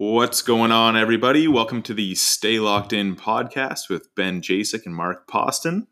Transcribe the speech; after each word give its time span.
What's 0.00 0.42
going 0.42 0.70
on, 0.70 0.96
everybody? 0.96 1.48
Welcome 1.48 1.82
to 1.82 1.92
the 1.92 2.14
Stay 2.14 2.60
Locked 2.60 2.92
In 2.92 3.16
podcast 3.16 3.88
with 3.90 4.14
Ben 4.14 4.40
Jasek 4.40 4.86
and 4.86 4.94
Mark 4.94 5.26
Poston. 5.26 5.88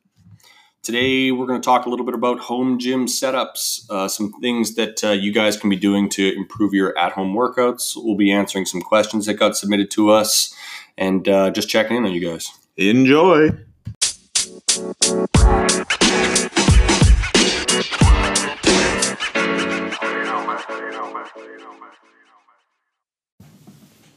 Today, 0.84 1.32
we're 1.32 1.48
going 1.48 1.60
to 1.60 1.64
talk 1.64 1.86
a 1.86 1.90
little 1.90 2.06
bit 2.06 2.14
about 2.14 2.38
home 2.38 2.78
gym 2.78 3.06
setups, 3.06 3.90
uh, 3.90 4.06
some 4.06 4.32
things 4.40 4.76
that 4.76 5.02
uh, 5.02 5.10
you 5.10 5.32
guys 5.32 5.56
can 5.56 5.68
be 5.70 5.74
doing 5.74 6.08
to 6.10 6.36
improve 6.36 6.72
your 6.72 6.96
at 6.96 7.14
home 7.14 7.34
workouts. 7.34 7.94
We'll 7.96 8.16
be 8.16 8.30
answering 8.30 8.64
some 8.64 8.80
questions 8.80 9.26
that 9.26 9.40
got 9.40 9.56
submitted 9.56 9.90
to 9.90 10.10
us 10.10 10.54
and 10.96 11.28
uh, 11.28 11.50
just 11.50 11.68
checking 11.68 11.96
in 11.96 12.04
on 12.04 12.12
you 12.12 12.20
guys. 12.20 12.48
Enjoy. 12.76 13.48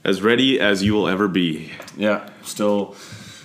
As 0.04 0.22
ready 0.22 0.60
as 0.60 0.82
you 0.82 0.94
will 0.94 1.08
ever 1.08 1.28
be. 1.28 1.72
Yeah, 1.98 2.30
still 2.44 2.96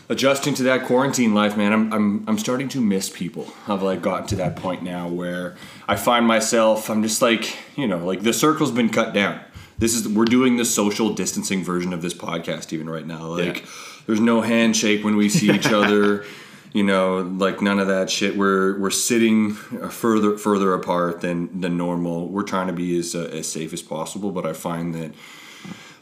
adjusting 0.09 0.55
to 0.55 0.63
that 0.65 0.85
quarantine 0.87 1.35
life, 1.35 1.57
man. 1.57 1.73
I'm, 1.73 1.93
I'm, 1.93 2.25
I'm 2.29 2.39
starting 2.39 2.69
to 2.71 2.81
miss 2.81 3.11
people. 3.11 3.49
I've 3.67 3.83
like 3.83 4.03
gotten 4.03 4.27
to 4.29 4.37
that 4.37 4.55
point 4.57 4.83
now 4.83 5.09
where 5.09 5.57
I 5.89 5.97
find 5.97 6.27
myself, 6.27 6.91
I'm 6.91 7.03
just 7.03 7.21
like, 7.21 7.57
you 7.77 7.87
know, 7.89 8.05
like 8.07 8.23
the 8.23 8.33
circle's 8.33 8.71
been 8.71 8.89
cut 8.89 9.13
down. 9.13 9.41
This 9.79 9.95
is 9.95 10.07
we're 10.09 10.27
doing 10.27 10.57
the 10.57 10.65
social 10.65 11.13
distancing 11.13 11.65
version 11.65 11.93
of 11.93 12.03
this 12.03 12.15
podcast 12.15 12.73
even 12.73 12.89
right 12.89 13.07
now. 13.07 13.27
Like 13.27 13.63
Yeah. 13.63 13.67
there's 14.07 14.21
no 14.21 14.41
handshake 14.41 15.03
when 15.05 15.17
we 15.17 15.29
see 15.29 15.51
each 15.51 15.67
other. 15.73 16.25
You 16.73 16.83
know, 16.85 17.19
like 17.19 17.61
none 17.61 17.79
of 17.81 17.87
that 17.89 18.11
shit. 18.11 18.37
We're 18.37 18.79
we're 18.79 18.91
sitting 18.91 19.53
further 19.55 20.37
further 20.39 20.75
apart 20.75 21.21
than 21.21 21.61
than 21.61 21.77
normal. 21.77 22.29
We're 22.29 22.43
trying 22.45 22.67
to 22.69 22.73
be 22.73 22.97
as 22.99 23.15
uh, 23.17 23.31
as 23.33 23.49
safe 23.49 23.73
as 23.73 23.83
possible, 23.83 24.31
but 24.33 24.45
I 24.47 24.53
find 24.53 24.95
that 24.95 25.13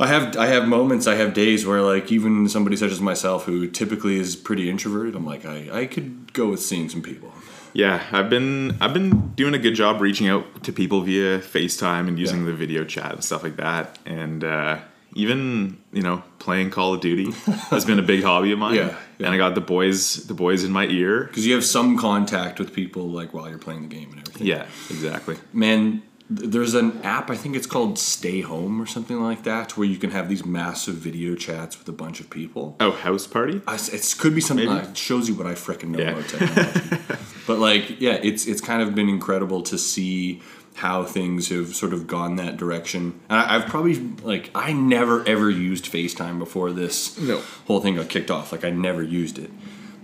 I 0.01 0.07
have 0.09 0.37
I 0.37 0.47
have 0.47 0.67
moments, 0.67 1.07
I 1.07 1.15
have 1.15 1.33
days 1.35 1.65
where 1.67 1.81
like 1.83 2.11
even 2.11 2.49
somebody 2.49 2.77
such 2.77 2.91
as 2.93 3.01
myself 3.01 3.45
who 3.45 3.69
typically 3.69 4.19
is 4.19 4.35
pretty 4.37 4.69
introverted, 4.71 5.15
I'm 5.15 5.27
like 5.27 5.45
I, 5.45 5.69
I 5.83 5.87
could 5.87 6.33
go 6.33 6.49
with 6.51 6.61
seeing 6.61 6.89
some 6.89 7.03
people. 7.03 7.33
Yeah, 7.75 8.03
I've 8.13 8.29
been 8.29 8.77
I've 8.81 8.93
been 8.95 9.29
doing 9.35 9.55
a 9.55 9.59
good 9.59 9.75
job 9.75 10.01
reaching 10.01 10.29
out 10.29 10.65
to 10.65 10.73
people 10.73 11.01
via 11.03 11.39
FaceTime 11.39 12.09
and 12.09 12.19
using 12.19 12.41
Yeah. 12.41 12.47
the 12.47 12.53
video 12.55 12.85
chat 12.85 13.13
and 13.13 13.25
stuff 13.25 13.43
like 13.43 13.57
that. 13.57 13.99
And 14.05 14.45
uh, 14.45 14.81
even 15.15 15.79
you 15.93 16.03
know 16.03 16.23
playing 16.39 16.71
Call 16.71 16.95
of 16.95 17.01
Duty 17.01 17.31
has 17.71 17.85
been 17.85 17.99
a 17.99 18.03
big 18.03 18.23
hobby 18.25 18.53
of 18.53 18.59
mine. 18.59 18.75
Yeah, 18.75 18.97
yeah. 19.19 19.27
And 19.27 19.35
I 19.35 19.39
got 19.39 19.55
the 19.55 19.61
boys 19.63 20.27
the 20.27 20.35
boys 20.35 20.65
in 20.65 20.73
my 20.73 20.87
ear. 20.87 21.25
Because 21.25 21.47
you 21.47 21.55
have 21.55 21.65
some 21.65 21.97
contact 21.97 22.59
with 22.59 22.75
people 22.75 23.09
like 23.09 23.33
while 23.33 23.49
you're 23.49 23.59
playing 23.59 23.83
the 23.89 23.95
game 23.95 24.11
and 24.11 24.21
everything. 24.21 24.47
Yeah, 24.49 24.67
exactly. 24.91 25.37
Man, 25.55 26.03
there's 26.31 26.75
an 26.75 27.01
app, 27.03 27.31
I 27.31 27.37
think 27.37 27.57
it's 27.57 27.67
called 27.67 27.99
Stay 27.99 28.41
Home 28.41 28.81
or 28.81 28.87
something 28.87 29.21
like 29.21 29.43
that, 29.45 29.77
where 29.77 29.87
you 29.87 29.97
can 29.99 30.11
have 30.13 30.29
these 30.29 30.45
massive 30.45 30.95
video 30.95 31.35
chats 31.35 31.79
with 31.79 31.89
a 31.89 31.93
bunch 31.93 32.21
of 32.21 32.31
people. 32.31 32.77
Oh, 32.81 32.93
house 32.93 33.27
party. 33.27 33.61
I 33.67 33.75
it 33.75 34.15
could 34.19 34.35
be 34.35 34.41
something 34.41 34.67
Maybe. 34.69 34.87
that 34.87 34.97
shows 34.97 35.29
you 35.29 35.35
what 35.35 35.47
I 35.47 35.53
frickin' 35.53 35.89
know 35.89 35.99
Yeah. 35.99 36.11
about 36.13 36.29
technology. 36.29 37.03
but 37.47 37.59
like, 37.59 38.01
yeah, 38.01 38.19
it's 38.23 38.47
it's 38.47 38.61
kind 38.61 38.83
of 38.83 38.95
been 38.95 39.09
incredible 39.09 39.63
to 39.63 39.77
see 39.79 40.41
how 40.75 41.05
things 41.05 41.51
have 41.51 41.75
sort 41.77 41.93
of 41.93 42.07
gone 42.07 42.37
that 42.37 42.57
direction. 42.57 43.21
And 43.29 43.39
I, 43.39 43.57
I've 43.57 43.67
probably 43.67 43.97
like 44.23 44.51
I 44.55 44.73
never 44.73 45.27
ever 45.29 45.51
used 45.51 45.85
FaceTime 45.85 46.39
before 46.39 46.73
this 46.73 47.19
No. 47.19 47.43
whole 47.67 47.81
thing 47.81 47.97
got 47.97 48.09
kicked 48.09 48.31
off. 48.31 48.53
Like 48.53 48.65
I 48.65 48.71
never 48.71 49.03
used 49.03 49.39
it. 49.39 49.51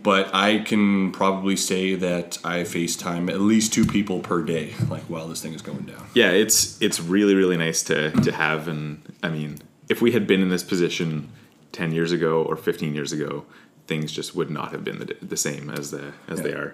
But 0.08 0.34
I 0.34 0.60
can 0.60 1.12
probably 1.12 1.56
say 1.56 1.94
that 1.96 2.38
I 2.44 2.60
FaceTime 2.60 3.28
at 3.30 3.40
least 3.40 3.74
two 3.74 3.84
people 3.84 4.20
per 4.20 4.42
day, 4.42 4.72
like 4.88 5.02
while 5.04 5.28
this 5.28 5.42
thing 5.42 5.52
is 5.54 5.60
going 5.62 5.84
down. 5.92 6.06
Yeah, 6.14 6.30
it's 6.30 6.80
it's 6.80 6.98
really 7.00 7.34
really 7.34 7.56
nice 7.58 7.82
to 7.84 8.10
to 8.26 8.32
have. 8.32 8.68
And 8.68 9.02
I 9.22 9.28
mean, 9.28 9.58
if 9.88 10.00
we 10.00 10.12
had 10.12 10.26
been 10.26 10.40
in 10.40 10.48
this 10.48 10.62
position 10.62 11.28
ten 11.72 11.92
years 11.92 12.10
ago 12.12 12.42
or 12.42 12.56
fifteen 12.56 12.94
years 12.94 13.12
ago, 13.12 13.44
things 13.86 14.10
just 14.10 14.34
would 14.34 14.50
not 14.50 14.72
have 14.72 14.82
been 14.82 14.98
the, 14.98 15.16
the 15.20 15.36
same 15.36 15.68
as 15.78 15.90
the 15.90 16.12
as 16.28 16.40
they 16.40 16.52
are. 16.52 16.72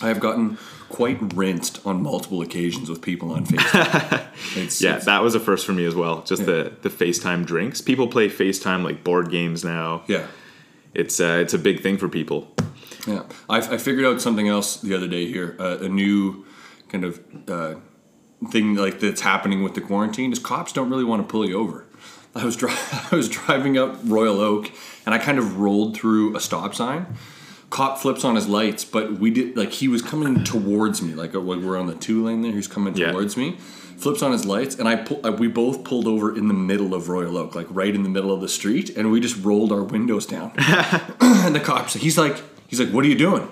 I 0.00 0.08
have 0.08 0.18
gotten 0.18 0.58
quite 0.88 1.18
rinsed 1.34 1.80
on 1.86 2.02
multiple 2.02 2.42
occasions 2.42 2.88
with 2.90 3.00
people 3.02 3.30
on 3.30 3.46
FaceTime. 3.46 4.26
it's, 4.56 4.82
Yeah, 4.82 4.90
it's- 4.90 5.04
that 5.06 5.22
was 5.22 5.34
a 5.36 5.40
first 5.40 5.64
for 5.66 5.72
me 5.72 5.84
as 5.84 5.94
well. 5.94 6.22
Just 6.22 6.46
the 6.46 6.72
the 6.82 6.88
FaceTime 6.90 7.46
drinks. 7.46 7.80
People 7.80 8.08
play 8.08 8.28
FaceTime 8.28 8.82
like 8.82 9.04
board 9.04 9.30
games 9.30 9.62
now. 9.64 10.02
yeah. 10.08 10.26
It's 10.94 11.20
uh, 11.20 11.38
it's 11.42 11.54
a 11.54 11.58
big 11.58 11.80
thing 11.82 11.96
for 11.96 12.08
people. 12.08 12.40
Yeah, 13.06 13.24
I, 13.48 13.58
I 13.58 13.78
figured 13.78 14.04
out 14.04 14.20
something 14.20 14.48
else 14.48 14.76
the 14.76 14.94
other 14.94 15.08
day 15.08 15.26
here. 15.26 15.56
Uh, 15.58 15.78
a 15.80 15.88
new 15.88 16.44
kind 16.88 17.04
of 17.04 17.20
uh, 17.48 17.74
thing 18.50 18.74
like 18.74 19.00
that's 19.00 19.20
happening 19.22 19.62
with 19.62 19.74
the 19.74 19.80
quarantine 19.80 20.32
is 20.32 20.38
cops 20.38 20.72
don't 20.72 20.90
really 20.90 21.04
want 21.04 21.22
to 21.22 21.28
pull 21.30 21.48
you 21.48 21.58
over. 21.58 21.86
I 22.34 22.44
was 22.44 22.56
dri- 22.56 22.70
I 23.10 23.16
was 23.16 23.28
driving 23.28 23.76
up 23.76 23.98
Royal 24.04 24.40
Oak 24.40 24.70
and 25.04 25.14
I 25.14 25.18
kind 25.18 25.38
of 25.38 25.58
rolled 25.58 25.96
through 25.96 26.36
a 26.36 26.40
stop 26.40 26.74
sign. 26.74 27.06
Cop 27.70 27.98
flips 27.98 28.22
on 28.22 28.34
his 28.36 28.46
lights, 28.48 28.84
but 28.84 29.14
we 29.14 29.30
did 29.30 29.56
like 29.56 29.70
he 29.72 29.88
was 29.88 30.02
coming 30.02 30.44
towards 30.44 31.00
me, 31.02 31.14
like 31.14 31.32
we're 31.32 31.78
on 31.78 31.86
the 31.86 31.94
two 31.94 32.22
lane 32.24 32.42
there. 32.42 32.52
He's 32.52 32.68
coming 32.68 32.94
Yeah. 32.94 33.12
towards 33.12 33.36
me. 33.36 33.56
Flips 33.96 34.20
on 34.22 34.32
his 34.32 34.44
lights, 34.44 34.74
and 34.76 34.88
I 34.88 34.96
pull, 34.96 35.24
uh, 35.24 35.30
we 35.30 35.46
both 35.48 35.84
pulled 35.84 36.06
over 36.08 36.36
in 36.36 36.48
the 36.48 36.54
middle 36.54 36.92
of 36.92 37.08
Royal 37.08 37.38
Oak, 37.38 37.54
like 37.54 37.68
right 37.70 37.94
in 37.94 38.02
the 38.02 38.08
middle 38.08 38.32
of 38.32 38.40
the 38.40 38.48
street, 38.48 38.90
and 38.96 39.10
we 39.12 39.20
just 39.20 39.42
rolled 39.44 39.70
our 39.72 39.82
windows 39.84 40.26
down. 40.26 40.52
and 41.20 41.54
the 41.54 41.60
cops, 41.60 41.94
he's 41.94 42.18
like, 42.18 42.42
he's 42.72 42.80
like, 42.80 42.90
"What 42.90 43.04
are 43.04 43.08
you 43.08 43.14
doing?" 43.14 43.46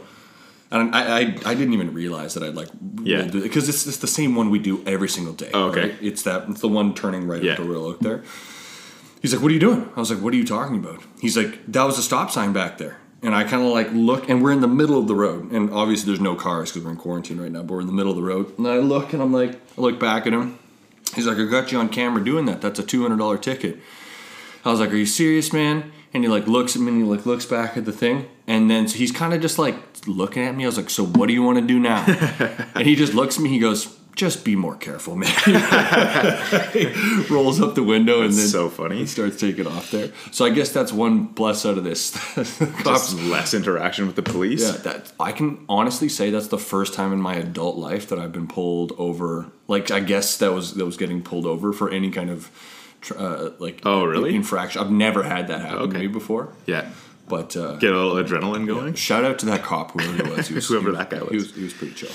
And 0.72 0.94
I, 0.94 1.00
I, 1.19 1.20
I 1.47 1.54
didn't 1.54 1.75
even 1.75 1.92
realize 1.92 2.34
that 2.34 2.42
I'd 2.44 2.54
like, 2.54 2.69
Yeah. 3.03 3.22
because 3.26 3.69
it's, 3.69 3.86
it's 3.88 3.97
the 3.97 4.06
same 4.06 4.36
one 4.36 4.50
we 4.50 4.60
do 4.60 4.82
every 4.86 5.08
single 5.08 5.34
day. 5.34 5.50
Oh, 5.53 5.64
okay. 5.70 5.81
right? 5.81 5.94
It's 6.00 6.22
that, 6.22 6.48
it's 6.48 6.60
the 6.60 6.69
one 6.69 6.94
turning 6.94 7.26
right 7.26 7.42
Yeah. 7.42 7.53
up 7.53 7.59
the 7.59 7.64
Royal 7.64 7.86
Oak 7.86 7.98
there. 8.00 8.22
He's 9.20 9.32
like, 9.34 9.42
"What 9.42 9.50
are 9.50 9.54
you 9.54 9.60
doing?" 9.60 9.88
I 9.97 10.00
was 10.00 10.10
like, 10.10 10.22
"What 10.22 10.32
are 10.32 10.36
you 10.36 10.47
talking 10.47 10.76
about?" 10.76 11.03
He's 11.20 11.36
like, 11.36 11.66
"That 11.66 11.84
was 11.84 11.98
a 11.98 12.03
stop 12.03 12.30
sign 12.30 12.53
back 12.53 12.78
there." 12.78 12.97
And 13.22 13.34
I 13.34 13.44
kind 13.44 13.62
of 13.62 13.69
like 13.72 13.88
look, 13.92 14.30
and 14.30 14.42
we're 14.42 14.53
in 14.53 14.60
the 14.62 14.69
middle 14.80 14.97
of 14.98 15.06
the 15.06 15.14
road, 15.14 15.53
and 15.53 15.70
obviously 15.70 16.06
there's 16.06 16.20
no 16.22 16.34
cars 16.34 16.70
because 16.70 16.84
we're 16.84 16.92
in 16.92 16.97
quarantine 16.97 17.38
right 17.38 17.53
now. 17.53 17.62
But 17.62 17.75
we're 17.75 17.80
in 17.82 17.86
the 17.86 17.92
middle 17.92 18.12
of 18.12 18.16
the 18.16 18.22
road, 18.22 18.56
and 18.56 18.66
I 18.66 18.78
look, 18.78 19.12
and 19.12 19.20
I'm 19.22 19.32
like, 19.32 19.53
I 19.76 19.80
look 19.80 20.00
back 20.00 20.26
at 20.26 20.32
him. 20.32 20.59
He's 21.14 21.26
like, 21.26 21.36
"I 21.36 21.44
got 21.44 21.70
you 21.72 21.78
on 21.78 21.88
camera 21.91 22.25
doing 22.25 22.47
that. 22.47 22.60
That's 22.62 22.78
a 22.78 22.82
two 22.82 23.03
hundred 23.03 23.19
dollar 23.19 23.36
ticket." 23.36 23.78
I 24.64 24.70
was 24.70 24.80
like, 24.80 24.91
"Are 24.92 24.97
you 24.97 25.04
serious, 25.06 25.53
man?" 25.53 25.91
And 26.14 26.25
he 26.25 26.28
like 26.30 26.47
looks 26.47 26.75
at 26.76 26.80
me, 26.82 26.88
and 26.92 27.03
he 27.03 27.04
like 27.04 27.26
looks 27.26 27.44
back 27.44 27.76
at 27.76 27.84
the 27.84 27.92
thing, 27.92 28.26
and 28.50 28.69
then 28.71 28.88
so 28.88 28.99
he's 28.99 29.12
kind 29.12 29.33
of 29.34 29.41
just 29.41 29.59
like 29.59 29.77
looking 30.06 30.43
at 30.49 30.55
me. 30.56 30.65
I 30.65 30.66
was 30.66 30.77
like, 30.77 30.91
"So 30.91 31.05
what 31.05 31.27
do 31.28 31.33
you 31.33 31.43
want 31.43 31.59
to 31.59 31.66
do 31.75 31.78
now?" 31.78 32.05
and 32.75 32.84
he 32.87 32.94
just 32.97 33.15
looks 33.15 33.37
at 33.37 33.43
me. 33.43 33.49
He 33.50 33.59
goes, 33.59 33.81
"Just 34.16 34.44
be 34.44 34.56
more 34.56 34.77
careful, 34.77 35.15
man." 35.16 35.31
Rolls 37.31 37.60
up 37.60 37.75
the 37.75 37.83
window 37.83 38.22
and 38.22 38.33
then 38.33 38.47
so 38.49 38.69
funny. 38.69 38.97
he 38.99 39.06
starts 39.06 39.39
taking 39.41 39.66
off 39.66 39.91
there. 39.91 40.10
So 40.33 40.44
I 40.44 40.50
guess 40.50 40.72
that's 40.72 40.93
one 40.93 41.28
plus 41.34 41.65
out 41.66 41.78
of 41.78 41.84
this. 41.84 42.10
Cops. 42.83 43.15
Less 43.15 43.55
interaction 43.55 44.06
with 44.06 44.16
the 44.16 44.22
police. 44.22 44.62
Yeah, 44.62 44.77
that 44.83 45.12
I 45.21 45.33
can 45.33 45.65
honestly 45.69 46.09
say 46.09 46.31
that's 46.31 46.49
the 46.49 46.59
first 46.59 46.94
time 46.94 47.12
in 47.12 47.21
my 47.21 47.34
adult 47.34 47.77
life 47.77 48.09
that 48.09 48.19
I've 48.19 48.33
been 48.33 48.49
pulled 48.49 48.93
over. 48.99 49.47
Like 49.69 49.91
I 49.91 50.00
guess 50.00 50.37
that 50.39 50.53
was 50.53 50.75
that 50.75 50.84
was 50.84 50.97
getting 50.97 51.22
pulled 51.22 51.47
over 51.47 51.72
for 51.72 51.91
any 51.91 52.10
kind 52.10 52.31
of 52.31 52.50
uh, 53.16 53.50
like 53.59 53.81
Oh, 53.84 54.05
really? 54.05 54.34
infraction. 54.34 54.81
I've 54.83 54.91
never 54.91 55.22
had 55.22 55.49
that 55.49 55.60
happen 55.60 55.91
to 55.91 55.99
me 55.99 56.06
before. 56.06 56.53
Yeah. 56.66 56.91
But 57.30 57.56
uh, 57.56 57.76
Get 57.76 57.92
a 57.92 57.96
little 57.96 58.22
adrenaline 58.22 58.66
going. 58.66 58.94
shout 58.94 59.24
out 59.24 59.38
to 59.38 59.46
that 59.46 59.62
cop 59.62 59.92
whoever 59.92 60.24
he 60.24 60.30
was. 60.36 60.48
He 60.48 60.54
was 60.54 60.68
Whoever 60.68 60.91
he 60.91 60.96
that 60.96 61.08
guy 61.10 61.18
He 61.18 61.36
was. 61.36 61.46
was, 61.48 61.54
he 61.56 61.62
was 61.64 61.72
pretty 61.72 61.94
chill. 61.94 62.10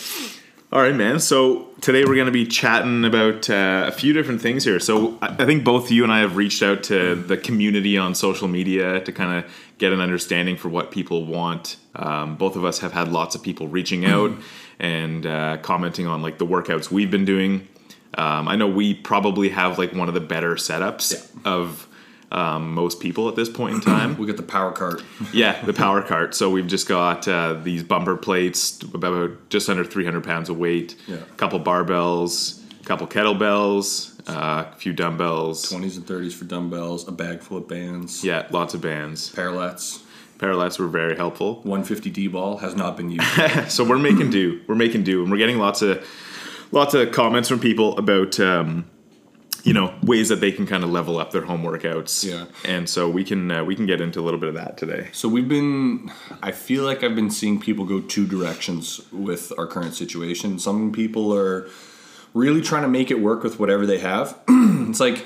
All 0.72 0.82
right, 0.82 0.96
man. 0.96 1.20
So 1.20 1.70
today 1.80 2.04
we're 2.04 2.16
going 2.16 2.26
to 2.26 2.32
be 2.34 2.46
chatting 2.46 3.06
about 3.06 3.50
uh, 3.50 3.86
a 3.88 3.92
few 3.92 4.12
different 4.14 4.42
things 4.42 4.64
here. 4.66 4.80
So 4.80 5.18
I 5.22 5.28
I 5.28 5.46
think 5.46 5.64
both 5.64 5.90
you 5.90 6.04
and 6.04 6.12
I 6.12 6.20
have 6.20 6.36
reached 6.36 6.62
out 6.62 6.84
to 6.84 7.16
the 7.16 7.38
community 7.38 7.98
on 7.98 8.14
social 8.14 8.48
media 8.48 9.00
to 9.02 9.12
kind 9.12 9.40
of 9.46 9.52
get 9.78 9.94
an 9.94 10.02
understanding 10.02 10.58
for 10.58 10.70
what 10.70 10.92
people 10.92 11.26
want. 11.26 11.78
Um, 11.96 12.36
both 12.36 12.56
of 12.58 12.66
us 12.66 12.80
have 12.80 12.92
had 12.94 13.08
lots 13.10 13.36
of 13.36 13.42
people 13.44 13.68
reaching 13.68 14.06
out 14.16 14.32
and 14.80 15.26
uh, 15.26 15.58
commenting 15.62 16.08
on 16.08 16.22
like 16.22 16.38
the 16.40 16.46
workouts 16.46 16.92
we've 16.92 17.12
been 17.12 17.26
doing. 17.26 17.68
Um, 18.18 18.48
I 18.48 18.56
know 18.56 18.68
we 18.68 18.94
probably 18.94 19.50
have 19.50 19.78
like 19.78 19.94
one 19.94 20.08
of 20.10 20.14
the 20.14 20.20
better 20.22 20.56
setups 20.56 21.14
Yeah. 21.14 21.52
of 21.54 21.88
um, 22.32 22.74
most 22.74 23.00
people 23.00 23.30
at 23.30 23.36
this 23.36 23.50
point 23.50 23.76
in 23.76 23.82
time. 23.82 24.18
We 24.20 24.26
got 24.28 24.38
the 24.38 24.44
power 24.44 24.72
cart. 24.72 25.04
Yeah, 25.34 25.64
the 25.66 25.74
power 25.74 26.02
cart. 26.02 26.34
So 26.36 26.50
we've 26.50 26.68
just 26.68 26.88
got 26.88 27.28
uh, 27.28 27.54
these 27.54 27.84
bumper 27.84 28.16
plates, 28.18 28.82
about 28.94 29.50
just 29.50 29.70
under 29.70 29.84
300 29.84 30.24
pounds 30.24 30.50
of 30.50 30.58
weight, 30.58 30.96
Yeah. 31.08 31.16
a 31.18 31.36
couple 31.38 31.60
barbells, 31.60 32.62
a 32.82 32.84
couple 32.86 33.08
kettlebells, 33.08 34.12
uh, 34.28 34.66
a 34.72 34.76
few 34.78 34.94
dumbbells. 34.94 35.70
Twenties 35.70 35.98
and 35.98 36.08
thirties 36.08 36.34
for 36.34 36.46
dumbbells, 36.46 37.08
a 37.08 37.12
bag 37.12 37.42
full 37.42 37.58
of 37.58 37.68
bands. 37.68 38.24
Yeah, 38.24 38.48
lots 38.52 38.74
of 38.74 38.82
bands. 38.82 39.32
Parallettes. 39.32 40.02
Parallettes 40.40 40.80
were 40.80 40.88
very 40.88 41.16
helpful. 41.16 41.56
150 41.64 42.10
D 42.10 42.28
ball 42.28 42.58
has 42.58 42.76
not 42.76 42.98
been 42.98 43.10
used. 43.12 43.26
So 43.70 43.84
we're 43.84 43.98
making 44.00 44.32
do. 44.32 44.62
We're 44.68 44.76
making 44.76 45.04
do, 45.04 45.22
and 45.22 45.32
we're 45.32 45.38
getting 45.38 45.60
lots 45.60 45.82
of 45.82 46.06
lots 46.72 46.94
of 46.94 47.12
comments 47.12 47.48
from 47.50 47.60
people 47.60 47.98
about 47.98 48.40
um, 48.40 48.86
you 49.66 49.74
know 49.74 49.94
ways 50.04 50.30
that 50.30 50.40
they 50.40 50.52
can 50.52 50.66
kind 50.66 50.84
of 50.84 50.92
level 50.92 51.18
up 51.18 51.32
their 51.32 51.42
home 51.42 51.64
workouts. 51.64 52.24
Yeah. 52.24 52.46
and 52.64 52.88
so 52.88 53.10
we 53.10 53.24
can 53.24 53.52
uh, 53.52 53.64
we 53.64 53.76
can 53.76 53.88
get 53.88 54.00
into 54.00 54.22
a 54.22 54.24
little 54.24 54.40
bit 54.40 54.48
of 54.48 54.56
that 54.56 54.78
today. 54.78 55.10
So 55.12 55.28
we've 55.28 55.50
been, 55.50 56.12
I 56.42 56.52
feel 56.52 56.84
like 56.84 57.04
I've 57.04 57.16
been 57.16 57.32
seeing 57.32 57.60
people 57.60 57.84
go 57.84 58.00
two 58.00 58.28
directions 58.28 59.02
with 59.12 59.52
our 59.58 59.66
current 59.66 59.96
situation. 59.96 60.60
Some 60.60 60.92
people 60.92 61.36
are 61.36 61.68
really 62.36 62.62
trying 62.62 62.84
to 62.84 62.88
make 62.88 63.10
it 63.10 63.20
work 63.20 63.44
with 63.44 63.60
whatever 63.60 63.86
they 63.88 63.98
have. 63.98 64.40
it's 64.48 65.00
like 65.00 65.26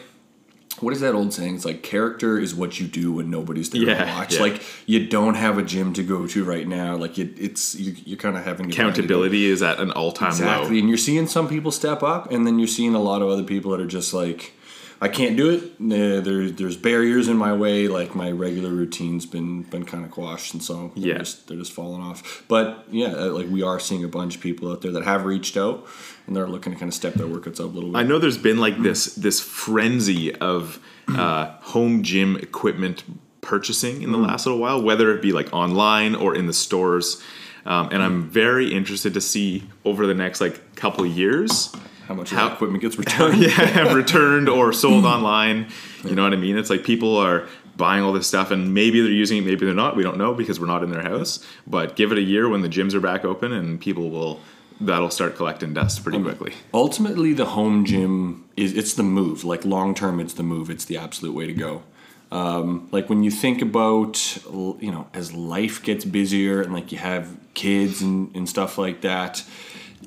what 0.81 0.94
is 0.94 1.02
that 1.02 1.14
old 1.16 1.34
saying? 1.34 1.56
It's 1.56 1.66
like 1.66 1.84
character 1.84 2.38
is 2.40 2.54
what 2.56 2.80
you 2.80 2.88
do 2.88 3.12
when 3.14 3.30
nobody's 3.30 3.70
there 3.70 3.84
to 3.86 4.06
watch. 4.06 4.36
yeah. 4.36 4.42
Like 4.42 4.62
you 4.86 5.08
don't 5.08 5.36
have 5.36 5.58
a 5.58 5.64
gym 5.64 5.94
to 5.94 6.04
go 6.04 6.28
to 6.28 6.44
right 6.44 6.68
now. 6.68 6.96
Like 6.96 7.18
it, 7.18 7.31
it's 7.38 7.76
you, 7.76 7.96
you're 8.06 8.18
kind 8.18 8.38
of 8.38 8.44
having 8.44 8.70
to 8.70 8.76
find 8.76 8.88
a- 8.88 8.92
Accountability 8.92 9.46
is 9.46 9.62
at 9.62 9.80
an 9.80 9.92
all 9.92 10.12
time 10.12 10.30
Exactly, 10.30 10.76
low. 10.76 10.80
and 10.80 10.90
you're 10.90 10.98
seeing 10.98 11.28
some 11.28 11.48
people 11.48 11.72
step 11.72 12.04
up, 12.04 12.31
and 12.31 12.46
then 12.48 12.60
you're 12.60 12.68
seeing 12.68 12.96
a 12.96 13.02
lot 13.02 13.22
of 13.22 13.30
other 13.30 13.44
people 13.44 13.72
that 13.72 13.81
are 13.81 13.88
just 13.88 14.14
like, 14.14 14.54
I 15.01 15.07
can't 15.07 15.38
do 15.38 15.50
it. 15.50 15.63
Uh, 15.80 16.19
There, 16.22 16.50
there's 16.50 16.75
barriers 16.75 17.28
in 17.30 17.38
my 17.38 17.54
way. 17.54 17.88
Like 17.88 18.16
my 18.16 18.31
regular 18.31 18.69
routine's 18.69 19.25
been 19.25 19.63
been 19.63 19.86
kind 19.86 20.04
of 20.04 20.12
quashed, 20.12 20.54
and 20.54 20.62
so 20.62 20.92
they're 20.96 21.07
Yeah. 21.13 21.18
just, 21.19 21.48
they're 21.48 21.57
just 21.57 21.72
falling 21.72 22.01
off. 22.01 22.44
But 22.48 22.86
yeah, 22.92 23.13
uh, 23.16 23.31
like 23.31 23.48
we 23.50 23.63
are 23.63 23.80
seeing 23.80 24.04
a 24.04 24.07
bunch 24.10 24.36
of 24.36 24.42
people 24.42 24.72
out 24.72 24.81
there 24.81 24.92
that 24.92 25.04
have 25.06 25.24
reached 25.25 25.56
out, 25.57 25.88
and 26.28 26.36
they're 26.36 26.48
looking 26.48 26.74
to 26.74 26.80
kind 26.80 26.90
of 26.90 26.94
step 26.96 27.13
their 27.13 27.28
workouts 27.28 27.60
up 27.60 27.72
a 27.72 27.75
little 27.75 27.92
bit. 27.92 27.98
I 27.98 28.04
know 28.04 28.19
there's 28.19 28.38
been 28.38 28.57
like 28.60 28.81
this 28.81 29.16
this 29.16 29.40
frenzy 29.40 30.36
of 30.36 30.80
uh, 31.07 31.52
home 31.62 32.04
gym 32.04 32.36
equipment 32.38 33.04
purchasing 33.42 34.02
in 34.02 34.12
the 34.12 34.18
last 34.18 34.45
little 34.45 34.60
while, 34.60 34.81
whether 34.81 35.16
it 35.16 35.22
be 35.22 35.31
like 35.31 35.54
online 35.54 36.13
or 36.13 36.36
in 36.36 36.45
the 36.48 36.54
stores. 36.54 37.22
Um, 37.66 37.90
and 37.92 38.02
I'm 38.02 38.30
very 38.30 38.74
interested 38.74 39.13
to 39.13 39.22
see 39.22 39.63
over 39.86 40.06
the 40.07 40.13
next 40.13 40.42
like 40.42 40.75
couple 40.75 41.06
years 41.06 41.72
how 42.09 42.15
much 42.15 42.31
how- 42.31 42.51
equipment 42.51 42.81
gets 42.81 42.97
returned. 43.03 43.38
yeah, 43.41 43.94
returned 43.94 44.50
or 44.50 44.73
sold 44.73 45.06
online. 45.15 45.67
You 46.03 46.15
know 46.15 46.23
what 46.23 46.33
I 46.33 46.38
mean? 46.38 46.57
It's 46.57 46.69
like 46.69 46.83
people 46.83 47.15
are 47.15 47.47
buying 47.77 48.03
all 48.03 48.11
this 48.11 48.27
stuff 48.27 48.51
and 48.51 48.73
maybe 48.73 49.00
they're 49.00 49.09
using 49.09 49.38
it, 49.38 49.45
maybe 49.45 49.65
they're 49.65 49.73
not. 49.73 49.95
We 49.95 50.03
don't 50.03 50.17
know 50.17 50.33
because 50.33 50.59
we're 50.59 50.65
not 50.67 50.83
in 50.83 50.91
their 50.91 51.03
house. 51.03 51.45
But 51.65 51.95
give 51.95 52.11
it 52.11 52.17
a 52.17 52.21
year 52.21 52.50
when 52.50 52.61
the 52.61 52.67
gyms 52.67 52.94
are 52.94 53.00
back 53.00 53.23
open 53.23 53.53
and 53.53 53.79
people 53.79 54.09
will 54.09 54.41
that'll 54.81 55.09
start 55.11 55.35
collecting 55.35 55.73
dust 55.73 56.01
pretty 56.03 56.21
quickly. 56.21 56.53
ultimately 56.73 57.33
the 57.33 57.45
home 57.47 57.83
gym 57.85 58.45
is 58.56 58.73
it's 58.77 58.94
the 58.94 59.03
move 59.03 59.44
like 59.44 59.65
long 59.65 59.94
term 59.94 60.21
it's 60.21 60.33
the 60.35 60.44
move 60.44 60.69
it's 60.69 60.85
the 60.85 60.97
absolute 60.97 61.33
way 61.35 61.45
to 61.45 61.51
go 61.53 61.83
um, 62.31 62.88
like 62.91 63.09
when 63.09 63.21
you 63.21 63.29
think 63.29 63.61
about 63.61 64.38
you 64.47 64.89
know 64.89 65.06
as 65.13 65.33
life 65.33 65.83
gets 65.83 66.06
busier 66.06 66.61
and 66.61 66.71
like 66.73 66.94
you 66.94 66.97
have 66.97 67.35
kids 67.56 68.01
and, 68.01 68.33
and 68.33 68.47
stuff 68.47 68.77
like 68.77 69.01
that 69.01 69.44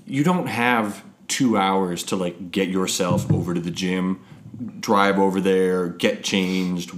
you 0.06 0.24
don't 0.24 0.46
have 0.46 1.04
two 1.28 1.56
hours 1.56 2.02
to 2.04 2.16
like 2.16 2.50
get 2.50 2.68
yourself 2.68 3.30
over 3.32 3.54
to 3.54 3.60
the 3.60 3.70
gym 3.70 4.22
drive 4.80 5.18
over 5.18 5.40
there 5.40 5.88
get 5.88 6.22
changed 6.22 6.92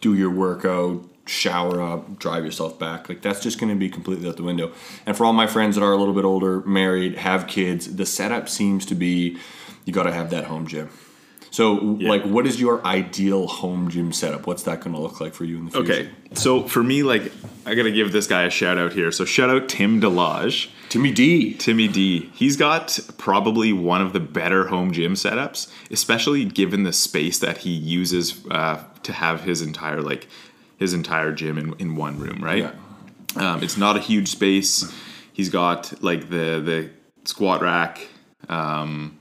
do 0.00 0.14
your 0.14 0.30
workout 0.30 1.04
shower 1.26 1.80
up 1.80 2.18
drive 2.18 2.44
yourself 2.44 2.78
back. 2.78 3.08
Like 3.08 3.22
that's 3.22 3.40
just 3.40 3.58
going 3.58 3.72
to 3.72 3.78
be 3.78 3.88
completely 3.88 4.28
out 4.28 4.36
the 4.36 4.42
window. 4.42 4.72
And 5.06 5.16
for 5.16 5.24
all 5.24 5.32
my 5.32 5.46
friends 5.46 5.76
that 5.76 5.84
are 5.84 5.92
a 5.92 5.96
little 5.96 6.14
bit 6.14 6.24
older 6.24 6.60
married 6.62 7.16
have 7.18 7.46
kids 7.46 7.96
the 7.96 8.06
setup 8.06 8.48
seems 8.48 8.84
to 8.86 8.94
be 8.94 9.38
you 9.84 9.92
got 9.92 10.04
to 10.04 10.12
have 10.12 10.30
that 10.30 10.44
home 10.44 10.66
gym 10.66 10.90
so 11.52 11.74
like 11.74 12.24
what 12.24 12.46
is 12.46 12.60
your 12.60 12.84
ideal 12.84 13.46
home 13.46 13.88
gym 13.88 14.12
setup 14.12 14.46
what's 14.48 14.64
that 14.64 14.80
going 14.80 14.94
to 14.96 15.00
look 15.00 15.20
like 15.20 15.34
for 15.34 15.44
you 15.44 15.58
in 15.58 15.66
the 15.66 15.70
future 15.70 15.92
Okay, 15.92 16.10
so 16.34 16.62
for 16.66 16.82
me, 16.82 17.02
like 17.02 17.30
I 17.66 17.74
gotta 17.74 17.90
give 17.92 18.10
this 18.12 18.26
guy 18.26 18.42
a 18.42 18.50
shout 18.50 18.78
out 18.78 18.92
here. 18.92 19.12
So 19.12 19.24
shout 19.24 19.50
out 19.50 19.68
Tim 19.68 20.00
Delage, 20.00 20.70
timmy 20.88 21.12
d 21.12 21.54
Timmy 21.54 21.88
D. 21.88 22.30
He's 22.34 22.56
got 22.56 22.98
probably 23.18 23.72
one 23.72 24.00
of 24.00 24.12
the 24.12 24.20
better 24.20 24.66
home 24.68 24.92
gym 24.92 25.14
setups, 25.14 25.70
especially 25.90 26.44
given 26.44 26.82
the 26.82 26.92
space 26.92 27.38
that 27.38 27.58
he 27.58 27.70
uses 27.70 28.44
uh, 28.50 28.82
to 29.02 29.12
have 29.12 29.42
his 29.42 29.62
entire 29.62 30.00
like 30.00 30.26
his 30.78 30.94
entire 30.94 31.32
gym 31.32 31.58
in, 31.58 31.74
in 31.78 31.96
one 31.96 32.18
room. 32.18 32.42
Right? 32.42 32.64
yeah 32.64 32.72
Um, 33.36 33.62
it's 33.62 33.76
not 33.76 33.96
a 33.96 34.00
huge 34.00 34.28
space. 34.28 34.92
He's 35.32 35.48
got 35.50 36.02
like 36.02 36.30
the 36.30 36.60
the 36.60 36.90
squat 37.24 37.62
rack, 37.62 38.08
um, 38.48 39.18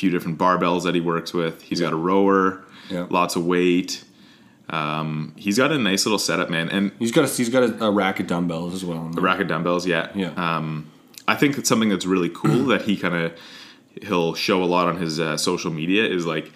few 0.00 0.10
different 0.10 0.38
barbells 0.38 0.82
that 0.84 0.94
he 0.94 1.00
works 1.00 1.32
with. 1.34 1.60
He's 1.62 1.80
got 1.80 1.92
a 1.92 1.96
rower, 1.96 2.64
Yeah. 2.88 3.06
lots 3.10 3.36
of 3.36 3.44
weight. 3.44 4.02
Um, 4.70 5.32
he's 5.36 5.58
got 5.58 5.72
a 5.72 5.78
nice 5.78 6.06
little 6.06 6.18
setup, 6.18 6.48
man, 6.48 6.68
and 6.70 6.92
he's 6.98 7.12
got 7.12 7.24
a, 7.24 7.28
he's 7.28 7.48
got 7.48 7.64
a, 7.64 7.84
a 7.86 7.90
rack 7.90 8.20
of 8.20 8.26
dumbbells 8.26 8.72
as 8.72 8.84
well 8.84 9.10
a 9.16 9.20
rack 9.20 9.40
of 9.40 9.48
dumbbells. 9.48 9.86
Yeah, 9.86 10.08
Yeah. 10.14 10.30
Um, 10.36 10.90
I 11.28 11.34
think 11.36 11.58
it's 11.58 11.68
something 11.68 11.88
that's 11.90 12.06
really 12.06 12.28
cool 12.30 12.64
that 12.72 12.82
he 12.82 12.96
kind 12.96 13.14
of 13.14 13.32
he'll 14.02 14.34
show 14.34 14.62
a 14.62 14.68
lot 14.76 14.86
on 14.88 14.96
his 14.96 15.18
uh, 15.20 15.36
social 15.36 15.70
media 15.72 16.04
is 16.04 16.24
like 16.26 16.50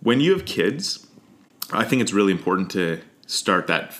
when 0.00 0.20
you 0.20 0.32
have 0.32 0.44
kids. 0.44 1.06
I 1.74 1.84
think 1.84 2.02
it's 2.02 2.12
really 2.12 2.32
important 2.32 2.70
to 2.72 3.00
start 3.26 3.66
that 3.68 3.98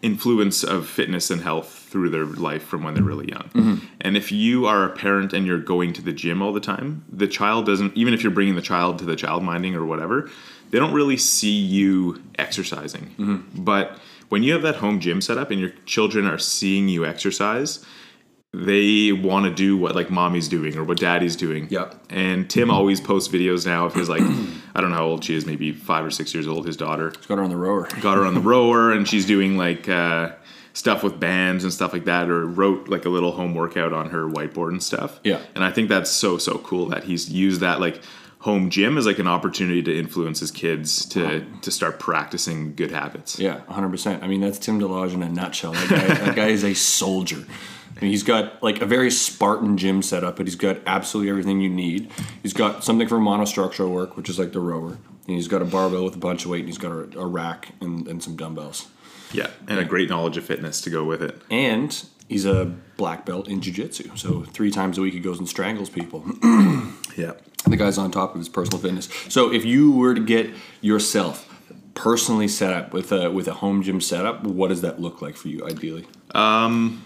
influence 0.00 0.62
of 0.64 0.86
fitness 0.86 1.30
and 1.30 1.42
health 1.42 1.79
through 1.90 2.08
their 2.08 2.24
life 2.24 2.62
from 2.62 2.84
when 2.84 2.94
they're 2.94 3.02
really 3.02 3.28
young. 3.28 3.50
Mm-hmm. 3.52 3.86
And 4.00 4.16
if 4.16 4.30
you 4.30 4.66
are 4.66 4.84
a 4.84 4.90
parent 4.90 5.32
and 5.32 5.44
you're 5.46 5.58
going 5.58 5.92
to 5.94 6.02
the 6.02 6.12
gym 6.12 6.40
all 6.40 6.52
the 6.52 6.60
time, 6.60 7.04
the 7.10 7.26
child 7.26 7.66
doesn't 7.66 7.96
even 7.96 8.14
if 8.14 8.22
you're 8.22 8.32
bringing 8.32 8.54
the 8.54 8.62
child 8.62 8.98
to 9.00 9.04
the 9.04 9.16
child 9.16 9.42
minding 9.42 9.74
or 9.74 9.84
whatever, 9.84 10.30
they 10.70 10.78
don't 10.78 10.94
really 10.94 11.16
see 11.16 11.50
you 11.50 12.22
exercising. 12.38 13.14
Mm-hmm. 13.18 13.64
But 13.64 13.98
when 14.28 14.44
you 14.44 14.52
have 14.52 14.62
that 14.62 14.76
home 14.76 15.00
gym 15.00 15.20
set 15.20 15.36
up 15.36 15.50
and 15.50 15.60
your 15.60 15.70
children 15.84 16.26
are 16.26 16.38
seeing 16.38 16.88
you 16.88 17.04
exercise, 17.04 17.84
they 18.52 19.10
want 19.10 19.46
to 19.46 19.54
do 19.54 19.76
what 19.76 19.96
like 19.96 20.10
mommy's 20.10 20.48
doing 20.48 20.76
or 20.76 20.84
what 20.84 20.98
daddy's 20.98 21.34
doing. 21.34 21.66
Yep. 21.70 21.94
And 22.10 22.48
Tim 22.48 22.68
mm-hmm. 22.68 22.70
always 22.70 23.00
posts 23.00 23.32
videos 23.32 23.66
now 23.66 23.86
of 23.86 23.94
his 23.94 24.08
like 24.08 24.22
I 24.74 24.80
don't 24.80 24.90
know 24.90 24.96
how 24.96 25.06
old 25.06 25.24
she 25.24 25.34
is, 25.34 25.44
maybe 25.44 25.72
five 25.72 26.04
or 26.04 26.10
six 26.10 26.32
years 26.32 26.46
old, 26.46 26.66
his 26.66 26.76
daughter 26.76 27.12
he's 27.16 27.26
got 27.26 27.38
her 27.38 27.44
on 27.44 27.50
the 27.50 27.56
rower 27.56 27.88
got 28.00 28.16
her 28.16 28.24
on 28.24 28.34
the 28.34 28.40
rower 28.52 28.92
and 28.92 29.08
she's 29.08 29.26
doing 29.26 29.56
like 29.56 29.88
uh, 29.88 30.30
stuff 30.72 31.02
with 31.02 31.18
bands 31.18 31.64
and 31.64 31.72
stuff 31.72 31.92
like 31.92 32.04
that 32.04 32.28
or 32.30 32.46
wrote 32.46 32.88
like 32.88 33.04
a 33.04 33.08
little 33.08 33.32
home 33.32 33.54
workout 33.54 33.92
on 33.92 34.10
her 34.10 34.24
whiteboard 34.28 34.68
and 34.70 34.82
stuff 34.82 35.18
Yeah. 35.24 35.40
and 35.54 35.64
i 35.64 35.70
think 35.70 35.88
that's 35.88 36.10
so 36.10 36.38
so 36.38 36.58
cool 36.58 36.86
that 36.86 37.04
he's 37.04 37.30
used 37.30 37.60
that 37.60 37.80
like 37.80 38.00
home 38.38 38.70
gym 38.70 38.96
as 38.96 39.04
like 39.04 39.18
an 39.18 39.26
opportunity 39.26 39.82
to 39.82 39.98
influence 39.98 40.40
his 40.40 40.50
kids 40.50 41.04
to 41.06 41.44
to 41.60 41.70
start 41.70 41.98
practicing 41.98 42.74
good 42.74 42.90
habits 42.90 43.38
Yeah, 43.38 43.60
100%. 43.68 44.22
I 44.22 44.26
mean, 44.28 44.40
that's 44.40 44.58
Tim 44.58 44.80
DeLodge 44.80 45.12
in 45.12 45.22
a 45.22 45.28
nutshell. 45.28 45.72
That 45.72 45.88
guy, 45.90 46.06
that 46.24 46.36
guy 46.36 46.46
is 46.48 46.64
a 46.64 46.72
soldier. 46.72 47.44
Mean, 48.00 48.10
he's 48.10 48.22
got 48.22 48.62
like 48.62 48.80
a 48.80 48.86
very 48.86 49.10
Spartan 49.10 49.76
gym 49.76 50.00
setup, 50.00 50.36
but 50.36 50.46
he's 50.46 50.54
got 50.54 50.78
absolutely 50.86 51.28
everything 51.28 51.60
you 51.60 51.68
need. 51.68 52.10
He's 52.42 52.54
got 52.54 52.82
something 52.82 53.06
for 53.08 53.18
monostructural 53.18 53.90
work, 53.90 54.16
which 54.16 54.30
is 54.30 54.38
like 54.38 54.52
the 54.52 54.60
rower. 54.60 54.92
And 55.26 55.36
he's 55.36 55.48
got 55.48 55.60
a 55.60 55.66
barbell 55.66 56.04
with 56.04 56.14
a 56.14 56.18
bunch 56.18 56.46
of 56.46 56.50
weight, 56.50 56.60
and 56.60 56.68
he's 56.70 56.78
got 56.78 56.92
a, 56.92 57.18
a 57.18 57.26
rack 57.26 57.74
and, 57.82 58.08
and 58.08 58.22
some 58.22 58.36
dumbbells. 58.36 58.88
Yeah 59.32 59.50
and 59.68 59.78
a 59.78 59.84
great 59.84 60.08
knowledge 60.08 60.36
of 60.36 60.44
fitness 60.44 60.80
to 60.80 60.90
go 60.90 61.04
with 61.04 61.22
it 61.22 61.40
And 61.50 62.04
he's 62.28 62.44
a 62.44 62.66
black 62.96 63.26
belt 63.26 63.48
in 63.48 63.60
jiu-jitsu. 63.60 64.16
So 64.16 64.42
three 64.42 64.70
times 64.70 64.98
a 64.98 65.00
week 65.02 65.14
he 65.14 65.20
goes 65.20 65.38
and 65.38 65.48
strangles 65.48 65.90
people. 65.90 66.24
yeah 67.16 67.32
the 67.66 67.76
guy's 67.76 67.98
on 67.98 68.10
top 68.10 68.34
of 68.34 68.38
his 68.38 68.48
personal 68.48 68.78
fitness. 68.78 69.08
So 69.28 69.52
if 69.52 69.64
you 69.64 69.92
were 69.92 70.14
to 70.14 70.20
get 70.20 70.50
yourself 70.80 71.46
personally 71.94 72.48
set 72.48 72.72
up 72.72 72.92
with 72.92 73.12
a 73.12 73.30
with 73.30 73.48
a 73.48 73.54
home 73.54 73.82
gym 73.82 74.00
setup, 74.00 74.44
what 74.44 74.68
does 74.68 74.80
that 74.82 75.00
look 75.00 75.20
like 75.20 75.36
for 75.36 75.48
you 75.48 75.66
ideally? 75.66 76.06
Um, 76.34 77.04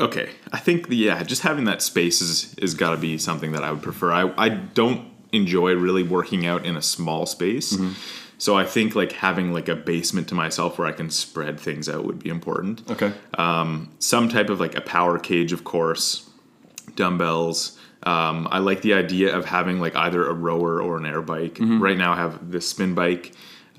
okay, 0.00 0.30
I 0.52 0.58
think 0.58 0.88
the, 0.88 0.96
yeah, 0.96 1.22
just 1.22 1.42
having 1.42 1.64
that 1.64 1.82
space 1.82 2.20
is 2.20 2.54
is 2.56 2.74
got 2.74 2.90
to 2.90 2.96
be 2.96 3.18
something 3.18 3.52
that 3.52 3.64
I 3.64 3.70
would 3.72 3.82
prefer. 3.82 4.12
I 4.12 4.32
I 4.36 4.48
don't 4.48 5.10
enjoy 5.32 5.74
really 5.74 6.02
working 6.02 6.46
out 6.46 6.64
in 6.64 6.76
a 6.76 6.82
small 6.82 7.26
space, 7.26 7.72
mm-hmm. 7.72 7.92
So 8.38 8.56
I 8.56 8.64
think 8.64 8.94
like 8.94 9.12
having 9.12 9.52
like 9.52 9.68
a 9.68 9.76
basement 9.76 10.28
to 10.28 10.34
myself 10.34 10.78
where 10.78 10.86
I 10.86 10.92
can 10.92 11.10
spread 11.10 11.58
things 11.58 11.88
out 11.88 12.04
would 12.04 12.18
be 12.18 12.28
important. 12.28 12.82
Okay. 12.90 13.12
Some 13.98 14.28
type 14.28 14.50
of 14.50 14.60
like 14.60 14.74
a 14.76 14.80
power 14.80 15.18
cage, 15.18 15.52
of 15.52 15.64
course, 15.64 16.28
dumbbells. 16.94 17.78
Um, 18.02 18.46
I 18.50 18.58
like 18.58 18.82
the 18.82 18.94
idea 18.94 19.36
of 19.36 19.46
having 19.46 19.80
like 19.80 19.96
either 19.96 20.26
a 20.28 20.32
rower 20.32 20.80
or 20.80 20.96
an 20.96 21.06
air 21.06 21.22
bike. 21.22 21.58
Right 21.60 21.96
now, 21.96 22.12
I 22.12 22.16
have 22.16 22.50
this 22.50 22.68
spin 22.68 22.94
bike. 22.94 23.32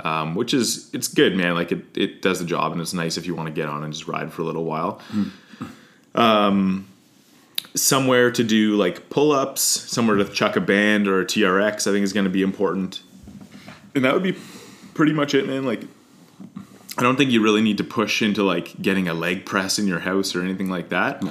Um, 0.03 0.35
which 0.35 0.53
is 0.53 0.91
it's 0.93 1.07
good, 1.07 1.35
man. 1.35 1.55
Like 1.55 1.71
it, 1.71 1.83
it 1.97 2.21
does 2.21 2.37
the 2.37 2.45
job, 2.45 2.71
and 2.71 2.79
it's 2.79 2.93
nice 2.93 3.17
if 3.17 3.25
you 3.25 3.33
want 3.33 3.47
to 3.47 3.53
get 3.53 3.67
on 3.67 3.83
and 3.83 3.91
just 3.91 4.07
ride 4.07 4.31
for 4.31 4.43
a 4.43 4.45
little 4.45 4.63
while. 4.63 5.01
Um, 6.13 6.87
somewhere 7.73 8.29
to 8.31 8.43
do 8.43 8.75
like 8.75 9.09
pull 9.09 9.31
ups, 9.31 9.61
somewhere 9.61 10.17
to 10.17 10.25
chuck 10.25 10.55
a 10.55 10.61
band 10.61 11.07
or 11.07 11.21
a 11.21 11.25
TRX, 11.25 11.87
I 11.87 11.91
think 11.91 12.03
is 12.03 12.13
going 12.13 12.25
to 12.25 12.29
be 12.29 12.43
important. 12.43 13.01
And 13.97 14.05
that 14.05 14.13
would 14.13 14.23
be 14.23 14.35
pretty 14.93 15.11
much 15.13 15.33
it, 15.33 15.47
man. 15.47 15.65
Like, 15.65 15.81
I 16.97 17.01
don't 17.03 17.15
think 17.17 17.31
you 17.31 17.41
really 17.43 17.61
need 17.61 17.77
to 17.79 17.83
push 17.83 18.21
into 18.21 18.43
like 18.43 18.79
getting 18.81 19.07
a 19.07 19.13
leg 19.13 19.45
press 19.45 19.77
in 19.79 19.87
your 19.87 19.99
house 19.99 20.35
or 20.35 20.41
anything 20.41 20.69
like 20.69 20.89
that. 20.89 21.23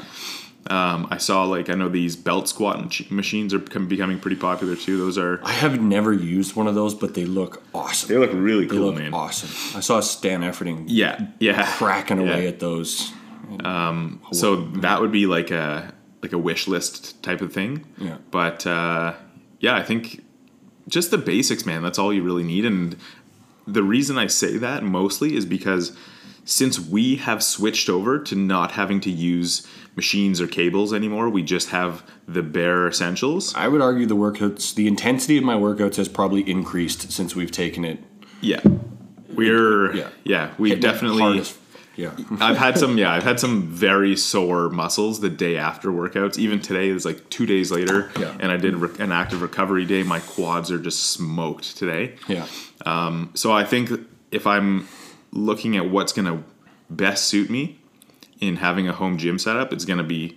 Um, 0.69 1.07
I 1.13 1.19
saw 1.19 1.45
like 1.45 1.71
I 1.71 1.75
know 1.75 1.89
these 1.89 2.17
belt 2.17 2.49
squat 2.49 3.01
machines 3.11 3.55
are 3.55 3.61
becoming 3.61 4.19
pretty 4.19 4.37
popular 4.37 4.75
too. 4.75 4.99
Those 4.99 5.17
are 5.17 5.41
I 5.45 5.53
have 5.53 5.81
never 5.81 6.13
used 6.13 6.57
one 6.57 6.67
of 6.67 6.75
those, 6.75 6.93
but 6.93 7.15
they 7.15 7.25
look 7.25 7.63
awesome. 7.73 8.09
they 8.09 8.19
look 8.19 8.31
really 8.33 8.67
cool, 8.67 8.87
look 8.87 8.97
man. 8.97 9.15
awesome. 9.15 9.79
I 9.79 9.81
saw 9.81 10.01
Stan 10.01 10.41
Efferding 10.41 10.87
Yeah, 10.89 11.25
yeah, 11.39 11.65
cracking 11.77 12.19
away 12.19 12.43
Yeah. 12.43 12.49
at 12.49 12.59
those. 12.59 13.13
so 14.33 14.57
that 14.83 15.01
would 15.01 15.13
be 15.13 15.27
like 15.27 15.53
a 15.53 15.95
like 16.23 16.33
a 16.33 16.39
wish 16.39 16.67
list 16.67 17.23
type 17.23 17.41
of 17.43 17.53
thing. 17.53 17.85
Yeah. 17.99 18.17
But 18.33 18.67
uh, 18.67 19.15
yeah, 19.61 19.77
I 19.77 19.85
think 19.85 20.25
just 20.89 21.11
the 21.11 21.19
basics, 21.19 21.67
man. 21.67 21.83
That's 21.83 21.99
all 21.99 22.13
you 22.13 22.23
really 22.23 22.45
need. 22.45 22.65
And 22.65 22.97
the 23.67 23.83
reason 23.83 24.17
I 24.19 24.27
say 24.29 24.57
that 24.59 24.83
mostly 24.85 25.35
is 25.37 25.45
because 25.45 25.97
since 26.45 26.79
we 26.79 27.17
have 27.17 27.43
switched 27.43 27.89
over 27.89 28.19
to 28.21 28.37
not 28.37 28.73
having 28.73 29.01
to 29.01 29.11
use 29.11 29.67
machines 29.97 30.41
or 30.41 30.47
cables 30.47 30.93
anymore, 30.93 31.29
we 31.29 31.43
just 31.43 31.71
have 31.71 32.05
the 32.29 32.43
bare 32.43 32.87
essentials. 32.87 33.53
I 33.57 33.67
would 33.67 33.81
argue 33.81 34.07
the 34.07 34.15
workouts, 34.15 34.75
the 34.75 34.87
intensity 34.87 35.37
of 35.39 35.43
my 35.45 35.55
workouts 35.57 35.97
has 35.97 36.09
probably 36.09 36.49
increased 36.49 37.11
since 37.11 37.35
we've 37.35 37.51
taken 37.51 37.85
it 37.85 37.99
Yeah. 38.41 38.61
we're 39.35 39.95
Yeah. 39.97 40.09
yeah, 40.25 40.51
we 40.59 40.75
definitely. 40.77 41.23
hard 41.23 41.37
as- 41.39 41.59
yeah. 41.97 42.13
I've 42.41 42.57
had 42.57 42.79
some 42.79 42.99
yeah, 42.99 43.13
I've 43.13 43.23
had 43.25 43.41
some 43.41 43.63
very 43.63 44.17
sore 44.17 44.69
muscles 44.71 45.21
the 45.21 45.31
day 45.31 45.57
after 45.57 45.91
workouts. 45.91 46.39
Even 46.39 46.61
today 46.61 46.89
is 46.89 47.05
like 47.05 47.29
two 47.31 47.47
days 47.47 47.71
later, 47.71 48.11
Yeah. 48.19 48.37
and 48.41 48.53
I 48.53 48.57
did 48.57 48.75
re- 48.77 48.91
an 48.99 49.13
active 49.13 49.43
recovery 49.43 49.85
day. 49.85 50.03
My 50.03 50.21
quads 50.21 50.71
are 50.71 50.79
just 50.79 51.03
smoked 51.13 51.77
today. 51.77 52.15
Yeah. 52.29 52.47
Um, 52.85 53.31
So 53.35 53.53
I 53.53 53.65
think 53.65 53.91
if 54.31 54.47
I'm 54.47 54.87
looking 55.33 55.77
at 55.77 55.91
what's 55.91 56.13
going 56.13 56.27
to 56.27 56.45
best 56.91 57.27
suit 57.27 57.51
me 57.51 57.79
in 58.41 58.57
having 58.57 58.87
a 58.89 58.93
home 58.93 59.17
gym 59.19 59.39
setup, 59.39 59.73
it's 59.73 59.85
going 59.85 59.99
to 59.99 60.05
be, 60.05 60.37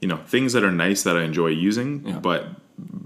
you 0.00 0.08
know, 0.08 0.18
things 0.26 0.52
that 0.54 0.62
are 0.64 0.70
nice 0.72 1.02
that 1.02 1.16
I 1.16 1.22
enjoy 1.24 1.48
using, 1.48 2.02
Yeah. 2.06 2.18
but 2.20 2.46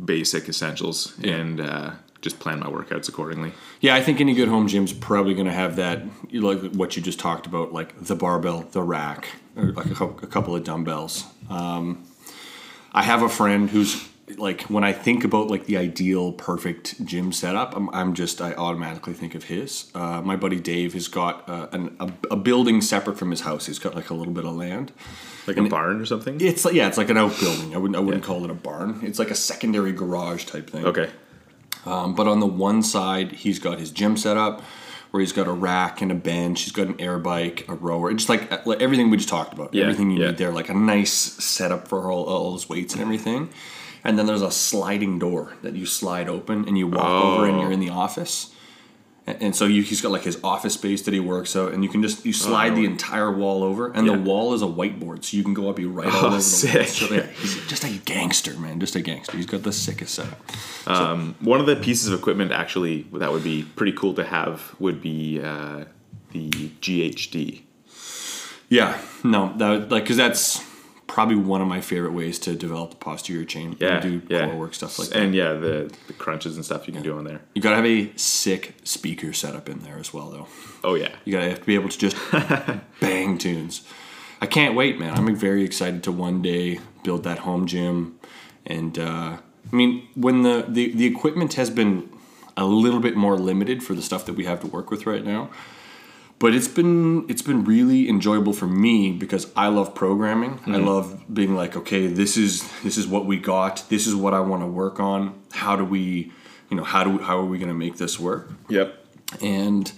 basic 0.05 0.49
essentials, 0.49 1.15
and 1.23 1.61
uh, 1.61 1.93
just 2.21 2.39
plan 2.39 2.61
my 2.61 2.67
workouts 2.67 3.09
accordingly. 3.09 3.53
Yeah, 3.81 3.95
I 3.95 4.03
think 4.03 4.21
any 4.21 4.35
good 4.35 4.49
home 4.49 4.69
gym's 4.69 4.93
probably 4.93 5.35
going 5.35 5.47
to 5.47 5.53
have 5.53 5.77
that, 5.77 6.03
like 6.33 6.61
what 6.73 6.97
you 6.97 7.03
just 7.03 7.19
talked 7.19 7.47
about, 7.47 7.73
like 7.73 7.99
the 8.01 8.17
barbell, 8.17 8.67
the 8.73 8.83
rack, 8.83 9.29
or 9.57 9.73
like 9.73 10.01
a, 10.01 10.05
a 10.05 10.27
couple 10.27 10.57
of 10.57 10.65
dumbbells. 10.65 11.25
Um, 11.51 12.05
I 12.93 13.03
have 13.03 13.23
a 13.23 13.29
friend 13.29 13.71
who's 13.71 14.09
like, 14.37 14.63
when 14.63 14.85
I 14.85 14.93
think 14.93 15.25
about 15.25 15.49
like 15.49 15.67
the 15.67 15.77
ideal 15.77 16.33
perfect 16.33 17.05
gym 17.05 17.33
setup, 17.33 17.77
I'm, 17.77 17.89
I'm 17.91 18.15
just, 18.15 18.41
I 18.41 18.53
automatically 18.55 19.15
think 19.15 19.35
of 19.35 19.45
his. 19.45 19.91
Uh, 19.95 20.21
my 20.23 20.37
buddy 20.37 20.61
Dave 20.61 20.93
has 20.95 21.09
got 21.09 21.49
uh, 21.49 21.69
an, 21.73 21.97
a, 22.01 22.13
a 22.33 22.37
building 22.37 22.81
separate 22.81 23.19
from 23.19 23.31
his 23.31 23.43
house. 23.43 23.67
He's 23.67 23.79
got 23.79 23.95
like 23.95 24.11
a 24.11 24.15
little 24.15 24.35
bit 24.35 24.45
of 24.45 24.55
land. 24.55 24.93
Like 25.47 25.57
a 25.57 25.63
barn 25.63 26.01
or 26.01 26.05
something. 26.05 26.39
It's 26.43 26.67
like, 26.67 26.75
yeah, 26.75 26.89
it's 26.89 26.99
like 26.99 27.09
an 27.09 27.17
outbuilding. 27.17 27.75
I 27.75 27.79
wouldn't, 27.79 27.97
I 27.97 28.01
wouldn't 28.01 28.23
call 28.23 28.45
it 28.45 28.51
a 28.51 28.55
barn. 28.55 29.01
It's 29.03 29.19
like 29.19 29.31
a 29.31 29.35
secondary 29.35 29.93
garage 29.93 30.45
type 30.45 30.69
thing. 30.69 30.85
Okay. 30.85 31.09
Um, 31.87 32.15
but 32.15 32.27
on 32.27 32.41
the 32.41 32.47
one 32.47 32.83
side, 32.83 33.33
he's 33.33 33.59
got 33.59 33.79
his 33.79 33.91
gym 33.91 34.19
set 34.19 34.37
up, 34.37 34.61
where 35.11 35.23
he's 35.23 35.33
got 35.33 35.47
a 35.47 35.53
rack 35.53 36.03
and 36.03 36.13
a 36.13 36.15
bench. 36.15 36.65
He's 36.65 36.73
got 36.73 36.89
an 36.89 37.01
air 37.01 37.19
bike, 37.19 37.65
a 37.67 37.75
rower, 37.75 38.13
just 38.13 38.29
like, 38.29 38.67
like 38.67 38.83
everything 38.83 39.09
we 39.09 39.17
just 39.17 39.31
talked 39.31 39.55
about. 39.55 39.73
Yeah, 39.73 39.85
everything 39.85 40.11
you 40.11 40.21
yeah. 40.21 40.27
need 40.27 40.37
there, 40.37 40.53
like 40.53 40.69
a 40.69 40.75
nice 40.75 41.13
setup 41.13 41.89
for 41.89 42.13
all, 42.13 42.25
all 42.25 42.53
his 42.53 42.69
weights 42.69 42.93
and 42.93 43.01
everything. 43.01 43.49
And 44.05 44.19
then 44.19 44.27
there's 44.27 44.43
a 44.43 44.51
sliding 44.51 45.19
door 45.19 45.55
that 45.63 45.75
you 45.75 45.85
slide 45.87 46.29
open 46.29 46.67
and 46.69 46.79
you 46.79 46.87
walk 46.87 47.05
over 47.25 47.47
and 47.47 47.57
Oh. 47.57 47.63
you're 47.63 47.73
in 47.73 47.81
the 47.81 47.91
office. 47.91 48.51
And 49.27 49.43
and 49.43 49.57
so 49.57 49.67
you, 49.67 49.83
he's 49.83 50.01
got 50.01 50.11
like 50.13 50.23
his 50.23 50.39
office 50.43 50.73
space 50.75 51.03
that 51.03 51.13
he 51.13 51.21
works 51.21 51.55
out, 51.55 51.73
and 51.75 51.85
you 51.85 51.91
can 51.91 52.01
just 52.03 52.25
you 52.25 52.33
slide 52.33 52.75
the 52.75 52.87
entire 52.87 53.31
wall 53.31 53.63
over, 53.63 53.89
and 53.89 54.09
Oh. 54.09 54.13
Yeah. 54.13 54.17
the 54.17 54.23
wall 54.23 54.55
is 54.55 54.63
a 54.63 54.67
whiteboard, 54.67 55.23
so 55.25 55.37
you 55.37 55.43
can 55.45 55.53
go 55.53 55.69
up, 55.69 55.79
you 55.79 55.91
write 55.91 56.07
all 56.15 56.25
Oh, 56.25 56.27
over 56.29 56.37
the 56.37 56.43
sick. 56.43 56.75
wall. 56.75 56.85
So, 56.87 57.15
yeah, 57.15 57.27
he's 57.41 57.67
just 57.67 57.85
a 57.85 57.91
gangster, 58.07 58.55
man, 58.59 58.81
just 58.81 58.97
a 58.97 59.03
gangster. 59.03 59.37
He's 59.37 59.45
got 59.45 59.65
the 59.65 59.73
sickest 59.73 60.15
setup. 60.15 60.41
One 61.43 61.61
of 61.61 61.67
the 61.67 61.77
pieces 61.77 62.09
of 62.09 62.19
equipment 62.19 62.53
actually 62.53 63.03
that 63.13 63.31
would 63.31 63.45
be 63.45 63.65
pretty 63.77 63.93
cool 63.93 64.15
to 64.15 64.25
have 64.25 64.75
would 64.79 65.03
be 65.03 65.43
uh, 65.43 65.85
the 66.33 66.49
GHD. 66.81 67.63
Yeah, 68.71 68.99
no, 69.25 69.53
that 69.59 69.91
like 69.91 70.05
because 70.05 70.17
that's 70.17 70.63
probably 71.09 71.35
one 71.35 71.61
of 71.61 71.67
my 71.67 71.81
favorite 71.81 72.13
ways 72.13 72.39
to 72.39 72.55
develop 72.55 72.91
the 72.91 72.97
posterior 72.97 73.45
chain. 73.45 73.77
Yeah, 73.81 73.95
and 73.95 74.03
do 74.03 74.35
yeah. 74.35 74.47
core 74.47 74.57
work 74.57 74.75
stuff 74.75 74.99
like 74.99 75.09
that. 75.09 75.21
and 75.21 75.35
yeah, 75.35 75.55
the, 75.55 75.93
the 76.07 76.13
crunches 76.13 76.55
and 76.55 76.65
stuff 76.65 76.87
you 76.87 76.95
can 76.95 77.03
do 77.03 77.19
on 77.19 77.25
there. 77.25 77.41
You 77.55 77.63
gotta 77.63 77.77
have 77.77 77.87
a 77.87 78.13
sick 78.17 78.75
speaker 78.85 79.33
setup 79.33 79.69
in 79.69 79.81
there 79.81 79.99
as 79.99 80.15
well, 80.15 80.31
though. 80.31 80.47
Oh 80.85 80.95
yeah, 80.95 81.11
You 81.25 81.33
gotta 81.33 81.49
have 81.49 81.61
to 81.61 81.67
be 81.67 81.75
able 81.75 81.89
to 81.89 81.99
just 81.99 82.17
bang 83.01 83.39
tunes. 83.39 83.83
I 84.41 84.47
can't 84.47 84.77
wait, 84.77 85.01
man. 85.01 85.15
I'm 85.15 85.35
very 85.35 85.65
excited 85.65 86.05
to 86.05 86.13
one 86.13 86.43
day 86.43 86.79
build 87.03 87.25
that 87.25 87.41
home 87.41 87.67
gym, 87.67 88.21
and 88.65 88.97
uh, 88.97 89.39
I 89.73 89.77
mean, 89.77 90.07
when 90.15 90.43
the, 90.43 90.65
the 90.69 90.93
the 90.95 91.07
equipment 91.07 91.55
has 91.55 91.71
been 91.71 92.09
a 92.57 92.65
little 92.65 93.01
bit 93.01 93.17
more 93.17 93.37
limited 93.37 93.83
for 93.83 93.95
the 93.95 94.03
stuff 94.03 94.27
that 94.27 94.35
we 94.35 94.45
have 94.45 94.61
to 94.61 94.67
work 94.67 94.91
with 94.91 95.07
right 95.07 95.25
now, 95.25 95.51
but 96.39 96.55
it's 96.55 96.69
been 96.69 97.29
it's 97.29 97.43
been 97.43 97.65
really 97.65 98.09
enjoyable 98.09 98.53
for 98.53 98.67
me 98.67 99.13
because 99.13 99.51
I 99.57 99.69
love 99.69 99.95
programming. 99.95 100.61
I 100.67 100.71
mm-hmm. 100.71 100.87
love 100.87 101.25
being 101.33 101.55
like, 101.55 101.77
okay, 101.77 102.07
this 102.07 102.37
is 102.37 102.69
this 102.83 102.97
is 102.97 103.07
what 103.07 103.27
we 103.27 103.39
got. 103.39 103.85
This 103.89 104.07
is 104.07 104.15
what 104.15 104.35
I 104.35 104.41
want 104.41 104.63
to 104.63 104.67
work 104.67 105.01
on. 105.01 105.41
How 105.53 105.77
do 105.77 105.85
we, 105.85 106.33
you 106.71 106.77
know, 106.77 106.85
how 106.85 107.05
do 107.05 107.19
how 107.19 107.39
are 107.39 107.45
we 107.45 107.59
going 107.59 107.69
to 107.69 107.75
make 107.75 107.97
this 107.97 108.19
work? 108.19 108.51
yep. 108.69 109.05
and 109.43 109.91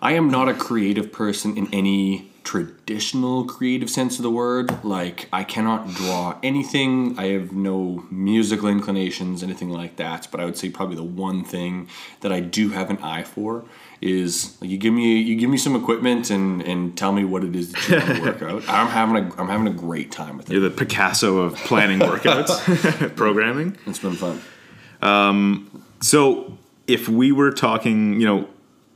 I 0.00 0.12
am 0.12 0.28
not 0.28 0.48
a 0.48 0.54
creative 0.54 1.12
person 1.12 1.56
in 1.56 1.72
any 1.72 2.30
traditional 2.44 3.46
creative 3.46 3.88
sense 3.88 4.18
of 4.18 4.22
the 4.22 4.30
word. 4.30 4.84
Like, 4.84 5.28
I 5.32 5.44
cannot 5.44 5.88
draw 5.94 6.38
anything, 6.42 7.18
I 7.18 7.28
have 7.28 7.52
no 7.52 8.04
musical 8.10 8.68
inclinations, 8.68 9.42
anything 9.42 9.70
like 9.70 9.96
that. 9.96 10.28
But 10.30 10.40
I 10.40 10.44
would 10.44 10.58
say 10.58 10.68
probably 10.68 10.96
the 10.96 11.02
one 11.02 11.42
thing 11.42 11.88
that 12.20 12.32
I 12.32 12.40
do 12.40 12.68
have 12.68 12.90
an 12.90 12.98
eye 12.98 13.22
for 13.22 13.64
is 14.00 14.56
like, 14.60 14.70
you 14.70 14.76
give 14.78 14.92
me 14.92 15.20
you 15.20 15.36
give 15.36 15.48
me 15.50 15.56
some 15.56 15.74
equipment 15.76 16.30
and 16.30 16.62
and 16.62 16.96
tell 16.96 17.12
me 17.12 17.24
what 17.24 17.44
it 17.44 17.54
is 17.56 17.72
that 17.72 17.88
you 17.88 17.96
want 17.96 18.38
to 18.38 18.44
work 18.46 18.64
out. 18.66 18.68
I'm 18.68 18.88
having 18.88 19.16
a 19.16 19.40
I'm 19.40 19.48
having 19.48 19.66
a 19.66 19.72
great 19.72 20.10
time 20.12 20.36
with 20.36 20.50
it. 20.50 20.52
You're 20.52 20.62
the 20.62 20.70
Picasso 20.70 21.38
of 21.38 21.54
planning 21.56 21.98
workouts, 22.00 23.16
programming. 23.16 23.76
It's 23.86 23.98
been 23.98 24.14
fun. 24.14 24.40
Um, 25.02 25.82
So, 26.00 26.58
if 26.86 27.08
we 27.08 27.32
were 27.32 27.50
talking, 27.50 28.20
you 28.20 28.26
know, 28.26 28.48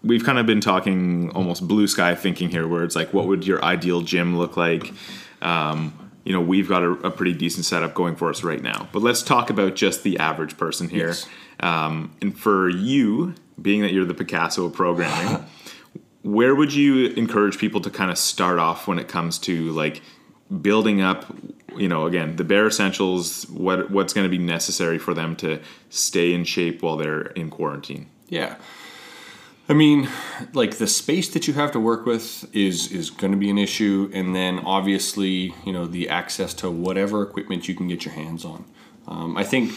we've 0.04 0.24
kind 0.24 0.38
of 0.38 0.46
been 0.46 0.60
talking 0.60 1.30
almost 1.30 1.66
blue 1.66 1.86
sky 1.86 2.14
thinking 2.14 2.50
here, 2.50 2.68
where 2.68 2.84
it's 2.84 2.96
like, 2.96 3.14
what 3.14 3.26
would 3.26 3.46
your 3.46 3.64
ideal 3.64 4.02
gym 4.02 4.36
look 4.38 4.56
like? 4.56 4.92
Um, 5.40 6.10
you 6.24 6.32
know, 6.34 6.40
we've 6.42 6.68
got 6.68 6.82
a, 6.82 6.90
a 6.90 7.10
pretty 7.10 7.32
decent 7.32 7.64
setup 7.64 7.94
going 7.94 8.14
for 8.14 8.28
us 8.28 8.42
right 8.42 8.60
now. 8.62 8.88
But 8.92 9.00
let's 9.00 9.22
talk 9.22 9.48
about 9.48 9.74
just 9.74 10.02
the 10.02 10.18
average 10.18 10.58
person 10.58 10.88
here. 10.90 11.08
Yes. 11.08 11.26
Um, 11.60 12.14
and 12.20 12.38
for 12.38 12.68
you, 12.68 13.34
being 13.60 13.82
that 13.82 13.92
you're 13.92 14.04
the 14.04 14.14
Picasso 14.14 14.66
of 14.66 14.72
programming, 14.72 15.44
where 16.22 16.54
would 16.54 16.72
you 16.72 17.08
encourage 17.08 17.58
people 17.58 17.80
to 17.80 17.90
kind 17.90 18.10
of 18.10 18.18
start 18.18 18.58
off 18.58 18.86
when 18.86 18.98
it 18.98 19.08
comes 19.08 19.38
to 19.40 19.70
like 19.72 20.02
building 20.62 21.02
up 21.02 21.26
you 21.76 21.88
know 21.88 22.06
again 22.06 22.36
the 22.36 22.44
bare 22.44 22.66
essentials 22.66 23.44
what 23.50 23.90
what's 23.90 24.14
going 24.14 24.24
to 24.24 24.30
be 24.30 24.42
necessary 24.42 24.98
for 24.98 25.12
them 25.12 25.36
to 25.36 25.60
stay 25.90 26.32
in 26.32 26.42
shape 26.42 26.82
while 26.82 26.96
they're 26.96 27.26
in 27.28 27.50
quarantine 27.50 28.08
Yeah. 28.28 28.56
I 29.70 29.74
mean, 29.74 30.08
like 30.54 30.78
the 30.78 30.86
space 30.86 31.28
that 31.28 31.46
you 31.46 31.52
have 31.54 31.72
to 31.72 31.80
work 31.80 32.06
with 32.06 32.48
is 32.54 32.90
is 32.90 33.10
going 33.10 33.32
to 33.32 33.38
be 33.38 33.50
an 33.50 33.58
issue, 33.58 34.10
and 34.14 34.34
then 34.34 34.60
obviously, 34.60 35.54
you 35.64 35.72
know, 35.72 35.86
the 35.86 36.08
access 36.08 36.54
to 36.54 36.70
whatever 36.70 37.22
equipment 37.22 37.68
you 37.68 37.74
can 37.74 37.86
get 37.86 38.04
your 38.06 38.14
hands 38.14 38.46
on. 38.46 38.64
Um, 39.06 39.36
I 39.36 39.44
think 39.44 39.72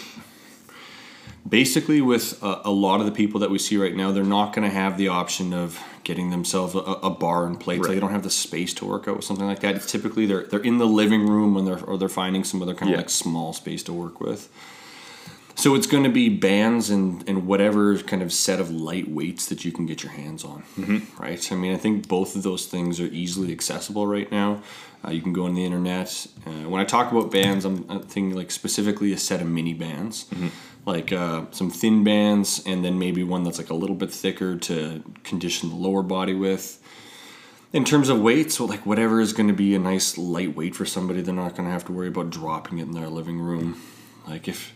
basically 1.48 2.02
with 2.02 2.42
a, 2.44 2.62
a 2.66 2.72
lot 2.72 3.00
of 3.00 3.06
the 3.06 3.12
people 3.12 3.40
that 3.42 3.50
we 3.50 3.60
see 3.60 3.78
right 3.78 3.96
now, 3.96 4.12
they're 4.12 4.24
not 4.24 4.54
going 4.54 4.68
to 4.70 4.74
have 4.74 4.98
the 4.98 5.08
option 5.08 5.54
of 5.54 5.80
getting 6.04 6.30
themselves 6.30 6.76
a, 6.76 6.80
a 6.80 7.10
bar 7.10 7.46
and 7.46 7.60
plates. 7.60 7.80
Like 7.82 7.90
Right. 7.90 7.96
they 7.96 8.00
don't 8.00 8.12
have 8.12 8.24
the 8.24 8.30
space 8.30 8.74
to 8.76 8.86
work 8.86 9.08
out 9.08 9.16
with 9.18 9.26
something 9.26 9.46
like 9.46 9.60
that. 9.62 9.76
It's 9.76 9.92
typically 9.92 10.26
they're 10.26 10.44
they're 10.44 10.60
in 10.60 10.78
the 10.78 10.88
living 10.88 11.28
room 11.28 11.54
when 11.56 11.66
they're 11.66 11.84
or 11.84 11.98
they're 11.98 12.10
finding 12.10 12.44
some 12.44 12.62
other 12.62 12.74
kind 12.74 12.92
of 12.92 12.98
like 12.98 13.10
small 13.10 13.54
space 13.54 13.84
to 13.84 13.94
work 13.94 14.20
with. 14.20 14.50
So 15.56 15.76
it's 15.76 15.86
going 15.86 16.06
to 16.06 16.10
be 16.10 16.30
bands 16.30 16.90
and, 16.90 17.28
and 17.28 17.46
whatever 17.46 17.98
kind 18.00 18.24
of 18.24 18.32
set 18.34 18.60
of 18.60 18.72
light 18.72 19.10
weights 19.10 19.46
that 19.48 19.64
you 19.66 19.72
can 19.72 19.86
get 19.86 20.02
your 20.02 20.12
hands 20.14 20.44
on, 20.44 20.64
right? 21.20 21.52
I 21.52 21.56
mean, 21.56 21.74
I 21.74 21.78
think 21.78 22.08
both 22.08 22.36
of 22.36 22.42
those 22.42 22.66
things 22.66 23.00
are 23.00 23.06
easily 23.08 23.52
accessible 23.52 24.08
right 24.08 24.32
now. 24.32 24.64
Uh, 25.06 25.12
you 25.12 25.22
can 25.22 25.34
go 25.34 25.46
on 25.46 25.54
the 25.54 25.64
internet. 25.66 26.26
Uh, 26.48 26.68
when 26.70 26.82
I 26.82 26.86
talk 26.86 27.12
about 27.12 27.32
bands, 27.32 27.66
I'm 27.66 27.86
uh, 27.90 28.00
thinking 28.00 28.34
like 28.36 28.50
specifically 28.50 29.12
a 29.14 29.18
set 29.18 29.42
of 29.42 29.48
mini 29.48 29.74
bands, 29.74 30.26
like 30.86 31.12
uh, 31.12 31.46
some 31.52 31.70
thin 31.70 32.04
bands, 32.04 32.64
and 32.66 32.84
then 32.84 32.98
maybe 32.98 33.24
one 33.24 33.44
that's 33.44 33.58
like 33.58 33.70
a 33.70 33.76
little 33.76 33.96
bit 33.96 34.12
thicker 34.12 34.58
to 34.58 35.04
condition 35.24 35.70
the 35.70 35.76
lower 35.76 36.04
body 36.04 36.34
with. 36.34 36.80
In 37.74 37.86
terms 37.86 38.10
of 38.10 38.20
weights, 38.20 38.56
so 38.56 38.66
like 38.66 38.86
whatever 38.86 39.22
is 39.22 39.32
going 39.32 39.48
to 39.48 39.54
be 39.54 39.76
a 39.76 39.80
nice 39.80 40.18
light 40.18 40.56
weight 40.56 40.76
for 40.76 40.86
somebody, 40.86 41.22
they're 41.22 41.34
not 41.34 41.56
going 41.56 41.68
to 41.68 41.72
have 41.72 41.86
to 41.86 41.92
worry 41.92 42.10
about 42.10 42.30
dropping 42.30 42.80
it 42.80 42.84
in 42.84 42.92
their 42.92 43.08
living 43.08 43.40
room. 43.40 43.82
Like 44.28 44.48
if 44.48 44.74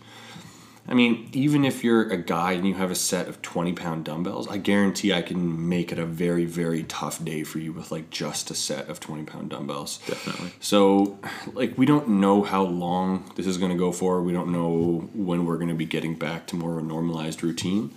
I 0.88 0.94
mean, 0.94 1.30
even 1.34 1.66
if 1.66 1.84
you're 1.84 2.04
a 2.12 2.18
guy 2.18 2.52
and 2.52 2.68
you 2.68 2.76
have 2.76 2.92
a 2.92 2.96
set 2.96 3.28
of 3.28 3.42
20 3.42 3.74
pound 3.74 4.06
dumbbells, 4.06 4.48
I 4.48 4.58
guarantee 4.58 5.12
I 5.14 5.24
can 5.24 5.68
make 5.68 5.92
it 5.92 5.98
a 5.98 6.06
very, 6.06 6.46
very 6.46 6.84
tough 6.84 7.24
day 7.24 7.44
for 7.44 7.58
you 7.58 7.74
with 7.74 7.92
like 7.92 8.12
just 8.12 8.52
a 8.52 8.56
set 8.56 8.88
of 8.88 9.00
20 9.00 9.24
pound 9.24 9.50
dumbbells. 9.50 9.98
Definitely. 10.06 10.52
So, 10.60 11.18
like, 11.54 11.76
we 11.76 11.88
don't 11.88 12.08
know 12.08 12.44
how 12.44 12.64
long 12.64 13.32
this 13.36 13.48
is 13.48 13.58
going 13.58 13.72
to 13.72 13.78
go 13.78 13.92
for. 13.92 14.22
We 14.22 14.32
don't 14.32 14.52
know 14.52 15.10
when 15.16 15.46
we're 15.46 15.58
going 15.58 15.70
to 15.70 15.76
be 15.76 15.86
getting 15.86 16.14
back 16.14 16.46
to 16.48 16.56
more 16.56 16.74
of 16.74 16.84
a 16.84 16.88
normalized 16.88 17.44
routine. 17.44 17.92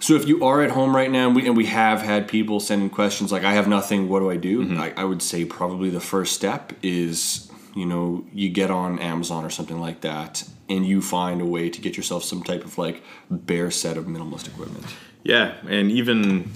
So, 0.00 0.14
if 0.14 0.28
you 0.28 0.44
are 0.44 0.62
at 0.62 0.70
home 0.70 0.94
right 0.94 1.10
now, 1.10 1.26
and 1.26 1.34
we, 1.34 1.46
and 1.46 1.56
we 1.56 1.66
have 1.66 2.00
had 2.00 2.28
people 2.28 2.60
sending 2.60 2.90
questions 2.90 3.32
like, 3.32 3.42
I 3.42 3.54
have 3.54 3.66
nothing, 3.66 4.08
what 4.08 4.20
do 4.20 4.30
I 4.30 4.36
do? 4.36 4.64
Mm-hmm. 4.64 4.80
I, 4.80 4.92
I 4.96 5.02
would 5.02 5.20
say 5.20 5.44
probably 5.44 5.90
the 5.90 6.00
first 6.00 6.36
step 6.36 6.72
is, 6.80 7.50
you 7.74 7.86
know, 7.86 8.24
you 8.32 8.50
get 8.50 8.70
on 8.70 9.00
Amazon 9.00 9.44
or 9.44 9.50
something 9.50 9.80
like 9.80 10.02
that, 10.02 10.44
and 10.68 10.86
you 10.86 11.00
find 11.02 11.40
a 11.40 11.46
way 11.46 11.68
to 11.70 11.80
get 11.80 11.96
yourself 11.96 12.22
some 12.24 12.42
type 12.42 12.64
of 12.64 12.78
like 12.78 13.02
bare 13.30 13.70
set 13.70 13.96
of 13.96 14.04
minimalist 14.06 14.46
equipment. 14.48 14.84
yeah 15.24 15.54
and 15.68 15.90
even 15.90 16.50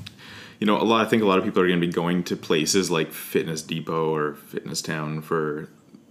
you 0.60 0.66
know 0.66 0.80
a 0.80 0.84
lot 0.84 1.04
i 1.04 1.08
think 1.08 1.22
a 1.22 1.26
lot 1.26 1.38
of 1.38 1.44
people 1.44 1.60
are 1.62 1.66
going 1.66 1.80
to 1.80 1.86
be 1.86 1.92
going 1.92 2.22
to 2.22 2.36
places 2.36 2.90
like 2.90 3.10
fitness 3.12 3.62
depot 3.62 4.14
or 4.14 4.34
fitness 4.34 4.80
town 4.82 5.20
for 5.22 5.68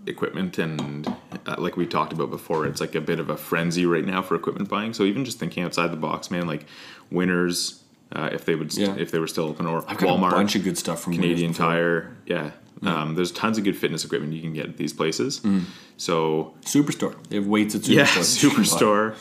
equipment 0.07 0.57
and 0.57 1.07
uh, 1.45 1.55
like 1.59 1.77
we 1.77 1.85
talked 1.85 2.11
about 2.11 2.29
before 2.31 2.65
it's 2.65 2.81
like 2.81 2.95
a 2.95 3.01
bit 3.01 3.19
of 3.19 3.29
a 3.29 3.37
frenzy 3.37 3.85
right 3.85 4.03
now 4.05 4.21
for 4.21 4.35
equipment 4.35 4.67
buying 4.67 4.93
so 4.93 5.03
even 5.03 5.23
just 5.23 5.37
thinking 5.39 5.63
outside 5.63 5.91
the 5.91 5.95
box 5.97 6.31
man 6.31 6.47
like 6.47 6.65
winners 7.11 7.83
uh, 8.13 8.29
if 8.33 8.43
they 8.45 8.55
would 8.55 8.73
Yeah. 8.75 8.95
if 8.97 9.11
they 9.11 9.19
were 9.19 9.27
still 9.27 9.45
open 9.45 9.65
or 9.67 9.85
I've 9.87 9.97
got 9.97 10.09
Walmart, 10.19 10.29
a 10.33 10.35
bunch 10.35 10.55
of 10.55 10.63
good 10.63 10.77
stuff 10.77 11.01
from 11.01 11.13
Canadian 11.13 11.53
Tire. 11.53 12.13
Yeah, 12.25 12.51
Um, 12.83 13.15
there's 13.15 13.31
tons 13.31 13.57
of 13.57 13.63
good 13.63 13.77
fitness 13.77 14.03
equipment 14.03 14.33
you 14.33 14.41
can 14.41 14.53
get 14.53 14.65
at 14.67 14.77
these 14.77 14.93
places. 14.93 15.39
Mm. 15.41 15.65
So 15.97 16.53
Superstore. 16.61 17.15
They 17.29 17.35
have 17.35 17.47
weights 17.47 17.75
at 17.75 17.81
Superstore. 17.83 17.95
yeah, 17.95 18.05
that 18.05 18.43
you 18.43 18.49
can 18.49 18.57
buy. 18.59 18.63
Superstore. 18.63 19.15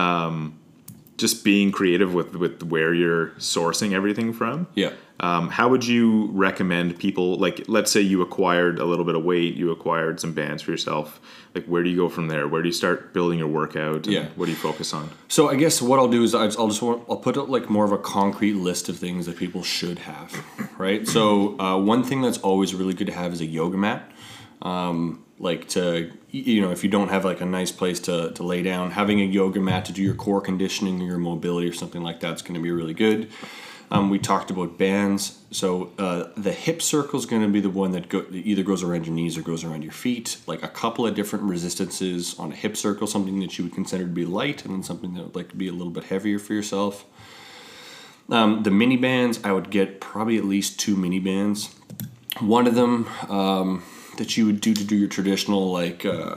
Um, 0.00 0.58
just 1.16 1.44
being 1.44 1.70
creative 1.70 2.14
with 2.14 2.34
with 2.34 2.62
where 2.62 2.92
you're 2.94 3.28
sourcing 3.38 3.92
everything 3.92 4.32
from. 4.32 4.66
Yeah. 4.74 4.92
Um, 5.20 5.48
how 5.48 5.68
would 5.68 5.86
you 5.86 6.28
recommend 6.32 6.98
people 6.98 7.36
like 7.36 7.64
let's 7.68 7.90
say 7.92 8.00
you 8.00 8.20
acquired 8.20 8.80
a 8.80 8.84
little 8.84 9.04
bit 9.04 9.14
of 9.14 9.24
weight, 9.24 9.54
you 9.54 9.70
acquired 9.70 10.18
some 10.18 10.32
bands 10.32 10.62
for 10.62 10.72
yourself. 10.72 11.20
Like 11.54 11.66
where 11.66 11.84
do 11.84 11.90
you 11.90 11.96
go 11.96 12.08
from 12.08 12.26
there? 12.26 12.48
Where 12.48 12.62
do 12.62 12.68
you 12.68 12.72
start 12.72 13.12
building 13.12 13.38
your 13.38 13.46
workout? 13.46 14.06
and 14.06 14.06
Yeah. 14.06 14.26
What 14.34 14.46
do 14.46 14.50
you 14.50 14.56
focus 14.56 14.92
on? 14.92 15.08
So 15.28 15.48
I 15.48 15.54
guess 15.54 15.80
what 15.80 16.00
I'll 16.00 16.08
do 16.08 16.24
is 16.24 16.34
I'll 16.34 16.48
just 16.48 16.82
want, 16.82 17.04
I'll 17.08 17.16
put 17.16 17.36
like 17.48 17.70
more 17.70 17.84
of 17.84 17.92
a 17.92 17.98
concrete 17.98 18.54
list 18.54 18.88
of 18.88 18.98
things 18.98 19.26
that 19.26 19.36
people 19.36 19.62
should 19.62 20.00
have, 20.00 20.44
right? 20.78 21.06
So 21.06 21.58
uh, 21.60 21.78
one 21.78 22.02
thing 22.02 22.22
that's 22.22 22.38
always 22.38 22.74
really 22.74 22.94
good 22.94 23.06
to 23.06 23.12
have 23.12 23.32
is 23.32 23.40
a 23.40 23.46
yoga 23.46 23.76
mat. 23.76 24.10
Um, 24.64 25.24
like 25.38 25.68
to 25.70 26.10
you 26.30 26.62
know 26.62 26.70
if 26.70 26.82
you 26.84 26.90
don't 26.90 27.08
have 27.08 27.24
like 27.24 27.40
a 27.40 27.46
nice 27.46 27.70
place 27.70 28.00
to, 28.00 28.32
to 28.32 28.42
lay 28.42 28.62
down, 28.62 28.92
having 28.92 29.20
a 29.20 29.24
yoga 29.24 29.60
mat 29.60 29.84
to 29.86 29.92
do 29.92 30.02
your 30.02 30.14
core 30.14 30.40
conditioning 30.40 31.00
or 31.02 31.04
your 31.04 31.18
mobility 31.18 31.68
or 31.68 31.72
something 31.72 32.02
like 32.02 32.20
that's 32.20 32.42
going 32.42 32.54
to 32.54 32.60
be 32.60 32.70
really 32.70 32.94
good. 32.94 33.30
Um, 33.90 34.10
we 34.10 34.18
talked 34.18 34.50
about 34.50 34.78
bands, 34.78 35.38
so 35.50 35.92
uh, 35.98 36.28
the 36.36 36.52
hip 36.52 36.82
circle 36.82 37.18
is 37.18 37.26
going 37.26 37.42
to 37.42 37.48
be 37.48 37.60
the 37.60 37.70
one 37.70 37.92
that, 37.92 38.08
go, 38.08 38.24
either 38.32 38.62
goes 38.62 38.82
around 38.82 39.06
your 39.06 39.14
knees 39.14 39.36
or 39.36 39.42
goes 39.42 39.62
around 39.62 39.82
your 39.82 39.92
feet. 39.92 40.38
Like 40.46 40.62
a 40.62 40.68
couple 40.68 41.06
of 41.06 41.14
different 41.14 41.44
resistances 41.44 42.36
on 42.38 42.50
a 42.50 42.56
hip 42.56 42.76
circle, 42.76 43.06
something 43.06 43.38
that 43.40 43.56
you 43.56 43.64
would 43.64 43.74
consider 43.74 44.04
to 44.04 44.10
be 44.10 44.24
light, 44.24 44.64
and 44.64 44.74
then 44.74 44.82
something 44.82 45.14
that 45.14 45.22
would 45.22 45.36
like 45.36 45.50
to 45.50 45.56
be 45.56 45.68
a 45.68 45.72
little 45.72 45.92
bit 45.92 46.04
heavier 46.04 46.38
for 46.38 46.54
yourself. 46.54 47.04
Um, 48.30 48.62
the 48.62 48.70
mini 48.70 48.96
bands, 48.96 49.38
I 49.44 49.52
would 49.52 49.70
get 49.70 50.00
probably 50.00 50.38
at 50.38 50.44
least 50.44 50.80
two 50.80 50.96
mini 50.96 51.20
bands. 51.20 51.72
One 52.40 52.66
of 52.66 52.74
them 52.74 53.08
um, 53.28 53.84
that 54.16 54.36
you 54.36 54.46
would 54.46 54.60
do 54.60 54.74
to 54.74 54.84
do 54.84 54.96
your 54.96 55.08
traditional 55.08 55.72
like 55.72 56.04
uh, 56.04 56.36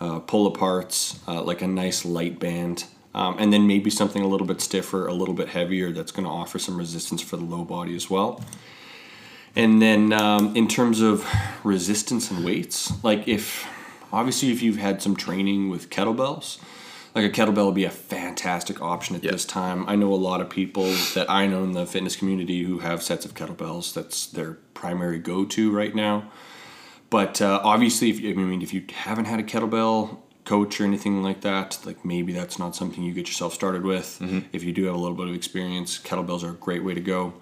uh, 0.00 0.18
pull 0.20 0.50
aparts, 0.52 1.18
uh, 1.28 1.42
like 1.42 1.62
a 1.62 1.66
nice 1.66 2.04
light 2.04 2.38
band. 2.38 2.84
Um, 3.14 3.36
and 3.38 3.52
then 3.52 3.66
maybe 3.66 3.90
something 3.90 4.22
a 4.22 4.28
little 4.28 4.46
bit 4.46 4.60
stiffer, 4.60 5.06
a 5.06 5.14
little 5.14 5.34
bit 5.34 5.48
heavier 5.48 5.90
that's 5.92 6.12
going 6.12 6.24
to 6.24 6.30
offer 6.30 6.58
some 6.58 6.76
resistance 6.76 7.22
for 7.22 7.36
the 7.36 7.44
low 7.44 7.64
body 7.64 7.96
as 7.96 8.08
well. 8.08 8.44
And 9.56 9.82
then 9.82 10.12
um, 10.12 10.54
in 10.54 10.68
terms 10.68 11.00
of 11.00 11.26
resistance 11.64 12.30
and 12.30 12.44
weights, 12.44 12.92
like 13.02 13.26
if 13.26 13.66
obviously 14.12 14.52
if 14.52 14.62
you've 14.62 14.76
had 14.76 15.02
some 15.02 15.16
training 15.16 15.68
with 15.68 15.90
kettlebells, 15.90 16.58
like 17.14 17.24
a 17.24 17.30
kettlebell 17.30 17.66
would 17.66 17.74
be 17.74 17.84
a 17.84 17.90
fantastic 17.90 18.80
option 18.80 19.16
at 19.16 19.24
Yeah. 19.24 19.32
this 19.32 19.44
time. 19.44 19.84
I 19.88 19.96
know 19.96 20.12
a 20.12 20.14
lot 20.14 20.40
of 20.40 20.48
people 20.48 20.84
that 21.14 21.28
I 21.28 21.46
know 21.48 21.64
in 21.64 21.72
the 21.72 21.86
fitness 21.86 22.14
community 22.14 22.62
who 22.62 22.80
have 22.80 23.02
sets 23.02 23.24
of 23.24 23.34
kettlebells. 23.34 23.92
That's 23.92 24.26
their 24.26 24.58
primary 24.74 25.18
go-to 25.18 25.72
right 25.72 25.94
now. 25.94 26.30
But 27.10 27.40
uh, 27.40 27.60
obviously, 27.62 28.10
if 28.10 28.20
you, 28.20 28.30
I 28.30 28.34
mean, 28.34 28.62
if 28.62 28.74
you 28.74 28.84
haven't 28.92 29.24
had 29.24 29.40
a 29.40 29.42
kettlebell 29.42 30.18
coach 30.44 30.80
or 30.80 30.84
anything 30.84 31.22
like 31.22 31.42
that, 31.42 31.78
like 31.84 32.04
maybe 32.04 32.32
that's 32.32 32.58
not 32.58 32.74
something 32.74 33.02
you 33.02 33.12
get 33.12 33.26
yourself 33.26 33.54
started 33.54 33.84
with. 33.84 34.18
If 34.52 34.64
you 34.64 34.72
do 34.72 34.84
have 34.86 34.94
a 34.94 34.98
little 34.98 35.16
bit 35.16 35.28
of 35.28 35.34
experience, 35.34 35.98
kettlebells 35.98 36.42
are 36.42 36.50
a 36.50 36.54
great 36.54 36.84
way 36.84 36.94
to 36.94 37.00
go. 37.00 37.34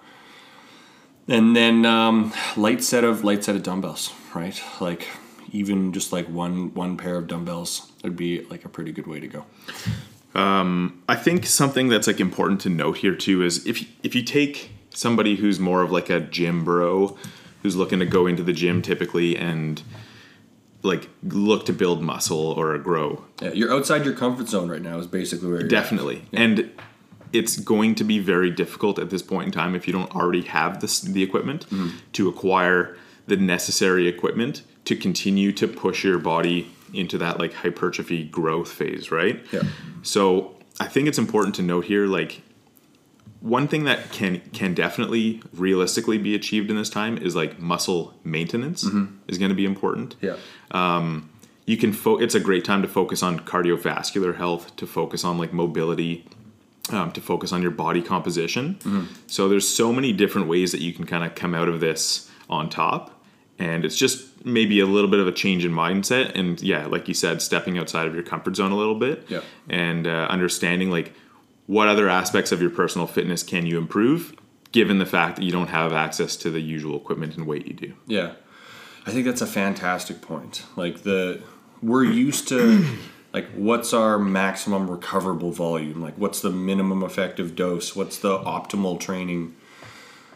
And 1.27 1.55
then 1.55 1.85
um, 1.85 2.33
light 2.55 2.83
set 2.83 3.03
of 3.03 3.23
light 3.23 3.43
set 3.43 3.55
of 3.55 3.63
dumbbells, 3.63 4.13
right? 4.33 4.61
Like 4.79 5.07
even 5.51 5.91
just 5.93 6.11
like 6.11 6.27
one 6.27 6.73
one 6.73 6.97
pair 6.97 7.15
of 7.15 7.27
dumbbells 7.27 7.91
would 8.03 8.15
be 8.15 8.43
like 8.45 8.65
a 8.65 8.69
pretty 8.69 8.91
good 8.91 9.07
way 9.07 9.19
to 9.19 9.27
go. 9.27 9.45
I 11.09 11.15
think 11.15 11.45
something 11.45 11.89
that's 11.89 12.07
like 12.07 12.19
important 12.19 12.61
to 12.61 12.69
note 12.69 12.97
here 12.97 13.15
too 13.15 13.43
is 13.43 13.65
if 13.65 13.85
if 14.03 14.15
you 14.15 14.23
take 14.23 14.71
somebody 14.93 15.35
who's 15.35 15.59
more 15.59 15.81
of 15.81 15.91
like 15.91 16.09
a 16.09 16.19
gym 16.19 16.63
bro, 16.63 17.17
who's 17.67 17.75
looking 17.75 17.99
to 17.99 18.05
go 18.05 18.27
into 18.27 18.43
the 18.43 18.53
gym 18.53 18.81
typically 18.81 19.35
and 19.35 19.83
like 20.83 21.09
look 21.21 21.65
to 21.65 21.73
build 21.73 22.01
muscle 22.01 22.51
or 22.51 22.77
grow, 22.77 23.25
Yeah, 23.41 23.51
you're 23.51 23.73
outside 23.73 24.05
your 24.05 24.13
comfort 24.13 24.47
zone 24.47 24.69
right 24.69 24.81
now. 24.81 24.97
Is 24.99 25.07
basically 25.07 25.49
where 25.49 25.63
definitely, 25.63 26.23
and 26.31 26.71
it's 27.33 27.57
going 27.57 27.93
to 27.95 28.05
be 28.05 28.19
very 28.19 28.49
difficult 28.49 28.97
at 28.99 29.09
this 29.09 29.21
point 29.21 29.47
in 29.47 29.51
time 29.51 29.75
if 29.75 29.85
you 29.85 29.91
don't 29.91 30.15
already 30.15 30.43
have 30.43 30.79
this 30.79 31.01
the 31.01 31.21
equipment 31.21 31.65
mm-hmm. 31.69 31.89
to 32.13 32.29
acquire 32.29 32.95
the 33.25 33.35
necessary 33.35 34.07
equipment 34.07 34.61
to 34.85 34.95
continue 34.95 35.51
to 35.51 35.67
push 35.67 36.05
your 36.05 36.19
body 36.19 36.71
into 36.93 37.17
that 37.17 37.37
like 37.37 37.53
hypertrophy 37.53 38.23
growth 38.23 38.71
phase, 38.71 39.11
right? 39.11 39.43
Yeah. 39.51 39.63
So 40.03 40.55
I 40.79 40.85
think 40.85 41.09
it's 41.09 41.17
important 41.17 41.55
to 41.55 41.63
note 41.63 41.83
here, 41.83 42.05
like 42.05 42.43
one 43.47 43.67
thing 43.67 43.83
that 43.85 44.11
can 44.11 44.41
can 44.53 44.73
definitely 44.73 45.41
realistically 45.53 46.17
be 46.17 46.35
achieved 46.35 46.69
in 46.69 46.75
this 46.77 46.89
time 46.89 47.17
is 47.17 47.35
like 47.35 47.59
muscle 47.59 48.13
maintenance 48.23 48.83
is 49.27 49.37
going 49.37 49.49
to 49.49 49.55
be 49.55 49.65
important. 49.65 50.15
Yeah. 50.21 50.35
You 51.65 51.75
can 51.75 51.91
fo- 51.91 52.17
it's 52.17 52.33
a 52.35 52.39
great 52.39 52.63
time 52.63 52.81
to 52.81 52.87
focus 52.87 53.21
on 53.21 53.41
cardiovascular 53.41 54.37
health, 54.37 54.75
to 54.77 54.87
focus 54.87 55.25
on 55.25 55.37
like 55.37 55.51
mobility, 55.51 56.25
um, 56.91 57.11
to 57.11 57.19
focus 57.19 57.51
on 57.51 57.61
your 57.61 57.71
body 57.71 58.01
composition. 58.01 59.09
So 59.27 59.49
there's 59.49 59.67
so 59.67 59.91
many 59.91 60.13
different 60.13 60.47
ways 60.47 60.71
that 60.71 60.79
you 60.81 60.93
can 60.93 61.05
kind 61.05 61.25
of 61.25 61.35
come 61.35 61.53
out 61.53 61.67
of 61.67 61.81
this 61.81 62.31
on 62.49 62.69
top, 62.69 63.21
and 63.59 63.83
it's 63.83 63.97
just 63.97 64.45
maybe 64.45 64.79
a 64.79 64.85
little 64.85 65.09
bit 65.09 65.19
of 65.19 65.27
a 65.27 65.31
change 65.33 65.65
in 65.65 65.73
mindset, 65.73 66.31
and 66.39 66.61
yeah, 66.61 66.85
like 66.85 67.09
you 67.09 67.13
said, 67.13 67.41
stepping 67.41 67.77
outside 67.77 68.07
of 68.07 68.13
your 68.13 68.23
comfort 68.23 68.55
zone 68.55 68.71
a 68.71 68.77
little 68.77 68.95
bit, 68.95 69.25
Yeah. 69.27 69.41
and 69.69 70.07
uh, 70.07 70.27
understanding 70.29 70.89
like 70.89 71.13
what 71.67 71.87
other 71.87 72.09
aspects 72.09 72.51
of 72.51 72.61
your 72.61 72.71
personal 72.71 73.05
fitness 73.05 73.43
can 73.43 73.65
you 73.65 73.77
improve, 73.77 74.33
given 74.71 74.99
the 74.99 75.05
fact 75.05 75.35
that 75.35 75.43
you 75.43 75.51
don't 75.51 75.67
have 75.67 75.93
access 75.93 76.35
to 76.37 76.49
the 76.49 76.61
usual 76.61 76.97
equipment 76.97 77.35
and 77.37 77.45
weight 77.45 77.67
you 77.67 77.73
do. 77.73 77.93
Yeah. 78.07 78.33
I 79.05 79.11
think 79.11 79.25
that's 79.25 79.41
a 79.41 79.47
fantastic 79.47 80.21
point. 80.21 80.63
Like 80.75 81.03
the 81.03 81.41
we're 81.81 82.03
used 82.03 82.47
to 82.49 82.85
like 83.33 83.49
what's 83.51 83.93
our 83.93 84.17
maximum 84.17 84.89
recoverable 84.89 85.51
volume? 85.51 86.01
Like 86.01 86.15
what's 86.17 86.41
the 86.41 86.49
minimum 86.49 87.03
effective 87.03 87.55
dose? 87.55 87.95
What's 87.95 88.17
the 88.17 88.37
optimal 88.37 88.99
training? 88.99 89.55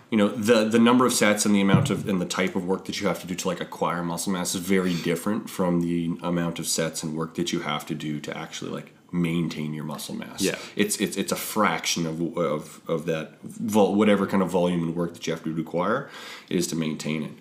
You 0.10 0.17
know, 0.17 0.28
the 0.30 0.65
the 0.65 0.80
number 0.80 1.06
of 1.06 1.13
sets 1.13 1.46
and 1.46 1.56
the 1.56 1.62
amount 1.62 1.89
of 1.89 2.08
and 2.08 2.22
the 2.22 2.26
type 2.26 2.56
of 2.56 2.65
work 2.65 2.86
that 2.86 3.00
you 3.00 3.08
have 3.08 3.20
to 3.22 3.28
do 3.28 3.36
to 3.36 3.48
like 3.48 3.62
acquire 3.62 4.04
muscle 4.04 4.34
mass 4.34 4.56
is 4.56 4.62
very 4.62 4.94
different 4.94 5.50
from 5.50 5.82
the 5.82 6.17
amount 6.22 6.60
of 6.60 6.67
sets 6.67 7.04
and 7.04 7.15
work 7.15 7.36
that 7.36 7.52
you 7.52 7.62
have 7.62 7.86
to 7.88 7.96
do 7.96 8.20
to 8.22 8.38
actually 8.38 8.72
like 8.72 8.94
maintain 9.12 9.74
your 9.74 9.84
muscle 9.84 10.15
mass. 10.15 10.41
Yeah. 10.41 10.58
It's 10.76 10.97
it's 10.97 11.17
it's 11.17 11.32
a 11.32 11.36
fraction 11.36 12.06
of 12.06 12.38
of 12.38 12.82
of 12.88 13.06
that 13.06 13.41
vol- 13.41 13.95
whatever 13.95 14.26
kind 14.26 14.41
of 14.41 14.50
volume 14.50 14.84
and 14.84 14.95
work 14.95 15.13
that 15.13 15.28
you 15.28 15.34
have 15.34 15.43
to 15.43 15.54
require 15.54 16.10
is 16.50 16.67
to 16.67 16.76
maintain 16.76 17.24
it 17.24 17.34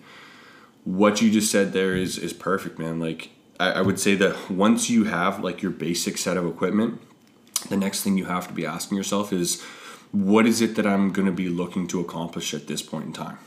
what 0.83 1.21
you 1.21 1.29
just 1.31 1.51
said 1.51 1.73
there 1.73 1.95
is 1.95 2.17
is 2.17 2.33
perfect, 2.33 2.79
man. 2.79 2.99
Like 2.99 3.29
I, 3.59 3.73
I 3.73 3.81
would 3.81 3.99
say 3.99 4.15
that 4.15 4.49
once 4.49 4.89
you 4.89 5.05
have 5.05 5.43
like 5.43 5.61
your 5.61 5.71
basic 5.71 6.17
set 6.17 6.37
of 6.37 6.45
equipment, 6.45 7.01
the 7.69 7.77
next 7.77 8.03
thing 8.03 8.17
you 8.17 8.25
have 8.25 8.47
to 8.47 8.53
be 8.53 8.65
asking 8.65 8.97
yourself 8.97 9.31
is, 9.31 9.61
what 10.11 10.45
is 10.45 10.61
it 10.61 10.75
that 10.75 10.85
I'm 10.85 11.11
going 11.11 11.27
to 11.27 11.31
be 11.31 11.49
looking 11.49 11.87
to 11.87 11.99
accomplish 11.99 12.53
at 12.53 12.67
this 12.67 12.81
point 12.81 13.05
in 13.05 13.13
time? 13.13 13.37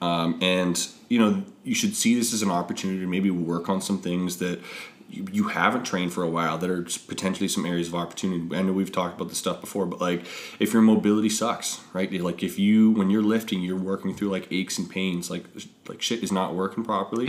Um, 0.00 0.38
and 0.40 0.88
you 1.08 1.18
know, 1.18 1.44
you 1.62 1.74
should 1.74 1.94
see 1.94 2.14
this 2.14 2.32
as 2.32 2.42
an 2.42 2.50
opportunity 2.50 3.00
to 3.00 3.06
maybe 3.06 3.30
work 3.30 3.68
on 3.68 3.82
some 3.82 3.98
things 3.98 4.38
that 4.38 4.60
you, 5.10 5.26
you 5.32 5.48
haven't 5.48 5.84
trained 5.84 6.12
for 6.12 6.22
a 6.22 6.28
while 6.28 6.56
that 6.58 6.70
are 6.70 6.82
potentially 7.08 7.48
some 7.48 7.66
areas 7.66 7.88
of 7.88 7.94
opportunity. 7.94 8.56
I 8.56 8.62
know 8.62 8.72
we've 8.72 8.92
talked 8.92 9.16
about 9.16 9.28
this 9.28 9.38
stuff 9.38 9.60
before, 9.60 9.86
but 9.86 10.00
like 10.00 10.24
if 10.58 10.72
your 10.72 10.82
mobility 10.82 11.28
sucks, 11.28 11.80
right? 11.92 12.12
Like 12.12 12.42
if 12.42 12.58
you 12.58 12.92
when 12.92 13.10
you're 13.10 13.22
lifting, 13.22 13.60
you're 13.62 13.76
working 13.76 14.14
through 14.14 14.28
like 14.30 14.48
aches 14.50 14.78
and 14.78 14.88
pains, 14.88 15.30
like 15.30 15.44
like 15.88 16.00
shit 16.00 16.22
is 16.22 16.30
not 16.32 16.54
working 16.54 16.84
properly. 16.84 17.26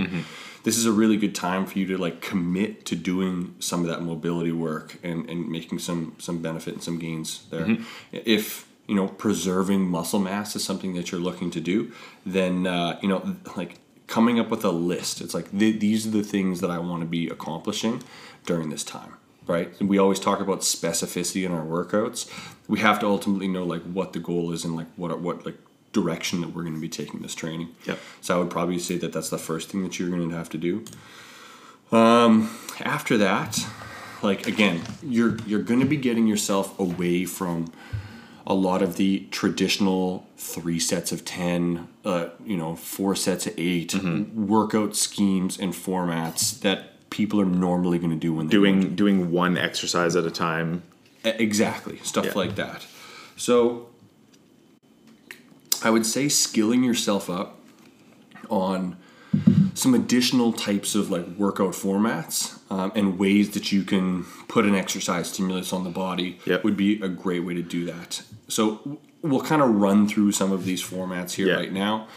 This 0.64 0.78
is 0.78 0.86
a 0.86 0.92
really 0.92 1.18
good 1.18 1.34
time 1.34 1.66
for 1.66 1.80
you 1.80 1.88
to 1.88 1.98
like 1.98 2.22
commit 2.22 2.86
to 2.86 2.96
doing 2.96 3.56
some 3.60 3.82
of 3.82 3.88
that 3.88 4.02
mobility 4.04 4.52
work 4.52 4.98
and, 5.04 5.28
and 5.30 5.50
making 5.50 5.80
some 5.80 6.16
some 6.20 6.42
benefit 6.42 6.76
and 6.76 6.84
some 6.84 7.00
gains 7.00 7.46
there. 7.50 7.66
If 8.12 8.68
you 8.88 8.96
know 8.96 9.08
preserving 9.08 9.82
muscle 9.90 10.20
mass 10.20 10.56
is 10.56 10.64
something 10.64 10.94
that 10.94 11.12
you're 11.12 11.22
looking 11.22 11.50
to 11.52 11.62
do, 11.62 11.92
then 12.26 12.68
uh, 12.68 13.00
you 13.02 13.10
know 13.10 13.36
like 13.56 13.80
coming 14.12 14.42
up 14.42 14.50
with 14.50 14.66
a 14.66 14.72
list. 14.72 15.22
It's 15.22 15.34
like 15.34 15.58
th- 15.58 15.80
these 15.80 16.06
are 16.06 16.10
the 16.10 16.22
things 16.22 16.60
that 16.60 16.70
I 16.70 16.80
want 16.80 17.02
to 17.02 17.08
be 17.08 17.30
accomplishing 17.30 18.04
during 18.46 18.70
this 18.70 18.84
time, 18.84 19.14
right? 19.48 19.74
And 19.80 19.88
we 19.88 19.98
always 19.98 20.20
talk 20.20 20.42
about 20.42 20.60
specificity 20.60 21.46
in 21.46 21.54
our 21.54 21.64
workouts. 21.64 22.30
We 22.68 22.82
have 22.82 23.00
to 23.00 23.06
ultimately 23.08 23.48
know 23.48 23.64
like 23.64 23.84
what 23.84 24.12
the 24.12 24.20
goal 24.20 24.52
is 24.52 24.66
and 24.66 24.76
like 24.76 24.88
what 24.98 25.18
what 25.22 25.46
like 25.46 25.58
direction 25.94 26.42
that 26.42 26.50
we're 26.54 26.64
going 26.64 26.76
to 26.76 26.82
be 26.82 26.90
taking 26.90 27.22
this 27.22 27.34
training. 27.34 27.70
Yep. 27.86 28.00
So 28.20 28.36
I 28.36 28.40
would 28.40 28.50
probably 28.50 28.80
say 28.80 28.98
that 28.98 29.14
that's 29.14 29.30
the 29.30 29.38
first 29.38 29.70
thing 29.70 29.82
that 29.84 29.98
you're 29.98 30.10
going 30.10 30.30
to 30.30 30.36
have 30.36 30.50
to 30.50 30.58
do. 30.58 30.84
Um, 31.94 32.54
after 32.82 33.18
that, 33.18 33.66
like 34.22 34.46
again, 34.46 34.82
you're 35.02 35.38
you're 35.48 35.64
going 35.64 35.80
to 35.80 35.86
be 35.86 35.98
getting 35.98 36.28
yourself 36.28 36.78
away 36.78 37.24
from 37.24 37.72
a 38.48 38.54
lot 38.54 38.82
of 38.82 38.98
the 38.98 39.28
traditional 39.32 40.26
three 40.38 40.80
sets 40.80 41.12
of 41.12 41.24
10 41.26 41.88
uh, 42.06 42.30
you 42.46 42.58
know 42.58 42.76
four 42.76 43.16
sets 43.16 43.46
of 43.48 43.54
8 43.58 43.96
workout 44.34 44.96
schemes 44.96 45.60
and 45.60 45.74
formats 45.74 46.60
that 46.62 47.10
people 47.10 47.40
are 47.40 47.46
normally 47.46 48.00
going 48.00 48.10
to 48.12 48.16
do 48.18 48.34
when 48.34 48.48
they're 48.48 48.60
Doing 48.60 48.96
doing 48.96 49.32
one 49.32 49.58
exercise 49.58 50.16
at 50.16 50.26
a 50.26 50.32
time. 50.32 50.82
Exactly 51.24 51.98
stuff 52.04 52.26
Yeah. 52.26 52.32
like 52.36 52.56
that 52.56 52.86
so 53.36 53.88
I 55.84 55.90
would 55.90 56.06
say 56.06 56.30
skilling 56.30 56.84
yourself 56.84 57.30
up 57.30 57.58
on 58.50 58.98
some 59.74 59.94
additional 59.94 60.52
types 60.52 60.94
of 60.96 61.10
like 61.10 61.26
workout 61.38 61.74
formats 61.74 62.60
um, 62.72 62.92
and 62.96 63.18
ways 63.18 63.52
that 63.52 63.72
you 63.72 63.84
can 63.84 64.26
put 64.48 64.66
an 64.66 64.76
exercise 64.76 65.30
stimulus 65.32 65.72
on 65.74 65.84
the 65.84 65.90
body 65.90 66.40
Yep. 66.46 66.64
would 66.64 66.76
be 66.78 67.02
a 67.02 67.08
great 67.08 67.40
way 67.46 67.54
to 67.54 67.62
do 67.64 67.86
that. 67.86 68.22
So 68.52 68.98
we'll 69.22 69.42
kind 69.42 69.62
of 69.62 69.70
run 69.76 70.08
through 70.08 70.32
some 70.34 70.52
of 70.52 70.66
these 70.66 70.82
formats 70.84 71.32
here 71.34 71.48
Yeah. 71.48 71.56
right 71.56 71.74
now. 71.74 72.08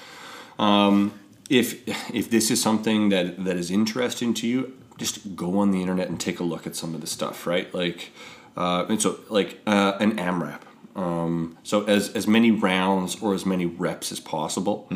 Um, 0.58 1.12
if 1.50 1.66
if 2.14 2.30
this 2.30 2.50
is 2.50 2.60
something 2.62 3.10
that 3.10 3.44
that 3.44 3.56
is 3.56 3.70
interesting 3.70 4.34
to 4.34 4.46
you, 4.46 4.72
just 4.98 5.36
go 5.36 5.58
on 5.58 5.70
the 5.70 5.80
internet 5.80 6.08
and 6.08 6.18
take 6.18 6.40
a 6.40 6.44
look 6.44 6.66
at 6.66 6.74
some 6.76 6.94
of 6.94 7.00
the 7.00 7.06
stuff, 7.06 7.46
right? 7.46 7.72
Like, 7.74 8.10
uh, 8.56 8.86
and 8.88 9.00
so 9.00 9.18
like 9.28 9.60
uh, 9.66 9.92
an 10.00 10.18
AMRAP. 10.18 10.60
Um, 10.96 11.56
so 11.64 11.84
as 11.84 12.08
as 12.10 12.26
many 12.26 12.50
rounds 12.50 13.20
or 13.22 13.34
as 13.34 13.44
many 13.44 13.66
reps 13.66 14.12
as 14.12 14.20
possible. 14.20 14.88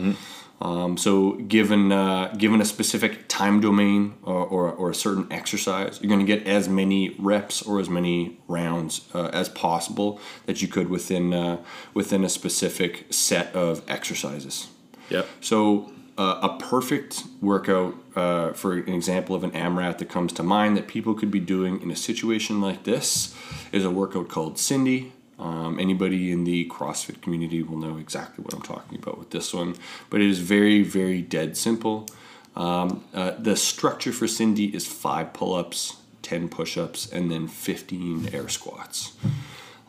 Um, 0.60 0.96
so 0.96 1.32
given 1.32 1.92
uh, 1.92 2.34
given 2.36 2.60
a 2.60 2.64
specific 2.64 3.28
time 3.28 3.60
domain 3.60 4.14
or, 4.22 4.44
or, 4.44 4.72
or 4.72 4.90
a 4.90 4.94
certain 4.94 5.26
exercise, 5.30 6.00
you're 6.00 6.08
going 6.08 6.24
to 6.24 6.26
get 6.26 6.46
as 6.46 6.68
many 6.68 7.14
reps 7.18 7.62
or 7.62 7.78
as 7.78 7.88
many 7.88 8.38
rounds 8.48 9.08
uh, 9.14 9.26
as 9.28 9.48
possible 9.48 10.20
that 10.46 10.60
you 10.60 10.66
could 10.66 10.88
within 10.88 11.32
uh, 11.32 11.58
within 11.94 12.24
a 12.24 12.28
specific 12.28 13.06
set 13.10 13.54
of 13.54 13.82
exercises. 13.88 14.68
Yep. 15.10 15.28
So 15.40 15.92
uh, 16.18 16.40
a 16.42 16.58
perfect 16.58 17.22
workout, 17.40 17.94
uh, 18.16 18.52
for 18.52 18.74
an 18.74 18.92
example 18.92 19.36
of 19.36 19.44
an 19.44 19.52
AMRAP 19.52 19.98
that 19.98 20.08
comes 20.08 20.32
to 20.34 20.42
mind 20.42 20.76
that 20.76 20.88
people 20.88 21.14
could 21.14 21.30
be 21.30 21.40
doing 21.40 21.80
in 21.80 21.90
a 21.92 21.96
situation 21.96 22.60
like 22.60 22.82
this, 22.82 23.34
is 23.70 23.84
a 23.84 23.90
workout 23.90 24.28
called 24.28 24.58
Cindy. 24.58 25.12
Um, 25.38 25.78
anybody 25.78 26.32
in 26.32 26.44
the 26.44 26.68
CrossFit 26.68 27.22
community 27.22 27.62
will 27.62 27.78
know 27.78 27.96
exactly 27.96 28.42
what 28.42 28.54
I'm 28.54 28.62
talking 28.62 28.98
about 28.98 29.18
with 29.18 29.30
this 29.30 29.54
one, 29.54 29.76
but 30.10 30.20
it 30.20 30.28
is 30.28 30.40
very, 30.40 30.82
very 30.82 31.22
dead 31.22 31.56
simple. 31.56 32.08
Um, 32.56 33.04
uh, 33.14 33.32
the 33.38 33.54
structure 33.54 34.12
for 34.12 34.26
Cindy 34.26 34.74
is 34.74 34.86
five 34.86 35.32
pull-ups, 35.32 35.96
ten 36.22 36.48
push-ups, 36.48 37.10
and 37.12 37.30
then 37.30 37.46
15 37.46 38.30
air 38.32 38.48
squats. 38.48 39.12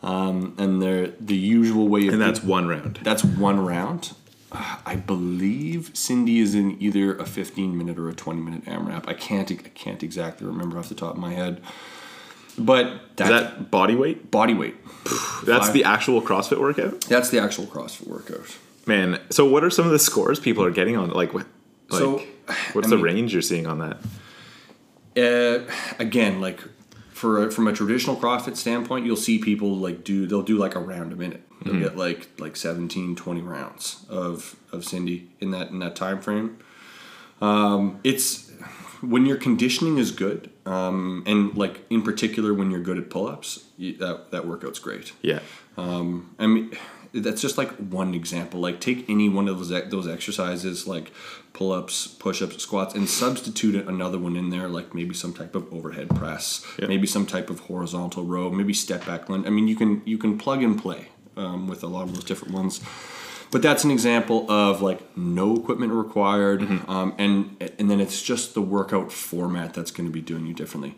Um, 0.03 0.55
and 0.57 0.81
they're 0.81 1.07
the 1.07 1.35
usual 1.35 1.87
way 1.87 2.07
of 2.07 2.13
And 2.13 2.21
that's 2.21 2.43
one 2.43 2.67
round. 2.67 2.99
that's 3.03 3.23
one 3.23 3.65
round. 3.65 4.13
Uh, 4.51 4.77
I 4.85 4.95
believe 4.95 5.91
Cindy 5.93 6.39
is 6.39 6.55
in 6.55 6.81
either 6.81 7.15
a 7.15 7.25
15 7.25 7.77
minute 7.77 7.97
or 7.99 8.07
a 8.09 8.13
20 8.13 8.39
minute 8.39 8.65
AMRAP. 8.65 9.07
I 9.07 9.13
can't 9.13 9.51
I 9.51 9.55
can't 9.55 10.01
exactly 10.03 10.47
remember 10.47 10.77
off 10.77 10.89
the 10.89 10.95
top 10.95 11.15
of 11.15 11.19
my 11.19 11.33
head. 11.33 11.61
But 12.57 12.87
Is 12.87 12.99
that, 13.29 13.71
body 13.71 13.95
weight? 13.95 14.31
body 14.31 14.53
weight. 14.53 14.75
That's 15.45 15.67
Five. 15.67 15.73
the 15.73 15.83
actual 15.85 16.21
CrossFit 16.21 16.59
workout? 16.59 17.01
That's 17.01 17.29
the 17.29 17.39
actual 17.39 17.65
CrossFit 17.65 18.07
workout. 18.07 18.57
Man, 18.85 19.19
so 19.29 19.45
what 19.45 19.63
are 19.63 19.69
some 19.69 19.85
of 19.85 19.91
the 19.91 19.99
scores 19.99 20.39
people 20.39 20.63
are 20.63 20.71
getting 20.71 20.97
on 20.97 21.09
like 21.11 21.33
what 21.33 21.45
like 21.89 21.99
So, 21.99 22.17
what's 22.73 22.87
I 22.87 22.89
the 22.89 22.95
mean- 22.97 23.05
range 23.05 23.33
you're 23.33 23.41
seeing 23.41 23.65
on 23.67 23.79
that? 23.79 23.97
Uh, 25.17 25.69
again, 25.99 26.39
like 26.41 26.59
for 27.11 27.47
a, 27.47 27.51
from 27.51 27.67
a 27.67 27.73
traditional 27.73 28.15
CrossFit 28.15 28.55
standpoint, 28.55 29.05
you'll 29.05 29.15
see 29.15 29.37
people 29.39 29.75
like 29.75 30.03
do 30.03 30.25
they'll 30.27 30.41
do 30.43 30.57
like 30.57 30.75
a 30.75 30.79
round 30.79 31.11
a 31.13 31.15
minute. 31.15 31.43
They'll 31.65 31.79
get 31.79 31.97
like 31.97 32.29
like 32.39 32.55
17, 32.55 33.15
20 33.17 33.41
rounds 33.41 34.05
of 34.09 34.55
of 34.71 34.85
Cindy 34.85 35.29
in 35.41 35.51
that 35.51 35.69
in 35.71 35.79
that 35.79 35.95
time 35.95 36.21
frame. 36.21 36.57
Um, 37.41 37.99
it's 38.03 38.48
when 39.01 39.25
your 39.25 39.37
conditioning 39.37 39.97
is 39.97 40.11
good, 40.11 40.49
um, 40.65 41.23
and 41.25 41.55
like 41.57 41.85
in 41.89 42.01
particular 42.01 42.53
when 42.53 42.71
you're 42.71 42.81
good 42.81 42.97
at 42.97 43.09
pull 43.09 43.27
ups, 43.27 43.65
that 43.77 44.31
that 44.31 44.45
workout's 44.47 44.79
great. 44.79 45.13
Yeah. 45.21 45.39
Um, 45.77 46.35
I 46.39 46.47
mean, 46.47 46.71
that's 47.13 47.41
just 47.41 47.57
like 47.57 47.71
one 47.77 48.13
example. 48.13 48.59
Like, 48.59 48.79
take 48.81 49.09
any 49.09 49.29
one 49.29 49.47
of 49.47 49.57
those 49.57 49.89
those 49.89 50.07
exercises, 50.07 50.85
like 50.87 51.11
pull 51.53 51.71
ups, 51.71 52.07
push 52.07 52.41
ups, 52.41 52.61
squats, 52.61 52.93
and 52.93 53.09
substitute 53.09 53.87
another 53.87 54.17
one 54.19 54.35
in 54.35 54.49
there, 54.49 54.67
like 54.67 54.93
maybe 54.93 55.15
some 55.15 55.33
type 55.33 55.55
of 55.55 55.71
overhead 55.73 56.09
press, 56.09 56.65
Yeah. 56.77 56.87
maybe 56.87 57.07
some 57.07 57.25
type 57.25 57.49
of 57.49 57.61
horizontal 57.61 58.23
row, 58.23 58.49
maybe 58.51 58.73
step 58.73 59.05
back 59.05 59.29
lunge. 59.29 59.47
I 59.47 59.49
mean, 59.49 59.67
you 59.67 59.75
can 59.75 60.01
you 60.05 60.17
can 60.17 60.37
plug 60.37 60.61
and 60.63 60.79
play 60.79 61.09
um, 61.37 61.67
with 61.67 61.83
a 61.83 61.87
lot 61.87 62.03
of 62.03 62.13
those 62.13 62.23
different 62.25 62.53
ones. 62.53 62.81
But 63.51 63.61
that's 63.61 63.83
an 63.83 63.91
example 63.91 64.49
of 64.49 64.81
like 64.81 65.17
no 65.17 65.55
equipment 65.55 65.91
required, 65.91 66.61
um, 66.87 67.15
and 67.17 67.55
and 67.79 67.89
then 67.89 67.99
it's 67.99 68.21
just 68.21 68.53
the 68.53 68.61
workout 68.61 69.11
format 69.11 69.73
that's 69.73 69.91
going 69.91 70.07
to 70.07 70.13
be 70.13 70.21
doing 70.21 70.45
you 70.45 70.53
differently. 70.53 70.95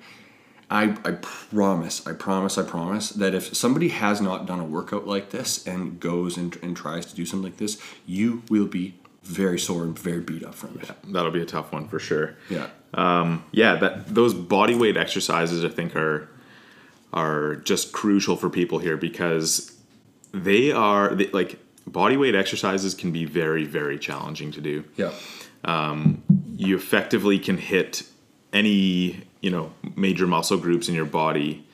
I, 0.69 0.95
I 1.03 1.11
promise, 1.11 2.07
I 2.07 2.13
promise, 2.13 2.57
I 2.57 2.63
promise 2.63 3.09
that 3.09 3.35
if 3.35 3.53
somebody 3.53 3.89
has 3.89 4.21
not 4.21 4.45
done 4.45 4.61
a 4.61 4.63
workout 4.63 5.05
like 5.05 5.31
this 5.31 5.67
and 5.67 5.99
goes 5.99 6.37
and, 6.37 6.57
and 6.63 6.77
tries 6.77 7.05
to 7.07 7.15
do 7.15 7.25
something 7.25 7.43
like 7.43 7.57
this, 7.57 7.77
you 8.05 8.43
will 8.49 8.67
be 8.67 8.95
very 9.23 9.59
sore 9.59 9.83
and 9.83 9.99
very 9.99 10.21
beat 10.21 10.43
up 10.43 10.55
from 10.55 10.79
it. 10.79 10.89
That'll 11.11 11.31
be 11.31 11.41
a 11.41 11.45
tough 11.45 11.73
one 11.73 11.89
for 11.89 11.99
sure. 11.99 12.35
Yeah. 12.49 12.67
Um, 12.93 13.43
yeah, 13.51 13.75
that 13.75 14.15
those 14.15 14.33
body 14.33 14.73
weight 14.73 14.95
exercises 14.95 15.63
I 15.63 15.69
think 15.69 15.95
are 15.95 16.29
are 17.13 17.57
just 17.57 17.91
crucial 17.91 18.37
for 18.37 18.49
people 18.49 18.79
here 18.79 18.95
because 18.95 19.77
they 20.33 20.71
are 20.71 21.13
they, 21.13 21.27
like 21.27 21.59
body 21.87 22.17
weight 22.17 22.35
exercises 22.35 22.93
can 22.93 23.11
be 23.11 23.25
very 23.25 23.65
very 23.65 23.97
challenging 23.97 24.51
to 24.51 24.61
do. 24.61 24.83
Yeah. 24.95 25.11
Um, 25.63 26.23
you 26.55 26.75
effectively 26.75 27.37
can 27.39 27.57
hit 27.57 28.03
any 28.53 29.23
you 29.41 29.49
know 29.49 29.73
major 29.95 30.27
muscle 30.27 30.57
groups 30.57 30.89
in 30.89 30.95
your 30.95 31.05
body 31.05 31.65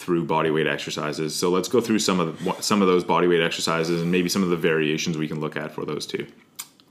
through 0.00 0.24
body 0.24 0.50
weight 0.50 0.66
exercises. 0.66 1.36
So 1.36 1.50
let's 1.50 1.68
go 1.68 1.80
through 1.80 1.98
some 1.98 2.20
of 2.20 2.42
the, 2.42 2.62
some 2.62 2.80
of 2.80 2.88
those 2.88 3.04
body 3.04 3.26
weight 3.26 3.42
exercises 3.42 4.00
and 4.00 4.10
maybe 4.10 4.30
some 4.30 4.42
of 4.42 4.48
the 4.48 4.56
variations 4.56 5.18
we 5.18 5.28
can 5.28 5.40
look 5.40 5.56
at 5.56 5.72
for 5.72 5.84
those 5.84 6.06
too. 6.06 6.26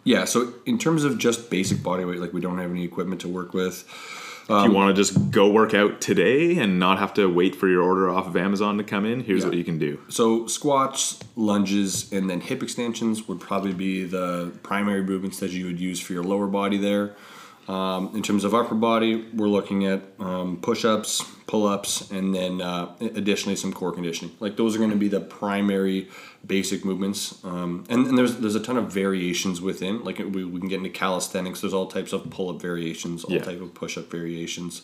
Yeah. 0.04 0.26
So 0.26 0.54
in 0.66 0.78
terms 0.78 1.04
of 1.04 1.18
just 1.18 1.50
basic 1.50 1.82
body 1.82 2.06
weight, 2.06 2.20
like 2.20 2.34
we 2.34 2.42
don't 2.42 2.60
have 2.60 2.70
any 2.70 2.84
equipment 2.84 3.22
to 3.22 3.28
work 3.28 3.54
with. 3.54 3.84
If 4.50 4.64
you 4.64 4.70
um, 4.70 4.74
want 4.74 4.96
to 4.96 5.00
just 5.00 5.30
go 5.30 5.48
work 5.50 5.74
out 5.76 6.02
today 6.02 6.58
and 6.58 6.80
not 6.80 6.98
have 6.98 7.14
to 7.16 7.28
wait 7.32 7.56
for 7.56 7.68
your 7.68 7.84
order 7.84 8.10
off 8.10 8.26
of 8.26 8.36
Amazon 8.36 8.78
to 8.80 8.84
come 8.84 9.06
in, 9.06 9.22
here's 9.24 9.42
Yeah. 9.42 9.50
what 9.50 9.58
you 9.58 9.64
can 9.64 9.78
do. 9.78 10.00
So 10.10 10.48
squats, 10.48 11.20
lunges, 11.36 12.12
and 12.12 12.30
then 12.30 12.42
hip 12.42 12.64
extensions 12.64 13.28
would 13.28 13.40
probably 13.40 13.74
be 13.74 14.06
the 14.06 14.52
primary 14.64 15.04
movements 15.04 15.40
that 15.40 15.52
you 15.52 15.66
would 15.66 15.80
use 15.80 16.00
for 16.00 16.14
your 16.14 16.24
lower 16.24 16.48
body 16.48 16.78
there. 16.78 17.16
Um, 17.68 18.12
in 18.16 18.24
terms 18.24 18.44
of 18.44 18.56
upper 18.56 18.74
body, 18.74 19.28
we're 19.34 19.48
looking 19.48 19.86
at 19.86 20.02
um, 20.20 20.58
push-ups, 20.60 21.24
pull-ups, 21.46 22.10
and 22.10 22.34
then 22.34 22.62
uh, 22.62 22.96
additionally 23.00 23.56
some 23.56 23.72
core 23.72 23.92
conditioning. 23.92 24.36
Like 24.40 24.58
those 24.58 24.76
are 24.76 24.80
going 24.80 24.90
to 24.90 24.96
be 24.98 25.08
the 25.08 25.20
primary 25.22 26.08
basic 26.46 26.84
movements. 26.84 27.44
Um, 27.44 27.86
and, 27.90 28.08
and 28.08 28.18
there's 28.18 28.38
there's 28.38 28.56
a 28.56 28.60
ton 28.60 28.78
of 28.78 28.92
variations 28.92 29.62
within. 29.62 30.04
Like 30.04 30.18
we, 30.18 30.44
we 30.46 30.60
can 30.60 30.68
get 30.70 30.78
into 30.78 30.90
calisthenics. 30.90 31.62
There's 31.62 31.74
all 31.74 31.86
types 31.86 32.12
of 32.12 32.28
pull-up 32.32 32.60
variations, 32.60 33.24
all 33.24 33.34
Yeah. 33.36 33.44
type 33.44 33.62
of 33.62 33.76
push-up 33.76 34.10
variations. 34.10 34.82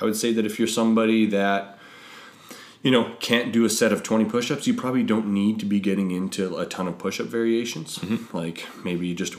I 0.00 0.04
would 0.06 0.16
say 0.16 0.32
that 0.32 0.46
if 0.46 0.58
you're 0.58 0.66
somebody 0.68 1.26
that 1.26 1.78
you 2.84 2.90
know, 2.90 3.16
can't 3.18 3.50
do 3.50 3.64
a 3.64 3.70
set 3.70 3.92
of 3.92 4.02
20 4.02 4.26
push 4.26 4.50
ups, 4.50 4.66
you 4.66 4.74
probably 4.74 5.02
don't 5.02 5.26
need 5.26 5.58
to 5.58 5.64
be 5.66 5.80
getting 5.80 6.10
into 6.12 6.54
a 6.56 6.66
ton 6.66 6.86
of 6.86 6.98
push 6.98 7.18
up 7.18 7.26
variations. 7.26 7.98
Like 8.32 8.66
maybe 8.84 9.12
just 9.14 9.34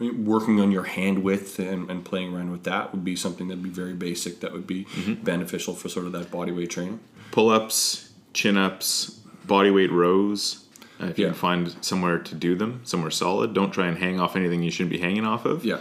working 0.00 0.60
on 0.60 0.70
your 0.72 0.82
hand 0.82 1.22
width 1.22 1.58
and, 1.60 1.88
and 1.90 2.04
playing 2.04 2.34
around 2.34 2.50
with 2.50 2.64
that 2.64 2.92
would 2.92 3.04
be 3.04 3.14
something 3.14 3.48
that'd 3.48 3.62
be 3.62 3.70
very 3.70 3.94
basic 3.94 4.40
that 4.40 4.52
would 4.52 4.66
be 4.66 4.86
beneficial 5.22 5.74
for 5.74 5.88
sort 5.88 6.06
of 6.06 6.12
that 6.12 6.30
body 6.30 6.50
weight 6.52 6.70
training. 6.70 6.98
Pull 7.30 7.50
ups, 7.50 8.10
chin 8.34 8.56
ups, 8.58 9.10
body 9.46 9.70
weight 9.70 9.92
rows. 9.92 10.64
Uh, 11.00 11.06
if 11.06 11.18
you 11.18 11.26
Yeah. 11.26 11.30
can 11.30 11.38
find 11.38 11.76
somewhere 11.80 12.18
to 12.18 12.34
do 12.34 12.56
them, 12.56 12.80
somewhere 12.82 13.12
solid, 13.12 13.54
don't 13.54 13.70
try 13.70 13.86
and 13.86 13.96
hang 13.98 14.18
off 14.18 14.34
anything 14.34 14.64
you 14.64 14.70
shouldn't 14.72 14.90
be 14.90 14.98
hanging 14.98 15.24
off 15.24 15.44
of. 15.44 15.64
Yeah. 15.64 15.78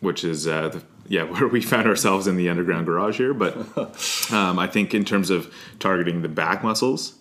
which 0.00 0.22
is 0.24 0.46
uh, 0.46 0.68
the, 0.68 0.82
yeah 1.08 1.22
where 1.32 1.48
we 1.48 1.60
found 1.60 1.86
ourselves 1.88 2.26
in 2.26 2.36
the 2.36 2.48
underground 2.48 2.86
garage 2.86 3.16
here. 3.18 3.34
But 3.34 3.56
um, 4.32 4.58
I 4.58 4.66
think 4.66 4.94
in 4.94 5.04
terms 5.04 5.30
of 5.30 5.52
targeting 5.78 6.22
the 6.22 6.28
back 6.28 6.62
muscles, 6.62 7.14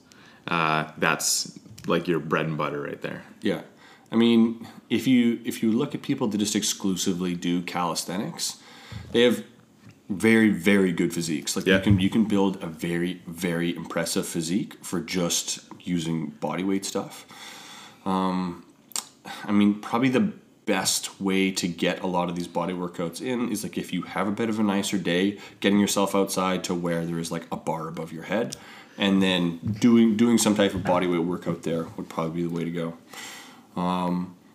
uh, 0.48 0.92
that's 0.98 1.58
like 1.88 2.08
your 2.08 2.20
bread 2.20 2.46
and 2.46 2.58
butter 2.58 2.82
right 2.82 3.02
there. 3.02 3.24
Yeah. 3.42 3.62
I 4.12 4.16
mean, 4.16 4.68
if 4.90 5.08
you 5.08 5.40
if 5.44 5.62
you 5.62 5.72
look 5.72 5.94
at 5.96 6.02
people 6.02 6.28
that 6.28 6.38
just 6.38 6.56
exclusively 6.56 7.36
do 7.36 7.62
calisthenics, 7.62 8.58
they 9.12 9.24
have 9.24 9.44
very 10.10 10.50
very 10.50 10.94
good 10.94 11.14
physiques. 11.14 11.56
Like 11.56 11.66
Yeah. 11.66 11.78
you 11.78 11.82
can 11.82 12.00
you 12.00 12.10
can 12.10 12.24
build 12.26 12.64
a 12.64 12.68
very 12.68 13.22
very 13.28 13.76
impressive 13.76 14.26
physique 14.26 14.78
for 14.82 15.02
just 15.02 15.60
using 15.82 16.28
body 16.40 16.64
weight 16.64 16.86
stuff. 16.86 17.26
Um, 18.06 18.64
I 19.44 19.52
mean, 19.52 19.82
probably 19.82 20.08
the 20.10 20.32
best 20.68 21.20
way 21.20 21.52
to 21.52 21.68
get 21.68 22.02
a 22.02 22.08
lot 22.08 22.30
of 22.30 22.36
these 22.36 22.48
body 22.48 22.74
workouts 22.74 23.22
in 23.22 23.52
is 23.52 23.64
like 23.64 23.78
if 23.78 23.92
you 23.92 24.04
have 24.04 24.28
a 24.28 24.32
bit 24.32 24.50
of 24.50 24.60
a 24.60 24.64
nicer 24.64 25.00
day, 25.00 25.40
getting 25.62 25.80
yourself 25.80 26.14
outside 26.14 26.64
to 26.66 26.76
where 26.76 27.06
there 27.06 27.20
is 27.20 27.32
like 27.32 27.48
a 27.52 27.58
bar 27.58 27.88
above 27.88 28.14
your 28.14 28.24
head, 28.24 28.56
and 29.00 29.24
then 29.24 29.58
doing 29.80 30.16
doing 30.16 30.38
some 30.38 30.56
type 30.56 30.76
of 30.76 30.84
body 30.84 31.08
weight 31.08 31.20
workout 31.20 31.64
there 31.64 31.86
would 31.98 32.10
probably 32.10 32.42
be 32.42 32.48
the 32.48 32.54
way 32.54 32.64
to 32.64 32.72
go. 32.72 32.98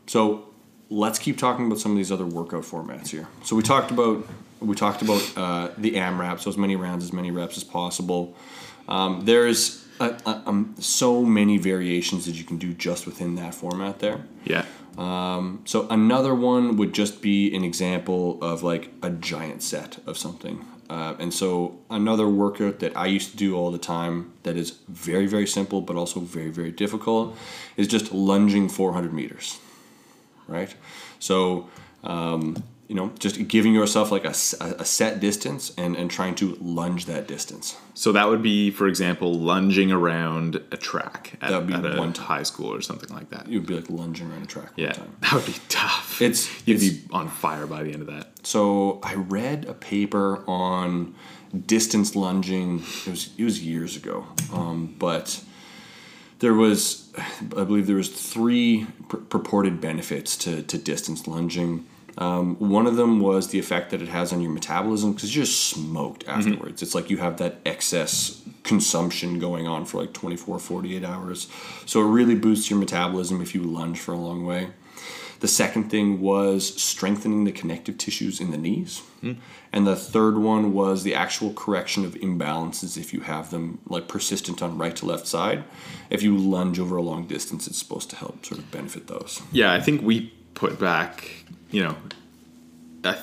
So 0.07 0.49
let's 0.91 1.19
keep 1.19 1.39
talking 1.39 1.67
about 1.67 1.79
some 1.79 1.93
of 1.93 1.97
these 1.97 2.13
other 2.13 2.27
workout 2.27 2.65
formats 2.65 3.09
here. 3.09 3.27
So 3.45 3.57
we 3.57 3.63
talked 3.63 3.91
about 3.91 4.27
we 4.61 4.77
talked 4.77 5.03
about 5.03 5.33
uh, 5.37 5.71
the 5.79 5.95
AMRAP, 5.95 6.41
so 6.41 6.51
as 6.51 6.59
many 6.59 6.77
rounds, 6.77 7.05
as 7.05 7.13
many 7.13 7.31
reps 7.31 7.57
as 7.57 7.65
possible. 7.65 8.37
Um, 8.89 9.25
there's 9.25 9.87
uh, 10.01 10.19
uh, 10.27 10.43
um, 10.47 10.75
so 10.79 11.23
many 11.23 11.59
variations 11.59 12.27
that 12.27 12.33
you 12.33 12.45
can 12.45 12.59
do 12.59 12.75
just 12.75 13.07
within 13.07 13.37
that 13.37 13.55
format 13.55 14.01
there. 14.01 14.21
Yeah. 14.45 14.67
So 14.97 15.87
another 15.89 16.35
one 16.35 16.77
would 16.77 16.93
just 16.93 17.23
be 17.23 17.55
an 17.55 17.65
example 17.65 18.43
of 18.43 18.63
like 18.63 18.91
a 19.03 19.11
giant 19.11 19.63
set 19.63 19.99
of 20.07 20.19
something. 20.19 20.65
Uh, 20.91 21.15
and 21.19 21.33
so 21.33 21.79
another 21.89 22.29
workout 22.29 22.81
that 22.81 22.95
I 22.95 23.07
used 23.07 23.31
to 23.31 23.37
do 23.37 23.57
all 23.57 23.71
the 23.71 23.79
time 23.79 24.33
that 24.43 24.57
is 24.57 24.73
very 24.89 25.27
very 25.27 25.47
simple 25.47 25.81
but 25.81 25.97
also 25.97 26.21
very 26.21 26.51
very 26.51 26.71
difficult 26.71 27.35
is 27.79 27.89
just 27.89 28.13
lunging 28.13 28.69
400 28.69 29.13
meters, 29.13 29.59
right? 30.49 30.75
So 31.19 31.69
um, 32.05 32.63
you 32.93 32.99
know 32.99 33.11
just 33.19 33.49
giving 33.49 33.73
yourself 33.73 34.13
like 34.13 34.27
a, 34.27 34.35
a 34.85 34.85
set 34.85 35.19
distance 35.19 35.73
and 35.79 35.97
and 35.97 36.11
trying 36.11 36.35
to 36.35 36.59
lunge 36.61 37.07
that 37.07 37.27
distance. 37.27 37.75
So 37.95 38.13
that 38.13 38.29
would 38.29 38.43
be, 38.43 38.71
for 38.71 38.87
example, 38.87 39.33
lunging 39.33 39.91
around 39.91 40.57
a 40.71 40.77
track 40.77 41.33
at, 41.41 41.49
That 41.51 41.59
would 41.61 41.67
be 41.69 41.73
at 41.75 41.87
a 41.95 41.99
one 41.99 42.13
high 42.15 42.43
school 42.43 42.71
or 42.77 42.83
something 42.83 43.09
like 43.19 43.31
that. 43.31 43.49
Would 43.49 43.67
be 43.67 43.77
like 43.77 43.89
lunging 43.89 44.31
around 44.31 44.43
a 44.43 44.47
track. 44.47 44.67
all 44.73 44.77
the 44.77 44.83
Yeah, 44.83 44.93
time. 44.93 45.17
that 45.23 45.33
would 45.33 45.47
be 45.47 45.55
tough. 45.71 46.21
It's- 46.21 46.47
you'd 46.67 46.83
it's- 46.83 46.91
be 46.99 47.09
on 47.15 47.29
fire 47.29 47.67
by 47.67 47.83
the 47.83 47.93
end 47.95 48.03
of 48.03 48.09
that. 48.09 48.27
So 48.47 49.01
I 49.03 49.15
read 49.15 49.65
a 49.65 49.75
paper 49.75 50.45
on 50.47 51.15
distance 51.67 52.15
lunging. 52.15 52.83
It 53.07 53.11
was 53.11 53.31
it 53.39 53.45
was 53.45 53.57
years 53.65 53.97
ago, 53.97 54.27
um, 54.53 54.95
but 54.99 55.43
there 56.41 56.55
was 56.55 57.11
I 57.57 57.65
believe 57.65 57.87
there 57.87 57.97
was 58.05 58.09
three 58.11 58.87
pur- 59.09 59.25
purported 59.35 59.81
benefits 59.81 60.37
to, 60.45 60.63
to 60.63 60.77
distance 60.77 61.27
lunging. 61.27 61.87
Um, 62.19 62.57
one 62.57 62.87
of 62.87 62.97
them 62.97 63.21
was 63.21 63.49
the 63.49 63.59
effect 63.59 63.91
that 63.91 64.03
it 64.03 64.09
has 64.09 64.33
on 64.33 64.41
your 64.41 64.51
metabolism 64.51 65.13
because 65.13 65.35
you're 65.35 65.45
just 65.45 65.69
smoked 65.71 66.27
afterwards. 66.29 66.83
It's 66.83 66.95
like 66.95 67.11
you 67.11 67.17
have 67.19 67.39
that 67.39 67.57
excess 67.65 68.43
consumption 68.65 69.39
going 69.39 69.67
on 69.67 69.85
for 69.85 70.01
like 70.01 70.13
24, 70.13 70.59
48 70.59 71.05
hours. 71.05 71.49
So 71.87 72.01
it 72.01 72.11
really 72.11 72.35
boosts 72.35 72.71
your 72.71 72.79
metabolism 72.79 73.41
if 73.41 73.55
you 73.55 73.63
lunge 73.63 73.99
for 73.99 74.13
a 74.13 74.19
long 74.19 74.45
way. 74.45 74.69
The 75.41 75.49
second 75.49 75.91
thing 75.91 76.21
was 76.21 76.81
strengthening 76.81 77.43
the 77.43 77.51
connective 77.51 77.99
tissues 77.99 78.41
in 78.41 78.53
the 78.53 78.57
knees. 78.57 79.03
And 79.73 79.87
the 79.87 79.97
third 79.97 80.39
one 80.39 80.73
was 80.73 81.03
the 81.03 81.15
actual 81.15 81.53
correction 81.53 82.05
of 82.05 82.15
imbalances 82.15 82.97
if 82.97 83.13
you 83.13 83.21
have 83.21 83.51
them 83.51 83.81
like 83.89 84.07
persistent 84.07 84.63
on 84.63 84.79
right 84.79 84.95
to 84.97 85.07
left 85.07 85.27
side. 85.27 85.65
If 86.11 86.23
you 86.23 86.37
lunge 86.37 86.79
over 86.79 86.97
a 86.97 87.03
long 87.03 87.27
distance, 87.27 87.67
it's 87.67 87.79
supposed 87.79 88.09
to 88.11 88.17
help 88.17 88.45
sort 88.47 88.61
of 88.61 88.71
benefit 88.71 89.09
those. 89.09 89.43
Yeah, 89.51 89.73
I 89.73 89.81
think 89.81 90.03
we 90.03 90.33
put 90.55 90.79
back, 90.79 91.42
you 91.73 91.83
know, 91.83 91.97
th- 93.03 93.17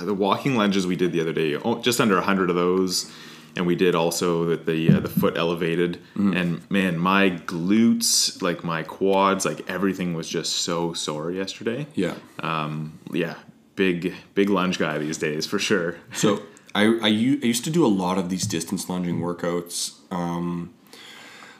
the 0.00 0.14
walking 0.14 0.56
lunges 0.56 0.86
we 0.86 0.96
did 0.96 1.12
the 1.12 1.20
other 1.20 1.32
day, 1.32 1.56
oh, 1.56 1.80
just 1.80 2.00
under 2.00 2.20
hundred 2.20 2.50
of 2.50 2.56
those, 2.56 3.10
and 3.56 3.66
we 3.66 3.74
did 3.74 3.94
also 3.94 4.44
the 4.44 4.56
the, 4.56 4.96
uh, 4.96 5.00
the 5.00 5.08
foot 5.08 5.36
elevated, 5.36 6.00
and 6.14 6.70
man, 6.70 6.98
my 6.98 7.30
glutes, 7.30 8.40
like 8.42 8.62
my 8.62 8.82
quads, 8.82 9.44
like 9.44 9.68
everything 9.68 10.14
was 10.14 10.28
just 10.28 10.52
so 10.56 10.92
sore 10.92 11.32
yesterday. 11.32 11.86
Yeah. 11.94 12.14
Um, 12.40 12.98
yeah, 13.12 13.34
big 13.74 14.14
big 14.34 14.50
lunge 14.50 14.78
guy 14.78 14.98
these 14.98 15.18
days 15.18 15.46
for 15.46 15.58
sure. 15.58 15.96
So 16.12 16.42
I 16.74 16.84
I 17.02 17.08
used 17.08 17.64
to 17.64 17.70
do 17.70 17.84
a 17.84 17.88
lot 17.88 18.18
of 18.18 18.28
these 18.28 18.46
distance 18.46 18.88
lunging 18.88 19.20
workouts. 19.20 19.94
Um, 20.12 20.74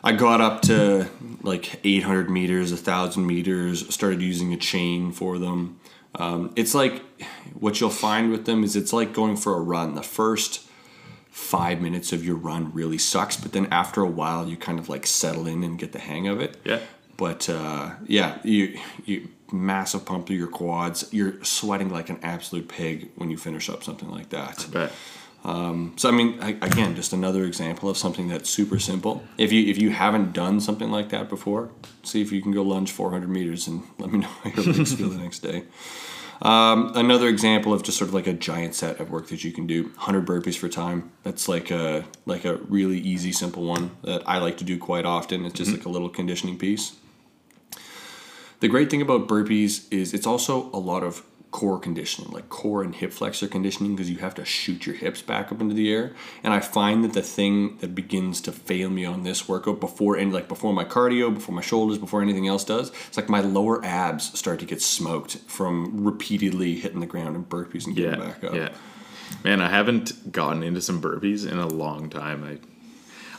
I 0.04 0.12
got 0.12 0.42
up 0.42 0.60
to 0.62 1.08
like 1.42 1.80
800 1.82 2.28
meters, 2.28 2.70
1,000 2.72 3.26
meters, 3.26 3.92
started 3.92 4.20
using 4.20 4.52
a 4.52 4.56
chain 4.58 5.12
for 5.12 5.38
them. 5.38 5.80
Um, 6.16 6.52
it's 6.56 6.74
like 6.74 7.02
what 7.58 7.80
you'll 7.80 7.90
find 7.90 8.30
with 8.30 8.44
them 8.44 8.64
is 8.64 8.76
it's 8.76 8.92
like 8.92 9.12
going 9.12 9.36
for 9.36 9.56
a 9.56 9.60
run. 9.60 9.94
The 9.94 10.02
first 10.02 10.66
five 11.30 11.80
minutes 11.80 12.12
of 12.12 12.24
your 12.24 12.36
run 12.36 12.72
really 12.72 12.98
sucks, 12.98 13.36
but 13.36 13.52
then 13.52 13.66
after 13.70 14.00
a 14.02 14.08
while, 14.08 14.46
you 14.48 14.56
kind 14.56 14.78
of 14.78 14.88
like 14.88 15.06
settle 15.06 15.46
in 15.46 15.64
and 15.64 15.78
get 15.78 15.92
the 15.92 15.98
hang 15.98 16.28
of 16.28 16.40
it. 16.40 16.56
Yeah. 16.64 16.80
But 17.16 17.48
uh, 17.48 17.92
yeah, 18.06 18.38
you 18.44 18.78
you 19.04 19.28
massive 19.52 20.04
pump 20.04 20.26
through 20.26 20.36
your 20.36 20.48
quads. 20.48 21.08
You're 21.12 21.42
sweating 21.44 21.90
like 21.90 22.08
an 22.10 22.18
absolute 22.22 22.68
pig 22.68 23.10
when 23.16 23.30
you 23.30 23.36
finish 23.36 23.68
up 23.68 23.84
something 23.84 24.10
like 24.10 24.30
that. 24.30 24.66
But 24.72 24.92
So 25.96 26.08
I 26.08 26.12
mean, 26.12 26.38
I, 26.40 26.50
again, 26.62 26.96
just 26.96 27.12
another 27.12 27.44
example 27.44 27.88
of 27.90 27.98
something 27.98 28.28
that's 28.28 28.48
super 28.48 28.78
simple. 28.78 29.22
If 29.36 29.52
you 29.52 29.68
if 29.68 29.78
you 29.78 29.90
haven't 29.90 30.32
done 30.32 30.60
something 30.60 30.90
like 30.90 31.10
that 31.10 31.28
before, 31.28 31.70
see 32.02 32.22
if 32.22 32.32
you 32.32 32.40
can 32.40 32.52
go 32.52 32.62
lunge 32.62 32.90
400 32.90 33.28
meters 33.28 33.68
and 33.68 33.82
let 33.98 34.10
me 34.10 34.20
know 34.20 34.28
how 34.42 34.50
your 34.50 34.72
legs 34.72 34.94
feel 34.94 35.10
the 35.10 35.18
next 35.18 35.40
day. 35.40 35.64
Um, 36.42 36.92
another 36.94 37.28
example 37.28 37.72
of 37.72 37.82
just 37.82 37.98
sort 37.98 38.08
of 38.08 38.14
like 38.14 38.26
a 38.26 38.32
giant 38.32 38.74
set 38.74 39.00
of 39.00 39.10
work 39.10 39.28
that 39.28 39.44
you 39.44 39.52
can 39.52 39.66
do. 39.66 39.84
100 39.84 40.26
burpees 40.26 40.56
for 40.56 40.68
time. 40.68 41.12
That's 41.22 41.48
like 41.48 41.70
a 41.70 42.04
like 42.26 42.44
a 42.44 42.56
really 42.56 42.98
easy 42.98 43.32
simple 43.32 43.64
one 43.64 43.92
that 44.02 44.22
i 44.26 44.38
like 44.38 44.58
to 44.58 44.64
do 44.64 44.78
quite 44.78 45.04
often. 45.04 45.44
It's 45.44 45.54
just 45.54 45.72
like 45.72 45.84
a 45.84 45.88
little 45.88 46.08
conditioning 46.08 46.58
piece. 46.58 46.96
The 48.60 48.68
great 48.68 48.90
thing 48.90 49.02
about 49.02 49.28
burpees 49.28 49.86
is 49.90 50.14
it's 50.14 50.26
also 50.26 50.70
a 50.72 50.78
lot 50.78 51.02
of 51.02 51.22
core 51.54 51.78
conditioning, 51.78 52.32
like 52.32 52.48
core 52.48 52.82
and 52.82 52.96
hip 52.96 53.12
flexor 53.12 53.46
conditioning, 53.46 53.94
because 53.94 54.10
you 54.10 54.18
have 54.18 54.34
to 54.34 54.44
shoot 54.44 54.86
your 54.86 54.96
hips 54.96 55.22
back 55.22 55.52
up 55.52 55.60
into 55.60 55.72
the 55.72 55.88
air. 55.88 56.12
And 56.42 56.52
I 56.52 56.58
find 56.58 57.04
that 57.04 57.12
the 57.12 57.22
thing 57.22 57.76
that 57.76 57.94
begins 57.94 58.40
to 58.40 58.50
fail 58.50 58.90
me 58.90 59.04
on 59.04 59.22
this 59.22 59.48
workout 59.48 59.78
before 59.78 60.16
any 60.16 60.32
like 60.32 60.48
before 60.48 60.72
my 60.72 60.84
cardio, 60.84 61.32
before 61.32 61.54
my 61.54 61.62
shoulders, 61.62 61.96
before 61.96 62.22
anything 62.22 62.48
else 62.48 62.64
does, 62.64 62.90
it's 63.06 63.16
like 63.16 63.28
my 63.28 63.40
lower 63.40 63.84
abs 63.84 64.36
start 64.36 64.58
to 64.58 64.66
get 64.66 64.82
smoked 64.82 65.36
from 65.46 66.04
repeatedly 66.04 66.74
hitting 66.74 66.98
the 66.98 67.06
ground 67.06 67.36
and 67.36 67.48
burpees 67.48 67.86
and 67.86 67.94
getting 67.94 68.18
yeah, 68.18 68.26
back 68.26 68.42
up. 68.42 68.54
yeah, 68.54 68.70
man, 69.44 69.60
I 69.60 69.68
haven't 69.68 70.32
gotten 70.32 70.64
into 70.64 70.80
some 70.80 71.00
burpees 71.00 71.48
in 71.48 71.58
a 71.58 71.68
long 71.68 72.10
time. 72.10 72.42
I 72.42 72.58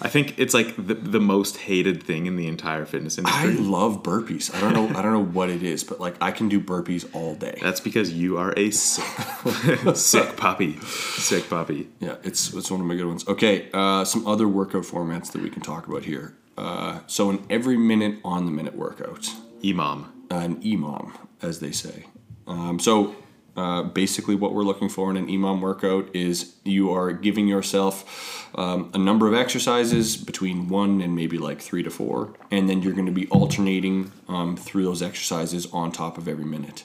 I 0.01 0.10
think 0.10 0.38
it's 0.38 0.53
like 0.53 0.75
the, 0.75 0.93
the 0.95 1.19
most 1.19 1.58
hated 1.58 2.03
thing 2.03 2.25
in 2.25 2.36
the 2.36 2.47
entire 2.47 2.86
fitness 2.86 3.17
industry. 3.17 3.51
I 3.51 3.53
love 3.53 4.03
burpees. 4.03 4.53
I 4.53 4.60
don't 4.60 4.73
know. 4.73 4.88
I 4.97 5.01
don't 5.01 5.13
know 5.13 5.23
what 5.23 5.49
it 5.49 5.63
is, 5.63 5.84
but 5.84 5.99
like 5.99 6.15
I 6.21 6.31
can 6.31 6.49
do 6.49 6.60
burpees 6.60 7.08
all 7.13 7.36
day. 7.36 7.58
That's 7.62 7.79
because 7.79 8.12
you 8.12 8.38
are 8.38 8.53
a 8.58 8.71
sick, 8.71 9.05
sick 9.95 10.38
puppy, 10.38 10.79
sick 10.81 11.49
puppy. 11.49 11.89
Yeah, 11.99 12.15
it's 12.23 12.53
it's 12.53 12.69
one 12.69 12.81
of 12.81 12.86
my 12.88 12.95
good 12.95 13.08
ones. 13.08 13.27
Okay, 13.27 13.69
uh, 13.73 14.03
some 14.03 14.27
other 14.27 14.47
workout 14.47 14.84
formats 14.84 15.31
that 15.31 15.41
we 15.41 15.49
can 15.49 15.62
talk 15.62 15.88
about 15.88 16.03
here. 16.03 16.36
Uh, 16.58 16.99
so 17.08 17.29
an 17.29 17.45
every 17.49 17.77
minute 17.77 18.19
on 18.23 18.45
the 18.45 18.51
minute 18.51 18.75
workout, 18.75 19.29
EMOM. 19.62 20.08
an 20.29 20.62
EMOM, 20.62 21.12
as 21.41 21.60
they 21.60 21.71
say. 21.71 22.05
Um, 22.47 22.79
so 22.79 23.15
uh, 23.56 23.84
basically, 23.84 24.36
what 24.36 24.54
we're 24.54 24.63
looking 24.63 24.89
for 24.89 25.10
in 25.10 25.18
an 25.18 25.28
EMOM 25.28 25.62
workout 25.62 26.13
is 26.13 26.56
you 26.63 26.91
are 26.91 27.12
giving 27.12 27.48
yourself 27.48 28.50
um, 28.58 28.91
a 28.94 28.98
number 28.98 29.28
of 29.28 29.34
exercises 29.34 30.18
between 30.18 30.68
one 30.68 31.02
and 31.02 31.15
maybe 31.15 31.38
like 31.38 31.62
three 31.62 31.84
to 31.84 31.89
four, 31.89 32.34
and 32.52 32.70
then 32.70 32.82
you're 32.82 32.94
going 32.94 33.06
to 33.06 33.12
be 33.12 33.28
alternating 33.28 34.12
um, 34.28 34.58
through 34.58 34.84
those 34.84 35.02
exercises 35.02 35.68
on 35.72 35.91
top 35.91 36.18
of 36.18 36.28
every 36.28 36.46
minute. 36.46 36.84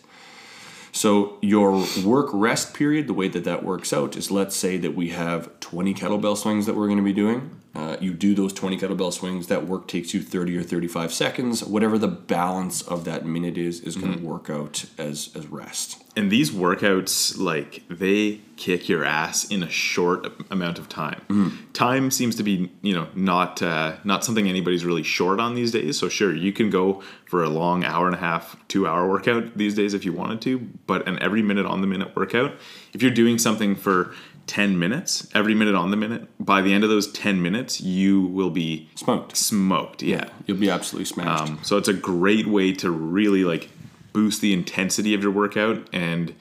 So 0.92 1.38
your 1.40 1.85
work 2.04 2.30
rest 2.33 2.74
period, 2.74 3.06
the 3.06 3.14
way 3.14 3.28
that 3.28 3.44
that 3.44 3.64
works 3.64 3.92
out 3.92 4.16
is 4.16 4.30
let's 4.30 4.56
say 4.56 4.76
that 4.78 4.94
we 4.94 5.11
have 5.11 5.59
20 5.61 5.94
kettlebell 5.94 6.37
swings 6.37 6.66
that 6.66 6.74
we're 6.74 6.87
going 6.87 6.98
to 6.98 7.04
be 7.04 7.12
doing. 7.12 7.61
Uh, 7.72 7.96
you 8.00 8.12
do 8.12 8.35
those 8.35 8.52
20 8.52 8.78
kettlebell 8.78 9.12
swings. 9.12 9.46
That 9.46 9.66
work 9.66 9.87
takes 9.87 10.12
you 10.12 10.22
30 10.22 10.56
or 10.56 10.62
35 10.62 11.12
seconds. 11.12 11.64
Whatever 11.64 11.98
the 11.98 12.09
balance 12.09 12.83
of 12.83 13.04
that 13.04 13.24
minute 13.24 13.56
is, 13.56 13.80
is 13.80 13.96
going 13.96 14.18
to 14.18 14.24
work 14.24 14.50
out 14.50 14.87
as 14.98 15.30
as 15.37 15.46
rest. 15.46 16.02
And 16.16 16.30
these 16.30 16.50
workouts, 16.50 17.38
like 17.38 17.85
they 17.88 18.40
kick 18.56 18.88
your 18.88 19.04
ass 19.04 19.44
in 19.44 19.62
a 19.62 19.70
short 19.70 20.26
amount 20.50 20.78
of 20.78 20.88
time. 20.88 21.70
Time 21.72 22.11
seems 22.11 22.35
to 22.37 22.42
be, 22.42 22.72
you 22.83 22.92
know, 22.92 23.06
not 23.14 23.62
uh, 23.62 23.96
not 24.02 24.24
something 24.24 24.48
anybody's 24.48 24.85
really 24.85 25.04
short 25.04 25.38
on 25.38 25.54
these 25.54 25.70
days. 25.70 25.96
So 25.96 26.09
sure, 26.09 26.35
you 26.35 26.52
can 26.52 26.70
go 26.70 27.02
for 27.26 27.44
a 27.44 27.48
long 27.48 27.85
hour 27.85 28.06
and 28.06 28.16
a 28.16 28.18
half, 28.18 28.56
two 28.66 28.88
hour 28.88 29.09
workout 29.09 29.56
these 29.56 29.76
days 29.76 29.94
if 29.94 30.04
you 30.04 30.12
wanted 30.12 30.40
to. 30.42 30.59
But 30.87 31.06
an 31.06 31.20
every 31.22 31.42
minute 31.42 31.66
on 31.66 31.80
the 31.80 31.87
minute 31.87 32.16
workout, 32.16 32.54
if 32.92 33.00
you're 33.00 33.12
doing 33.12 33.38
something 33.38 33.76
for 33.76 34.12
10 34.50 34.80
minutes, 34.80 35.28
every 35.32 35.54
minute 35.54 35.76
on 35.76 35.92
the 35.92 35.96
minute, 35.96 36.26
by 36.44 36.60
the 36.60 36.72
end 36.72 36.82
of 36.82 36.90
those 36.90 37.06
10 37.12 37.40
minutes, 37.40 37.80
you 37.80 38.20
will 38.20 38.50
be 38.50 38.90
Smoked. 38.96 39.36
smoked. 39.36 40.02
Yeah. 40.02 40.28
You'll 40.44 40.56
be 40.56 40.68
absolutely 40.68 41.04
smashed. 41.04 41.48
Um, 41.52 41.60
so 41.62 41.76
it's 41.76 41.86
a 41.86 41.92
great 41.94 42.48
way 42.48 42.72
to 42.72 42.90
really 42.90 43.44
like 43.44 43.70
boost 44.12 44.40
the 44.40 44.52
intensity 44.52 45.14
of 45.14 45.22
your 45.22 45.30
workout. 45.30 45.88
And 45.92 46.34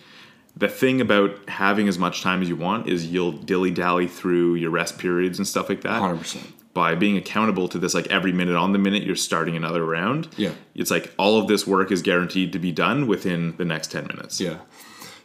the 0.58 0.68
thing 0.68 1.02
about 1.02 1.48
having 1.48 1.88
as 1.88 2.00
much 2.00 2.24
time 2.24 2.42
as 2.42 2.50
you 2.50 2.56
want 2.56 2.90
is 2.90 3.06
you'll 3.06 3.32
dilly 3.32 3.70
dally 3.70 4.08
through 4.08 4.56
your 4.56 4.72
rest 4.72 4.98
periods 4.98 5.38
and 5.38 5.48
stuff 5.48 5.70
like 5.70 5.82
that. 5.82 6.02
100%. 6.02 6.54
By 6.74 6.96
being 6.96 7.16
accountable 7.16 7.68
to 7.68 7.78
this, 7.78 7.94
like 7.94 8.08
every 8.08 8.32
minute 8.32 8.56
on 8.56 8.74
the 8.74 8.80
minute, 8.80 9.04
you're 9.04 9.16
starting 9.16 9.56
another 9.56 9.86
round. 9.86 10.30
Yeah. 10.36 10.54
It's 10.74 10.90
like 10.90 11.14
all 11.20 11.40
of 11.40 11.48
this 11.48 11.68
work 11.68 11.92
is 11.92 12.02
guaranteed 12.02 12.54
to 12.54 12.60
be 12.60 12.72
done 12.72 13.06
within 13.06 13.56
the 13.58 13.66
next 13.66 13.92
10 13.92 14.08
minutes. 14.08 14.42
Yeah. 14.42 14.58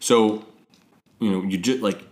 So, 0.00 0.44
you 1.18 1.30
know, 1.30 1.42
you 1.44 1.56
just 1.56 1.80
like 1.80 2.02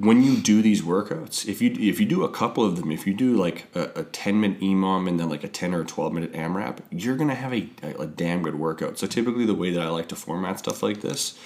when 0.00 0.22
you 0.22 0.36
do 0.36 0.62
these 0.62 0.82
workouts, 0.82 1.46
if 1.46 1.62
you 1.62 1.70
if 1.78 1.98
you 2.00 2.06
do 2.06 2.24
a 2.24 2.28
couple 2.28 2.64
of 2.64 2.76
them, 2.76 2.90
if 2.92 3.06
you 3.06 3.14
do 3.14 3.34
like 3.36 3.66
a, 3.74 4.00
a 4.00 4.04
ten 4.04 4.40
minute 4.40 4.60
EMOM 4.60 5.08
and 5.08 5.18
then 5.18 5.28
like 5.28 5.44
a 5.44 5.48
ten 5.48 5.74
or 5.74 5.82
a 5.82 5.84
twelve 5.84 6.12
minute 6.12 6.32
AMRAP, 6.32 6.78
you're 6.90 7.16
gonna 7.16 7.34
have 7.34 7.52
a, 7.52 7.68
a, 7.82 8.02
a 8.02 8.06
damn 8.06 8.42
good 8.42 8.56
workout. 8.56 8.98
So 8.98 9.06
typically, 9.06 9.46
the 9.46 9.54
way 9.54 9.70
that 9.70 9.82
I 9.82 9.88
like 9.88 10.08
to 10.08 10.16
format 10.16 10.58
stuff 10.58 10.82
like 10.82 11.00
this 11.00 11.38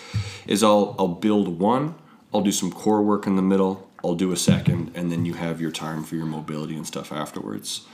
is 0.46 0.62
I'll 0.62 0.96
I'll 0.98 1.08
build 1.08 1.60
one, 1.60 1.94
I'll 2.32 2.40
do 2.40 2.52
some 2.52 2.72
core 2.72 3.02
work 3.02 3.26
in 3.26 3.36
the 3.36 3.42
middle, 3.42 3.88
I'll 4.04 4.14
do 4.14 4.32
a 4.32 4.36
second, 4.36 4.92
and 4.94 5.12
then 5.12 5.24
you 5.24 5.34
have 5.34 5.60
your 5.60 5.70
time 5.70 6.02
for 6.02 6.16
your 6.16 6.26
mobility 6.26 6.76
and 6.76 6.86
stuff 6.86 7.12
afterwards. 7.12 7.86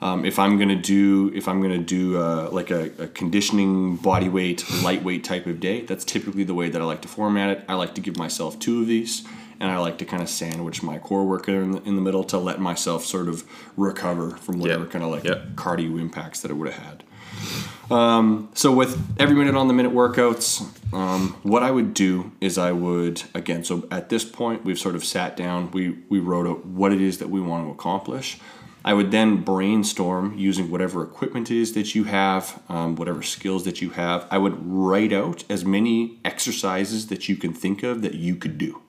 Um, 0.00 0.24
if 0.24 0.38
I'm 0.38 0.58
gonna 0.58 0.80
do 0.80 1.32
if 1.34 1.48
I'm 1.48 1.62
gonna 1.62 1.78
do 1.78 2.18
uh, 2.18 2.50
like 2.52 2.70
a, 2.70 2.90
a 2.98 3.06
conditioning 3.08 3.96
body 3.96 4.28
weight 4.28 4.64
lightweight 4.82 5.24
type 5.24 5.46
of 5.46 5.60
day, 5.60 5.80
that's 5.82 6.04
typically 6.04 6.44
the 6.44 6.54
way 6.54 6.68
that 6.68 6.80
I 6.80 6.84
like 6.84 7.02
to 7.02 7.08
format 7.08 7.48
it. 7.50 7.64
I 7.68 7.74
like 7.74 7.94
to 7.94 8.00
give 8.00 8.16
myself 8.16 8.58
two 8.58 8.82
of 8.82 8.86
these, 8.86 9.26
and 9.64 9.72
I 9.72 9.78
like 9.78 9.96
to 9.98 10.04
kind 10.04 10.22
of 10.22 10.28
sandwich 10.28 10.82
my 10.82 10.98
core 10.98 11.24
workout 11.24 11.54
in 11.54 11.70
the, 11.70 11.82
in 11.84 11.96
the 11.96 12.02
middle 12.02 12.22
to 12.24 12.36
let 12.36 12.60
myself 12.60 13.02
sort 13.06 13.28
of 13.28 13.44
recover 13.78 14.32
from 14.32 14.58
whatever 14.58 14.84
Yeah. 14.84 14.90
kind 14.90 15.02
of 15.04 15.10
like 15.10 15.24
Yeah. 15.24 15.40
cardio 15.54 15.98
impacts 15.98 16.40
that 16.40 16.50
it 16.50 16.54
would 16.54 16.70
have 16.70 16.82
had. 16.84 17.04
Um, 17.90 18.50
so 18.52 18.70
with 18.72 19.02
every 19.18 19.34
minute 19.34 19.54
on 19.54 19.68
the 19.68 19.72
minute 19.74 19.92
workouts, 19.94 20.66
um, 20.92 21.36
what 21.42 21.62
I 21.62 21.70
would 21.70 21.94
do 21.94 22.32
is 22.42 22.58
I 22.58 22.72
would 22.72 23.22
again. 23.34 23.64
So 23.64 23.84
at 23.90 24.10
this 24.10 24.22
point, 24.22 24.66
we've 24.66 24.78
sort 24.78 24.94
of 24.96 25.04
sat 25.04 25.34
down. 25.34 25.70
We 25.72 25.96
we 26.10 26.18
wrote 26.18 26.46
out 26.46 26.66
what 26.66 26.92
it 26.92 27.00
is 27.00 27.16
that 27.18 27.30
we 27.30 27.40
want 27.40 27.66
to 27.66 27.70
accomplish. 27.70 28.38
I 28.84 28.92
would 28.92 29.10
then 29.12 29.42
brainstorm 29.42 30.34
using 30.36 30.70
whatever 30.70 31.02
equipment 31.02 31.50
it 31.50 31.56
is 31.58 31.72
that 31.72 31.94
you 31.94 32.04
have, 32.04 32.60
um, 32.68 32.96
whatever 32.96 33.22
skills 33.22 33.64
that 33.64 33.80
you 33.80 33.90
have. 33.90 34.26
I 34.30 34.36
would 34.36 34.56
write 34.62 35.10
out 35.12 35.42
as 35.48 35.64
many 35.64 36.18
exercises 36.22 37.06
that 37.06 37.26
you 37.30 37.36
can 37.36 37.54
think 37.54 37.82
of 37.82 38.02
that 38.02 38.14
you 38.14 38.36
could 38.36 38.58
do 38.58 38.82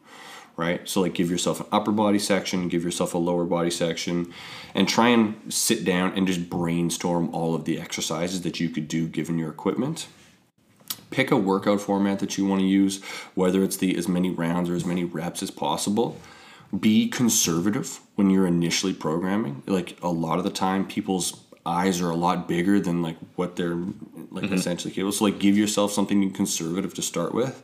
right? 0.58 0.88
So 0.88 1.02
like 1.02 1.14
give 1.14 1.30
yourself 1.30 1.60
an 1.60 1.68
upper 1.72 1.92
body 1.92 2.20
section, 2.20 2.70
give 2.70 2.84
yourself 2.84 3.14
a 3.14 3.18
lower 3.18 3.46
body 3.46 3.70
section, 3.70 4.34
and 4.74 4.88
try 4.88 5.10
and 5.10 5.54
sit 5.54 5.84
down 5.84 6.14
and 6.16 6.28
just 6.28 6.50
brainstorm 6.50 7.34
all 7.34 7.56
of 7.56 7.66
the 7.66 7.80
exercises 7.80 8.42
that 8.42 8.60
you 8.60 8.70
could 8.70 8.88
do 8.88 9.08
given 9.08 9.38
your 9.38 9.50
equipment. 9.50 10.08
Pick 11.12 11.32
a 11.32 11.38
workout 11.38 11.82
format 11.82 12.20
that 12.20 12.38
you 12.38 12.46
want 12.46 12.62
to 12.62 12.68
use, 12.68 13.04
whether 13.36 13.64
it's 13.64 13.78
the 13.78 13.96
as 13.98 14.08
many 14.08 14.30
rounds 14.30 14.70
or 14.70 14.76
as 14.76 14.86
many 14.86 15.04
reps 15.04 15.44
as 15.44 15.52
possible. 15.52 16.18
Be 16.78 17.08
conservative 17.08 18.00
when 18.16 18.30
you're 18.30 18.48
initially 18.48 18.94
programming. 18.94 19.64
Like 19.66 19.98
a 20.02 20.10
lot 20.10 20.40
of 20.40 20.44
the 20.44 20.50
time 20.50 20.88
people's 20.88 21.42
eyes 21.66 22.02
are 22.02 22.10
a 22.10 22.16
lot 22.16 22.48
bigger 22.48 22.80
than 22.80 23.02
like 23.02 23.18
what 23.36 23.56
they're 23.56 23.76
like 23.76 24.46
mm-hmm. 24.46 24.54
essentially 24.54 24.94
capable. 24.94 25.12
So 25.12 25.26
like 25.26 25.40
give 25.40 25.58
yourself 25.58 25.92
something 25.92 26.32
conservative 26.32 26.94
to 26.96 27.02
start 27.02 27.34
with 27.34 27.64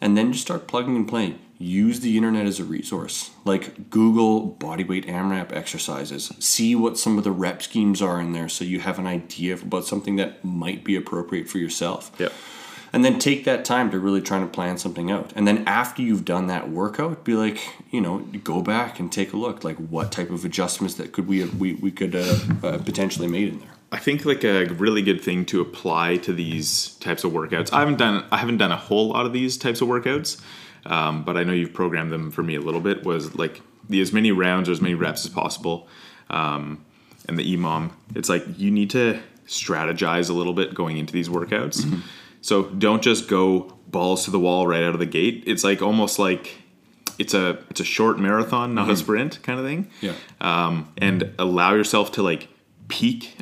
and 0.00 0.16
then 0.16 0.32
just 0.32 0.44
start 0.44 0.66
plugging 0.66 0.96
and 0.96 1.08
playing. 1.08 1.38
Use 1.58 2.00
the 2.00 2.18
internet 2.18 2.46
as 2.46 2.60
a 2.60 2.64
resource. 2.64 3.30
Like 3.44 3.88
Google 3.88 4.56
bodyweight 4.60 5.06
AMRAP 5.06 5.52
exercises. 5.52 6.32
See 6.38 6.74
what 6.74 6.98
some 6.98 7.16
of 7.16 7.24
the 7.24 7.32
rep 7.32 7.62
schemes 7.62 8.02
are 8.02 8.20
in 8.20 8.32
there 8.32 8.48
so 8.48 8.64
you 8.64 8.80
have 8.80 8.98
an 8.98 9.06
idea 9.06 9.54
about 9.54 9.86
something 9.86 10.16
that 10.16 10.44
might 10.44 10.84
be 10.84 10.96
appropriate 10.96 11.48
for 11.48 11.58
yourself. 11.58 12.12
Yep. 12.18 12.32
And 12.92 13.04
then 13.04 13.18
take 13.18 13.44
that 13.44 13.64
time 13.64 13.90
to 13.90 13.98
really 13.98 14.22
try 14.22 14.38
to 14.38 14.46
plan 14.46 14.78
something 14.78 15.10
out. 15.10 15.32
And 15.34 15.46
then 15.46 15.66
after 15.66 16.02
you've 16.02 16.24
done 16.24 16.46
that 16.46 16.70
workout, 16.70 17.24
be 17.24 17.34
like, 17.34 17.60
you 17.90 18.00
know, 18.00 18.20
go 18.44 18.62
back 18.62 19.00
and 19.00 19.10
take 19.10 19.32
a 19.32 19.36
look. 19.36 19.64
Like, 19.64 19.76
what 19.76 20.12
type 20.12 20.30
of 20.30 20.44
adjustments 20.44 20.94
that 20.94 21.12
could 21.12 21.26
we 21.26 21.40
have, 21.40 21.58
we, 21.58 21.74
we 21.74 21.90
could 21.90 22.14
uh, 22.14 22.38
uh, 22.62 22.78
potentially 22.78 23.28
made 23.28 23.48
in 23.48 23.58
there. 23.60 23.75
I 23.92 23.98
think 23.98 24.24
like 24.24 24.44
a 24.44 24.64
really 24.66 25.02
good 25.02 25.20
thing 25.20 25.44
to 25.46 25.60
apply 25.60 26.16
to 26.18 26.32
these 26.32 26.94
types 26.96 27.24
of 27.24 27.32
workouts. 27.32 27.72
I 27.72 27.80
haven't 27.80 27.98
done 27.98 28.24
I 28.32 28.38
haven't 28.38 28.58
done 28.58 28.72
a 28.72 28.76
whole 28.76 29.08
lot 29.08 29.26
of 29.26 29.32
these 29.32 29.56
types 29.56 29.80
of 29.80 29.88
workouts, 29.88 30.40
um, 30.84 31.24
but 31.24 31.36
I 31.36 31.44
know 31.44 31.52
you've 31.52 31.72
programmed 31.74 32.10
them 32.12 32.30
for 32.30 32.42
me 32.42 32.56
a 32.56 32.60
little 32.60 32.80
bit. 32.80 33.04
Was 33.04 33.34
like 33.36 33.62
the 33.88 34.00
as 34.00 34.12
many 34.12 34.32
rounds 34.32 34.68
or 34.68 34.72
as 34.72 34.80
many 34.80 34.94
reps 34.94 35.24
as 35.24 35.30
possible, 35.32 35.86
um, 36.30 36.84
and 37.28 37.38
the 37.38 37.56
EMOM. 37.56 37.92
It's 38.14 38.28
like 38.28 38.44
you 38.58 38.70
need 38.70 38.90
to 38.90 39.20
strategize 39.46 40.28
a 40.28 40.32
little 40.32 40.52
bit 40.54 40.74
going 40.74 40.96
into 40.98 41.12
these 41.12 41.28
workouts. 41.28 42.02
So 42.40 42.64
don't 42.64 43.02
just 43.02 43.28
go 43.28 43.72
balls 43.88 44.24
to 44.24 44.30
the 44.32 44.40
wall 44.40 44.66
right 44.66 44.82
out 44.82 44.94
of 44.94 44.98
the 44.98 45.06
gate. 45.06 45.44
It's 45.46 45.62
like 45.64 45.80
almost 45.82 46.18
like 46.18 46.56
it's 47.18 47.34
a 47.34 47.58
it's 47.70 47.80
a 47.80 47.84
short 47.84 48.18
marathon, 48.18 48.74
not 48.74 48.90
a 48.90 48.96
sprint 48.96 49.40
kind 49.44 49.58
of 49.60 49.64
thing 49.64 49.88
Yeah. 50.00 50.14
um, 50.40 50.92
and 50.98 51.32
allow 51.38 51.74
yourself 51.74 52.10
to 52.12 52.22
like 52.22 52.48
peak 52.88 53.36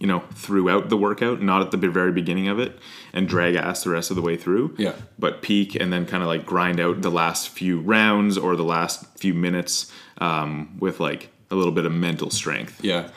you 0.00 0.06
know 0.06 0.20
throughout 0.34 0.88
the 0.88 0.96
workout 0.96 1.40
not 1.42 1.60
at 1.62 1.70
the 1.70 1.76
very 1.76 2.10
beginning 2.10 2.48
of 2.48 2.58
it 2.58 2.78
and 3.12 3.28
drag 3.28 3.54
ass 3.54 3.84
the 3.84 3.90
rest 3.90 4.10
of 4.10 4.16
the 4.16 4.22
way 4.22 4.36
through 4.36 4.74
Yeah. 4.78 4.94
but 5.18 5.42
peak 5.42 5.74
and 5.76 5.92
then 5.92 6.06
kind 6.06 6.22
of 6.22 6.28
like 6.28 6.44
grind 6.46 6.80
out 6.80 7.02
the 7.02 7.10
last 7.10 7.50
few 7.50 7.78
rounds 7.80 8.36
or 8.38 8.56
the 8.56 8.64
last 8.64 9.06
few 9.18 9.34
minutes 9.34 9.92
um, 10.18 10.76
with 10.80 10.98
like 11.00 11.28
a 11.50 11.54
little 11.54 11.72
bit 11.72 11.84
of 11.84 11.92
mental 11.92 12.30
strength 12.30 12.82
Yeah, 12.82 13.10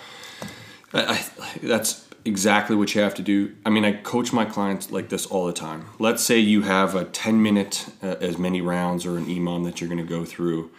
I, 0.93 1.01
I, 1.03 1.25
that's 1.63 2.07
exactly 2.25 2.75
what 2.75 2.93
you 2.95 3.01
have 3.01 3.13
to 3.15 3.21
do. 3.21 3.53
I 3.65 3.69
mean, 3.69 3.83
I 3.83 3.91
coach 3.93 4.31
my 4.31 4.45
clients 4.45 4.91
like 4.91 5.09
this 5.09 5.25
all 5.25 5.45
the 5.45 5.51
time. 5.53 5.87
Let's 5.99 6.23
say 6.23 6.39
you 6.39 6.61
have 6.61 6.95
a 6.95 7.03
10 7.03 7.41
minute, 7.43 7.87
uh, 8.01 8.15
as 8.21 8.37
many 8.37 8.61
rounds 8.61 9.05
or 9.05 9.17
an 9.17 9.25
EMOM 9.25 9.65
that 9.65 9.81
you're 9.81 9.89
going 9.89 10.05
to 10.05 10.07
go 10.17 10.23
through. 10.23 10.71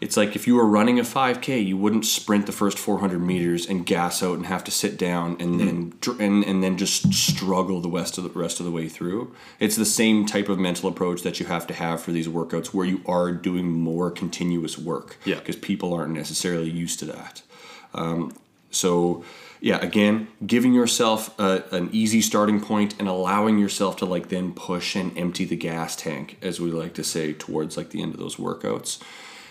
It's 0.00 0.16
like 0.16 0.36
if 0.36 0.46
you 0.46 0.54
were 0.54 0.66
running 0.66 0.98
a 1.00 1.02
5K, 1.02 1.64
you 1.64 1.76
wouldn't 1.76 2.04
sprint 2.04 2.46
the 2.46 2.52
first 2.52 2.78
400 2.78 3.18
meters 3.18 3.66
and 3.66 3.84
gas 3.84 4.22
out 4.22 4.36
and 4.36 4.46
have 4.46 4.62
to 4.64 4.70
sit 4.70 4.96
down 4.96 5.36
and 5.40 5.58
then 5.58 5.92
mm-hmm. 5.92 6.20
and, 6.20 6.44
and 6.44 6.62
then 6.62 6.76
just 6.76 7.12
struggle 7.12 7.80
the 7.80 7.88
rest 7.88 8.16
of 8.16 8.24
the 8.24 8.30
rest 8.30 8.60
of 8.60 8.66
the 8.66 8.72
way 8.72 8.88
through. 8.88 9.34
It's 9.58 9.74
the 9.76 9.84
same 9.84 10.24
type 10.24 10.48
of 10.48 10.58
mental 10.58 10.88
approach 10.88 11.22
that 11.22 11.40
you 11.40 11.46
have 11.46 11.66
to 11.66 11.74
have 11.74 12.00
for 12.00 12.12
these 12.12 12.28
workouts 12.28 12.68
where 12.68 12.86
you 12.86 13.00
are 13.06 13.32
doing 13.32 13.70
more 13.70 14.10
continuous 14.10 14.78
work. 14.78 15.18
Yeah. 15.24 15.36
Because 15.36 15.56
people 15.56 15.92
aren't 15.92 16.14
necessarily 16.14 16.70
used 16.70 17.00
to 17.00 17.06
that. 17.06 17.42
Um, 17.92 18.36
so, 18.70 19.24
yeah, 19.60 19.78
again, 19.78 20.28
giving 20.46 20.74
yourself 20.74 21.36
a, 21.40 21.64
an 21.72 21.88
easy 21.90 22.20
starting 22.20 22.60
point 22.60 22.94
and 23.00 23.08
allowing 23.08 23.58
yourself 23.58 23.96
to 23.96 24.04
like 24.04 24.28
then 24.28 24.52
push 24.52 24.94
and 24.94 25.16
empty 25.18 25.44
the 25.44 25.56
gas 25.56 25.96
tank, 25.96 26.38
as 26.40 26.60
we 26.60 26.70
like 26.70 26.94
to 26.94 27.02
say, 27.02 27.32
towards 27.32 27.76
like 27.76 27.90
the 27.90 28.00
end 28.00 28.14
of 28.14 28.20
those 28.20 28.36
workouts. 28.36 29.02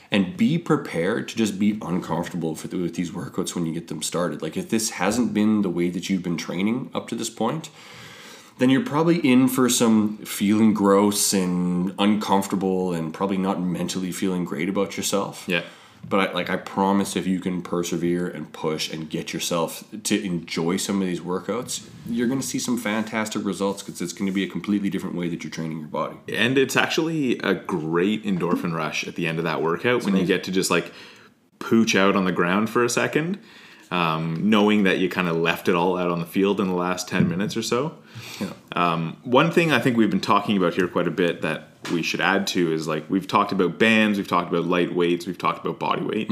And 0.10 0.38
be 0.38 0.58
prepared 0.58 1.28
to 1.30 1.36
just 1.36 1.60
be 1.60 1.78
uncomfortable 1.82 2.52
with, 2.52 2.74
with 2.74 2.96
these 2.96 3.12
workouts 3.12 3.56
when 3.56 3.66
you 3.66 3.74
get 3.74 3.90
them 3.90 4.02
started. 4.02 4.42
Like, 4.42 4.56
if 4.56 4.70
this 4.70 4.92
hasn't 4.92 5.34
been 5.34 5.64
the 5.64 5.70
way 5.70 5.90
that 5.90 6.10
you've 6.10 6.24
been 6.24 6.38
training 6.38 6.90
up 6.94 7.10
to 7.10 7.16
this 7.16 7.30
point, 7.30 7.70
then 8.58 8.70
you're 8.70 8.86
probably 8.86 9.18
in 9.20 9.48
for 9.48 9.70
some 9.70 10.18
feeling 10.20 10.74
gross 10.74 11.34
and 11.34 11.94
uncomfortable 12.00 12.94
and 12.94 13.14
probably 13.14 13.38
not 13.38 13.62
mentally 13.62 14.12
feeling 14.12 14.46
great 14.46 14.70
about 14.70 14.98
yourself. 14.98 15.44
yeah 15.48 15.64
But 16.10 16.30
I, 16.30 16.34
like 16.34 16.50
I 16.50 16.56
promise, 16.56 17.16
if 17.16 17.28
you 17.28 17.40
can 17.40 17.62
persevere 17.62 18.28
and 18.28 18.52
push 18.54 18.92
and 18.92 19.10
get 19.10 19.34
yourself 19.34 19.84
to 20.04 20.24
enjoy 20.24 20.78
some 20.78 21.02
of 21.02 21.08
these 21.08 21.20
workouts, 21.20 21.88
you're 22.08 22.28
going 22.28 22.40
to 22.40 22.48
see 22.48 22.60
some 22.60 22.78
fantastic 22.78 23.44
results 23.44 23.84
because 23.84 24.02
it's 24.02 24.14
going 24.14 24.28
to 24.28 24.32
be 24.32 24.44
a 24.44 24.48
completely 24.48 24.90
different 24.90 25.16
way 25.16 25.28
that 25.28 25.44
you're 25.44 25.52
training 25.52 25.80
your 25.80 25.88
body. 25.88 26.18
and 26.34 26.58
it's 26.58 26.78
actually 26.78 27.38
a 27.40 27.54
great 27.54 28.24
endorphin 28.24 28.74
rush 28.74 29.06
at 29.08 29.16
the 29.16 29.28
end 29.28 29.38
of 29.38 29.44
that 29.44 29.62
workout 29.62 30.04
when 30.06 30.16
you 30.16 30.26
get 30.26 30.44
to 30.46 30.52
just 30.52 30.72
like 30.72 30.94
pooch 31.60 31.96
out 31.96 32.16
on 32.16 32.26
the 32.26 32.32
ground 32.32 32.70
for 32.70 32.84
a 32.86 32.90
second 32.90 33.38
um, 33.92 34.50
knowing 34.50 34.84
that 34.84 34.98
you 35.00 35.10
kind 35.10 35.28
of 35.28 35.38
left 35.38 35.70
it 35.70 35.76
all 35.76 35.98
out 35.98 36.12
on 36.12 36.20
the 36.20 36.26
field 36.26 36.60
in 36.60 36.68
the 36.68 36.74
last 36.74 37.08
10 37.08 37.30
minutes 37.30 37.56
or 37.56 37.62
so. 37.62 37.98
Yeah. 38.40 38.54
one 39.24 39.52
thing 39.52 39.72
I 39.72 39.80
think 39.80 39.98
we've 39.98 40.10
been 40.10 40.20
talking 40.22 40.58
about 40.58 40.74
here 40.74 40.88
quite 40.88 41.08
a 41.08 41.12
bit 41.12 41.42
that 41.42 41.70
we 41.92 42.04
should 42.04 42.22
add 42.22 42.48
to 42.48 42.72
is 42.72 42.88
like 42.88 43.10
we've 43.10 43.28
talked 43.28 43.52
about 43.52 43.80
bands, 43.80 44.18
we've 44.18 44.28
talked 44.28 44.50
about 44.50 44.66
light 44.66 44.94
weights, 44.94 45.26
we've 45.26 45.38
talked 45.38 45.66
about 45.66 45.80
body 45.80 46.02
weight, 46.04 46.30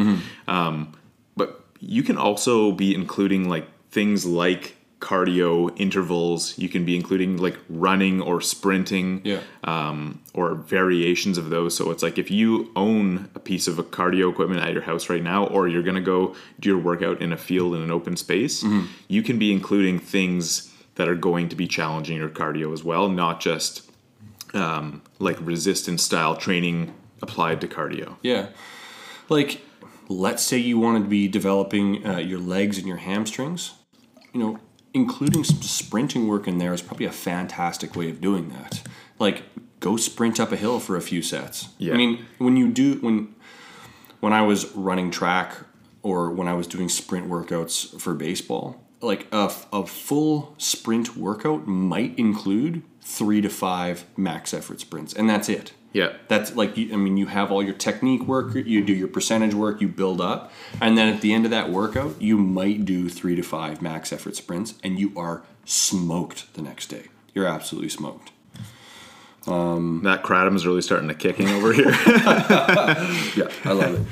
um, 0.48 0.92
but 1.38 1.64
you 1.80 2.04
can 2.04 2.18
also 2.18 2.72
be 2.72 2.94
including 2.94 3.48
like 3.48 3.68
things 3.90 4.26
like 4.26 4.75
cardio 5.00 5.72
intervals. 5.80 6.58
You 6.58 6.70
can 6.70 6.86
be 6.86 6.96
including 6.96 7.38
like 7.38 7.58
running 7.70 8.22
or 8.22 8.42
sprinting, 8.42 9.22
Yeah. 9.24 9.42
um, 9.64 10.22
or 10.34 10.56
variations 10.56 11.38
of 11.38 11.50
those. 11.50 11.76
So 11.76 11.92
it's 11.92 12.02
like 12.02 12.18
if 12.18 12.32
you 12.32 12.72
own 12.76 13.30
a 13.36 13.40
piece 13.40 13.68
of 13.68 13.78
a 13.78 13.84
cardio 13.84 14.32
equipment 14.32 14.62
at 14.62 14.74
your 14.74 14.82
house 14.84 15.10
right 15.10 15.22
now, 15.24 15.46
or 15.48 15.68
you're 15.68 15.84
gonna 15.84 16.02
go 16.02 16.34
do 16.60 16.70
your 16.70 16.80
workout 16.80 17.22
in 17.22 17.32
a 17.34 17.38
field 17.38 17.76
in 17.76 17.82
an 17.82 17.92
open 17.92 18.16
space, 18.16 18.64
you 19.08 19.22
can 19.22 19.38
be 19.38 19.52
including 19.52 20.00
things 20.00 20.72
that 20.96 21.08
are 21.10 21.16
going 21.16 21.50
to 21.50 21.56
be 21.56 21.68
challenging 21.68 22.16
your 22.18 22.30
cardio 22.30 22.72
as 22.74 22.84
well, 22.84 23.10
not 23.10 23.42
just 23.42 23.90
um, 24.54 25.02
like 25.20 25.38
resistance 25.42 26.02
style 26.04 26.36
training 26.38 26.94
applied 27.22 27.60
to 27.62 27.68
cardio. 27.68 28.16
Yeah. 28.22 28.48
Like, 29.28 29.62
let's 30.08 30.42
say 30.44 30.58
you 30.58 30.80
wanted 30.80 31.00
to 31.04 31.10
be 31.10 31.28
developing 31.28 32.06
uh, 32.08 32.18
your 32.20 32.40
legs 32.40 32.78
and 32.78 32.88
your 32.88 32.98
hamstrings. 32.98 33.74
You 34.34 34.40
know, 34.40 34.60
including 34.96 35.44
some 35.44 35.62
sprinting 35.62 36.26
work 36.28 36.48
in 36.48 36.58
there 36.58 36.74
is 36.74 36.82
probably 36.82 37.06
a 37.06 37.12
fantastic 37.12 37.96
way 37.98 38.10
of 38.10 38.22
doing 38.22 38.48
that. 38.50 38.82
Like, 39.20 39.44
go 39.82 39.98
sprint 39.98 40.40
up 40.40 40.54
a 40.54 40.56
hill 40.56 40.80
for 40.80 40.96
a 40.96 41.02
few 41.02 41.22
sets. 41.22 41.68
Yeah. 41.78 41.94
I 41.94 41.98
mean, 41.98 42.26
when 42.38 42.56
you 42.56 42.72
do 42.72 42.96
when 43.02 43.36
when 44.22 44.34
I 44.34 44.42
was 44.42 44.74
running 44.74 45.12
track 45.12 45.58
or 46.02 46.32
when 46.32 46.48
I 46.48 46.54
was 46.54 46.66
doing 46.66 46.88
sprint 46.88 47.30
workouts 47.30 48.00
for 48.00 48.16
baseball, 48.16 48.82
like 49.02 49.28
a, 49.32 49.52
a 49.74 49.86
full 49.86 50.56
sprint 50.58 51.18
workout 51.18 51.68
might 51.68 52.18
include 52.18 52.82
three 53.02 53.42
to 53.42 53.50
five 53.50 54.06
max 54.16 54.54
effort 54.54 54.80
sprints, 54.80 55.14
and 55.14 55.30
that's 55.30 55.50
it. 55.50 55.74
Yeah. 55.96 56.12
That's 56.28 56.54
like, 56.58 56.76
you- 56.76 56.92
I 56.94 56.98
mean, 56.98 57.16
you 57.16 57.28
have 57.28 57.54
all 57.54 57.64
your 57.64 57.74
technique 57.74 58.24
work, 58.28 58.54
you 58.54 58.84
do 58.84 58.92
your 58.94 59.08
percentage 59.08 59.54
work, 59.54 59.80
you 59.80 59.88
build 59.88 60.20
up, 60.20 60.52
and 60.82 60.98
then 60.98 61.08
at 61.08 61.22
the 61.22 61.34
end 61.34 61.46
of 61.46 61.52
that 61.52 61.72
workout, 61.72 62.22
you 62.22 62.38
might 62.38 62.84
do 62.84 63.08
three 63.08 63.34
to 63.38 63.42
five 63.42 63.82
max 63.82 64.12
effort 64.12 64.36
sprints, 64.36 64.74
and 64.84 65.00
you 65.00 65.14
are 65.16 65.44
smoked 65.64 66.54
the 66.54 66.62
next 66.62 66.88
day. 66.88 67.06
You're 67.34 67.48
absolutely 67.48 67.90
smoked. 67.90 68.32
That 70.04 70.24
kratom 70.24 70.56
is 70.56 70.66
really 70.68 70.82
starting 70.82 71.08
to 71.08 71.14
kick 71.16 71.40
in 71.40 71.48
over 71.48 71.72
here. 71.72 71.92
Yeah, 73.38 73.50
I 73.64 73.72
love 73.72 73.94
it. 73.96 74.06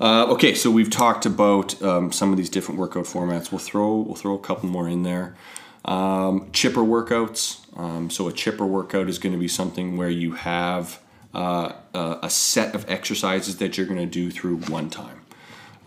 Uh, 0.00 0.32
okay, 0.32 0.54
so 0.54 0.70
we've 0.70 0.90
talked 0.90 1.26
about 1.26 1.80
um, 1.82 2.10
some 2.10 2.30
of 2.32 2.36
these 2.38 2.48
different 2.48 2.80
workout 2.80 3.04
formats. 3.04 3.52
We'll 3.52 3.58
throw 3.58 3.96
we'll 3.96 4.14
throw 4.16 4.34
a 4.34 4.38
couple 4.38 4.68
more 4.68 4.88
in 4.88 5.02
there. 5.02 5.36
Um, 5.84 6.50
chipper 6.52 6.80
workouts. 6.82 7.58
Um, 7.76 8.10
so 8.10 8.28
a 8.28 8.32
chipper 8.32 8.66
workout 8.66 9.08
is 9.08 9.18
going 9.18 9.32
to 9.32 9.38
be 9.38 9.48
something 9.48 9.96
where 9.96 10.10
you 10.10 10.32
have 10.32 11.00
uh, 11.34 11.72
a, 11.94 12.18
a 12.24 12.30
set 12.30 12.74
of 12.74 12.88
exercises 12.88 13.56
that 13.56 13.76
you're 13.76 13.86
going 13.86 13.98
to 13.98 14.06
do 14.06 14.30
through 14.30 14.58
one 14.58 14.90
time. 14.90 15.22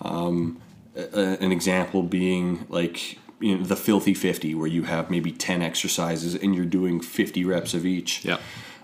Um, 0.01 0.59
a- 0.95 1.37
an 1.41 1.51
example 1.51 2.03
being 2.03 2.65
like 2.69 3.17
you 3.39 3.57
know, 3.57 3.63
the 3.63 3.75
filthy 3.75 4.13
50 4.13 4.55
where 4.55 4.67
you 4.67 4.83
have 4.83 5.09
maybe 5.11 5.31
10 5.31 5.61
exercises 5.61 6.35
and 6.35 6.55
you're 6.55 6.65
doing 6.65 6.99
50 7.01 7.45
reps 7.45 7.73
of 7.73 7.85
each 7.85 8.23
Yeah. 8.25 8.37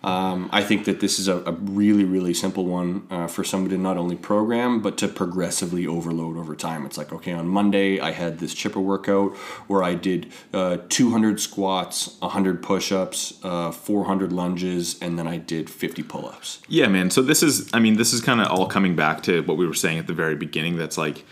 Um, 0.04 0.50
i 0.52 0.62
think 0.64 0.86
that 0.86 1.00
this 1.00 1.20
is 1.20 1.28
a, 1.28 1.38
a 1.38 1.52
really 1.52 2.04
really 2.04 2.34
simple 2.34 2.66
one 2.66 3.06
uh, 3.10 3.28
for 3.28 3.44
somebody 3.44 3.76
to 3.76 3.82
not 3.82 3.98
only 3.98 4.16
program 4.16 4.82
but 4.82 4.98
to 4.98 5.08
progressively 5.08 5.86
overload 5.88 6.38
over 6.38 6.56
time 6.56 6.86
it's 6.86 6.98
like 6.98 7.12
okay 7.12 7.34
on 7.34 7.48
monday 7.48 8.00
i 8.00 8.12
had 8.12 8.40
this 8.40 8.54
chipper 8.54 8.80
workout 8.80 9.36
where 9.68 9.84
i 9.84 9.94
did 9.94 10.32
uh, 10.54 10.78
200 10.90 11.40
squats 11.40 12.18
100 12.20 12.62
push-ups 12.62 13.40
uh, 13.44 13.72
400 13.72 14.32
lunges 14.32 15.00
and 15.02 15.18
then 15.18 15.28
i 15.28 15.38
did 15.38 15.70
50 15.70 16.04
pull-ups 16.04 16.62
Yeah, 16.68 16.88
man. 16.88 17.10
So 17.10 17.22
this 17.22 17.44
is, 17.44 17.70
I 17.74 17.80
mean, 17.80 17.98
this 17.98 18.14
is 18.14 18.22
kind 18.22 18.42
of 18.42 18.48
all 18.48 18.66
coming 18.68 18.96
back 18.96 19.24
to 19.24 19.42
what 19.44 19.58
we 19.58 19.68
were 19.68 19.74
saying 19.74 20.00
at 20.00 20.08
the 20.08 20.14
very 20.14 20.36
beginning. 20.36 20.78
That's 20.78 20.98
like 20.98 21.26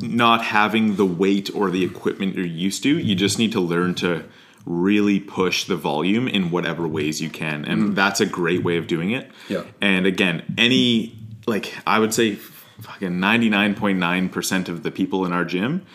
not 0.00 0.44
having 0.44 0.96
the 0.96 1.06
weight 1.06 1.54
or 1.54 1.70
the 1.70 1.84
equipment 1.84 2.34
you're 2.34 2.46
used 2.46 2.82
to. 2.84 2.98
You 2.98 3.14
just 3.14 3.38
need 3.38 3.52
to 3.52 3.60
learn 3.60 3.94
to 3.96 4.24
really 4.64 5.20
push 5.20 5.64
the 5.64 5.76
volume 5.76 6.28
in 6.28 6.50
whatever 6.50 6.86
ways 6.86 7.20
you 7.20 7.30
can, 7.30 7.64
and 7.64 7.96
that's 7.96 8.20
a 8.20 8.26
great 8.26 8.62
way 8.62 8.76
of 8.76 8.86
doing 8.86 9.10
it. 9.10 9.30
Yeah. 9.48 9.64
And 9.80 10.06
again, 10.06 10.54
any 10.56 11.18
like 11.46 11.74
I 11.86 11.98
would 11.98 12.14
say, 12.14 12.34
fucking 12.34 13.18
ninety 13.18 13.48
nine 13.48 13.74
point 13.74 13.98
nine 13.98 14.28
percent 14.28 14.68
of 14.68 14.82
the 14.82 14.90
people 14.90 15.26
in 15.26 15.32
our 15.32 15.44
gym 15.44 15.86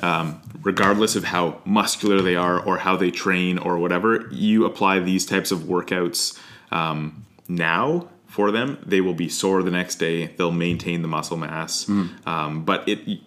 um, 0.00 0.40
regardless 0.62 1.16
of 1.16 1.24
how 1.24 1.60
muscular 1.64 2.22
they 2.22 2.36
are 2.36 2.58
or 2.60 2.78
how 2.78 2.96
they 2.96 3.10
train 3.10 3.58
or 3.58 3.78
whatever, 3.78 4.28
you 4.30 4.64
apply 4.64 5.00
these 5.00 5.26
types 5.26 5.50
of 5.50 5.60
workouts 5.60 6.38
um, 6.70 7.26
now 7.48 8.08
for 8.26 8.50
them, 8.50 8.82
they 8.86 9.02
will 9.02 9.14
be 9.14 9.28
sore 9.28 9.62
the 9.62 9.70
next 9.70 9.96
day. 9.96 10.28
They'll 10.28 10.52
maintain 10.52 11.02
the 11.02 11.08
muscle 11.08 11.36
mass, 11.36 11.86
um, 12.26 12.64
but 12.64 12.88
it, 12.88 13.20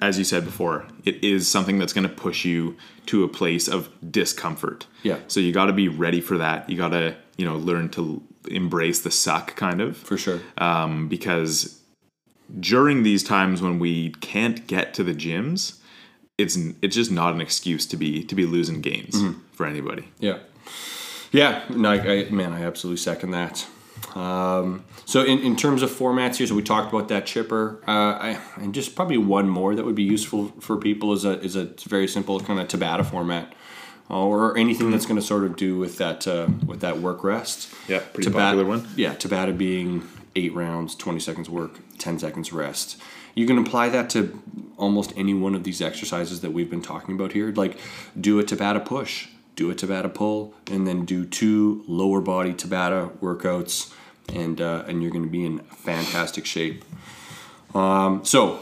as 0.00 0.18
you 0.18 0.24
said 0.24 0.44
before, 0.44 0.86
it 1.04 1.22
is 1.22 1.48
something 1.48 1.78
that's 1.78 1.92
going 1.92 2.08
to 2.08 2.14
push 2.14 2.44
you 2.44 2.76
to 3.06 3.24
a 3.24 3.28
place 3.28 3.68
of 3.68 3.88
discomfort. 4.10 4.86
Yeah. 5.02 5.18
So 5.28 5.40
you 5.40 5.52
got 5.52 5.66
to 5.66 5.72
be 5.72 5.88
ready 5.88 6.20
for 6.20 6.38
that. 6.38 6.68
You 6.70 6.76
got 6.76 6.90
to 6.90 7.16
you 7.36 7.44
know 7.44 7.56
learn 7.56 7.88
to 7.90 8.22
embrace 8.48 9.00
the 9.00 9.10
suck, 9.10 9.56
kind 9.56 9.80
of 9.80 9.96
for 9.96 10.16
sure 10.16 10.40
um, 10.58 11.08
because 11.08 11.80
during 12.58 13.02
these 13.02 13.22
times 13.22 13.62
when 13.62 13.78
we 13.78 14.10
can't 14.20 14.66
get 14.66 14.94
to 14.94 15.04
the 15.04 15.14
gyms, 15.14 15.78
it's 16.38 16.56
it's 16.82 16.96
just 16.96 17.10
not 17.10 17.34
an 17.34 17.40
excuse 17.40 17.86
to 17.86 17.96
be 17.96 18.24
to 18.24 18.34
be 18.34 18.46
losing 18.46 18.80
gains 18.80 19.16
for 19.52 19.66
anybody. 19.66 20.08
Yeah, 20.18 20.38
yeah. 21.32 21.64
No, 21.68 21.90
I, 21.92 21.96
I, 21.96 22.30
man, 22.30 22.52
I 22.52 22.62
absolutely 22.62 22.98
second 22.98 23.30
that. 23.32 23.66
Um, 24.14 24.84
so, 25.04 25.22
in, 25.22 25.38
in 25.40 25.56
terms 25.56 25.82
of 25.82 25.90
formats 25.90 26.36
here, 26.36 26.46
so 26.46 26.54
we 26.54 26.62
talked 26.62 26.92
about 26.92 27.08
that 27.08 27.26
chipper, 27.26 27.80
uh, 27.86 27.90
I, 27.90 28.40
and 28.56 28.74
just 28.74 28.94
probably 28.94 29.18
one 29.18 29.48
more 29.48 29.74
that 29.74 29.84
would 29.84 29.94
be 29.94 30.02
useful 30.02 30.48
for 30.60 30.76
people 30.76 31.12
is 31.12 31.24
a 31.24 31.40
is 31.40 31.56
a 31.56 31.66
very 31.86 32.08
simple 32.08 32.40
kind 32.40 32.58
of 32.60 32.68
Tabata 32.68 33.04
format, 33.04 33.54
or 34.08 34.56
anything 34.56 34.90
that's 34.90 35.06
going 35.06 35.20
to 35.20 35.26
sort 35.26 35.44
of 35.44 35.56
do 35.56 35.78
with 35.78 35.98
that 35.98 36.26
uh, 36.26 36.48
with 36.66 36.80
that 36.80 36.98
work 36.98 37.22
rest. 37.22 37.72
Yeah, 37.88 38.00
pretty 38.12 38.30
popular 38.30 38.64
one. 38.64 38.88
Yeah, 38.96 39.14
Tabata 39.14 39.56
being 39.56 40.08
eight 40.34 40.54
rounds, 40.54 40.94
twenty 40.94 41.20
seconds 41.20 41.48
work, 41.48 41.78
ten 41.98 42.18
seconds 42.18 42.52
rest. 42.52 43.00
You 43.34 43.46
can 43.46 43.58
apply 43.58 43.90
that 43.90 44.10
to 44.10 44.42
almost 44.76 45.12
any 45.16 45.34
one 45.34 45.54
of 45.54 45.62
these 45.62 45.80
exercises 45.80 46.40
that 46.40 46.52
we've 46.52 46.68
been 46.68 46.82
talking 46.82 47.14
about 47.14 47.32
here. 47.32 47.52
Like, 47.52 47.78
do 48.20 48.40
a 48.40 48.42
Tabata 48.42 48.84
push, 48.84 49.28
do 49.56 49.70
a 49.70 49.74
Tabata 49.74 50.12
pull, 50.12 50.54
and 50.70 50.86
then 50.86 51.04
do 51.04 51.24
two 51.24 51.84
lower 51.86 52.20
body 52.20 52.52
Tabata 52.52 53.10
workouts, 53.18 53.92
and 54.32 54.60
uh, 54.60 54.84
and 54.86 55.02
you're 55.02 55.10
going 55.12 55.24
to 55.24 55.30
be 55.30 55.44
in 55.44 55.58
fantastic 55.60 56.46
shape. 56.46 56.84
Um, 57.74 58.24
so, 58.24 58.60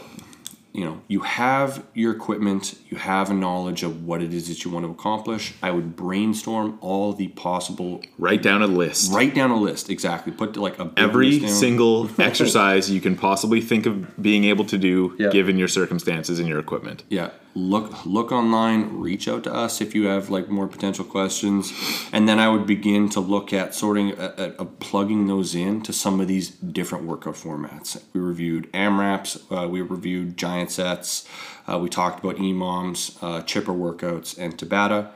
you 0.71 0.85
know, 0.85 1.01
you 1.07 1.21
have 1.21 1.83
your 1.95 2.11
equipment, 2.11 2.75
you 2.89 2.97
have 2.97 3.31
a 3.31 3.33
knowledge 3.33 3.81
of 3.81 4.05
what 4.05 4.21
it 4.21 4.33
is 4.33 4.49
that 4.49 4.63
you 4.63 4.69
want 4.69 4.85
to 4.85 4.91
accomplish. 4.91 5.55
I 5.63 5.71
would 5.71 5.95
brainstorm 5.95 6.77
all 6.79 7.13
the 7.13 7.29
possible. 7.29 8.01
Write 8.19 8.43
down 8.43 8.61
a 8.61 8.67
list. 8.67 9.11
Write 9.11 9.33
down 9.33 9.49
a 9.49 9.55
list 9.57 9.89
exactly. 9.89 10.31
Put 10.31 10.57
like 10.57 10.77
a 10.77 10.91
Every 10.95 11.47
single 11.47 12.07
exercise 12.21 12.91
you 12.91 13.01
can 13.01 13.15
possibly 13.15 13.61
think 13.61 13.87
of 13.87 14.21
being 14.21 14.43
able 14.43 14.65
to 14.65 14.77
do 14.77 15.15
Yeah. 15.17 15.29
given 15.31 15.57
your 15.57 15.67
circumstances 15.67 16.37
and 16.37 16.47
your 16.47 16.59
equipment. 16.59 17.03
Yeah, 17.09 17.31
look 17.55 18.05
look 18.05 18.31
online. 18.31 18.99
Reach 18.99 19.27
out 19.27 19.43
to 19.45 19.53
us 19.53 19.81
if 19.81 19.95
you 19.95 20.07
have 20.07 20.29
like 20.29 20.49
more 20.49 20.67
potential 20.67 21.05
questions, 21.05 21.73
and 22.11 22.27
then 22.27 22.39
I 22.39 22.49
would 22.49 22.65
begin 22.65 23.09
to 23.09 23.19
look 23.19 23.53
at 23.53 23.75
sorting 23.75 24.11
at, 24.11 24.39
at, 24.39 24.59
at 24.59 24.79
plugging 24.79 25.27
those 25.27 25.55
in 25.55 25.81
to 25.83 25.93
some 25.93 26.19
of 26.19 26.27
these 26.27 26.49
different 26.49 27.05
workout 27.05 27.35
formats. 27.35 28.01
We 28.13 28.21
reviewed 28.21 28.71
AMRAPs, 28.73 29.41
uh, 29.51 29.67
we 29.67 29.81
reviewed 29.81 30.37
giant 30.37 30.71
sets, 30.71 31.27
uh, 31.67 31.77
we 31.79 31.89
talked 31.89 32.23
about 32.23 32.37
EMOMs, 32.37 33.17
uh, 33.21 33.41
chipper 33.43 33.73
workouts, 33.73 34.37
and 34.37 34.57
Tabata. 34.57 35.11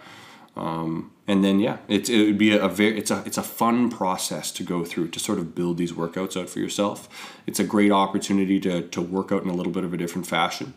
Um, 0.56 1.12
and 1.28 1.44
then 1.44 1.60
yeah, 1.60 1.78
it's 1.88 2.10
it 2.10 2.26
would 2.26 2.38
be 2.38 2.52
a, 2.52 2.66
a 2.66 2.70
very 2.70 2.98
it's 2.98 3.10
a 3.10 3.24
it's 3.26 3.38
a 3.38 3.44
fun 3.44 3.90
process 3.90 4.52
to 4.52 4.64
go 4.64 4.84
through 4.86 5.08
to 5.10 5.20
sort 5.20 5.40
of 5.40 5.56
build 5.56 5.78
these 5.78 5.94
workouts 5.94 6.40
out 6.40 6.50
for 6.50 6.60
yourself. 6.60 7.10
It's 7.48 7.60
a 7.60 7.64
great 7.64 7.92
opportunity 7.92 8.60
to 8.60 8.82
to 8.90 9.02
work 9.02 9.32
out 9.32 9.44
in 9.44 9.50
a 9.50 9.54
little 9.54 9.72
bit 9.72 9.84
of 9.84 9.94
a 9.94 9.98
different 9.98 10.28
fashion. 10.28 10.74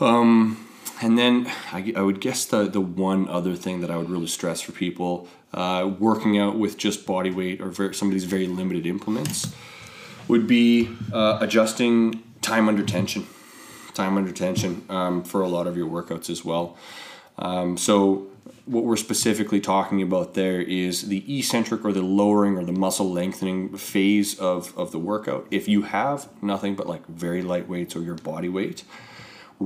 And 0.00 1.18
then 1.18 1.50
I, 1.72 1.92
I 1.96 2.02
would 2.02 2.20
guess 2.20 2.44
the 2.44 2.68
the 2.68 2.80
one 2.80 3.28
other 3.28 3.56
thing 3.56 3.80
that 3.80 3.90
I 3.90 3.96
would 3.96 4.08
really 4.08 4.28
stress 4.28 4.60
for 4.60 4.72
people 4.72 5.28
uh, 5.52 5.90
working 5.98 6.38
out 6.38 6.56
with 6.56 6.78
just 6.78 7.06
body 7.06 7.30
weight 7.30 7.60
or 7.60 7.68
very, 7.68 7.94
some 7.94 8.08
of 8.08 8.14
these 8.14 8.24
very 8.24 8.46
limited 8.46 8.86
implements 8.86 9.52
would 10.28 10.46
be 10.46 10.88
uh, 11.12 11.38
adjusting 11.40 12.22
time 12.40 12.68
under 12.68 12.84
tension, 12.84 13.26
time 13.94 14.16
under 14.16 14.32
tension 14.32 14.84
um, 14.88 15.24
for 15.24 15.42
a 15.42 15.48
lot 15.48 15.66
of 15.66 15.76
your 15.76 15.88
workouts 15.88 16.30
as 16.30 16.44
well. 16.44 16.76
Um, 17.38 17.76
so 17.76 18.28
what 18.64 18.84
we're 18.84 18.96
specifically 18.96 19.60
talking 19.60 20.02
about 20.02 20.34
there 20.34 20.60
is 20.60 21.08
the 21.08 21.38
eccentric 21.38 21.84
or 21.84 21.92
the 21.92 22.02
lowering 22.02 22.56
or 22.56 22.64
the 22.64 22.72
muscle 22.72 23.10
lengthening 23.10 23.76
phase 23.76 24.38
of, 24.38 24.76
of 24.78 24.92
the 24.92 24.98
workout. 24.98 25.46
If 25.50 25.66
you 25.66 25.82
have 25.82 26.28
nothing 26.42 26.76
but 26.76 26.86
like 26.86 27.04
very 27.06 27.42
light 27.42 27.68
weights 27.68 27.96
or 27.96 28.02
your 28.02 28.14
body 28.14 28.48
weight, 28.48 28.84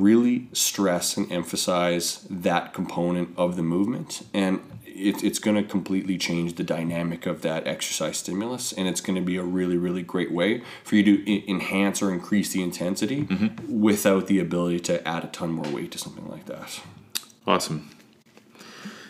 really 0.01 0.49
stress 0.53 1.17
and 1.17 1.31
emphasize 1.31 2.27
that 2.31 2.73
component 2.73 3.31
of 3.37 3.57
the 3.57 3.63
movement 3.63 4.27
and 4.33 4.61
it, 4.85 5.23
it's 5.23 5.39
going 5.39 5.57
to 5.57 5.63
completely 5.63 6.17
change 6.17 6.55
the 6.55 6.65
dynamic 6.65 7.27
of 7.27 7.43
that 7.43 7.67
exercise 7.67 8.17
stimulus 8.17 8.73
and 8.73 8.89
it's 8.89 9.01
going 9.01 9.17
to 9.17 9.25
be 9.25 9.37
a 9.37 9.43
really 9.43 9.77
really 9.77 10.03
great 10.03 10.33
way 10.33 10.63
for 10.85 10.97
you 10.97 11.03
to 11.03 11.33
I- 11.33 11.45
enhance 11.49 12.01
or 12.03 12.13
increase 12.13 12.53
the 12.53 12.63
intensity 12.63 13.25
mm-hmm. 13.25 13.81
without 13.81 14.27
the 14.27 14.39
ability 14.39 14.81
to 14.81 15.07
add 15.07 15.25
a 15.25 15.29
ton 15.29 15.51
more 15.51 15.73
weight 15.73 15.93
to 15.93 15.99
something 15.99 16.29
like 16.29 16.47
that 16.47 16.81
Awesome. 17.47 17.89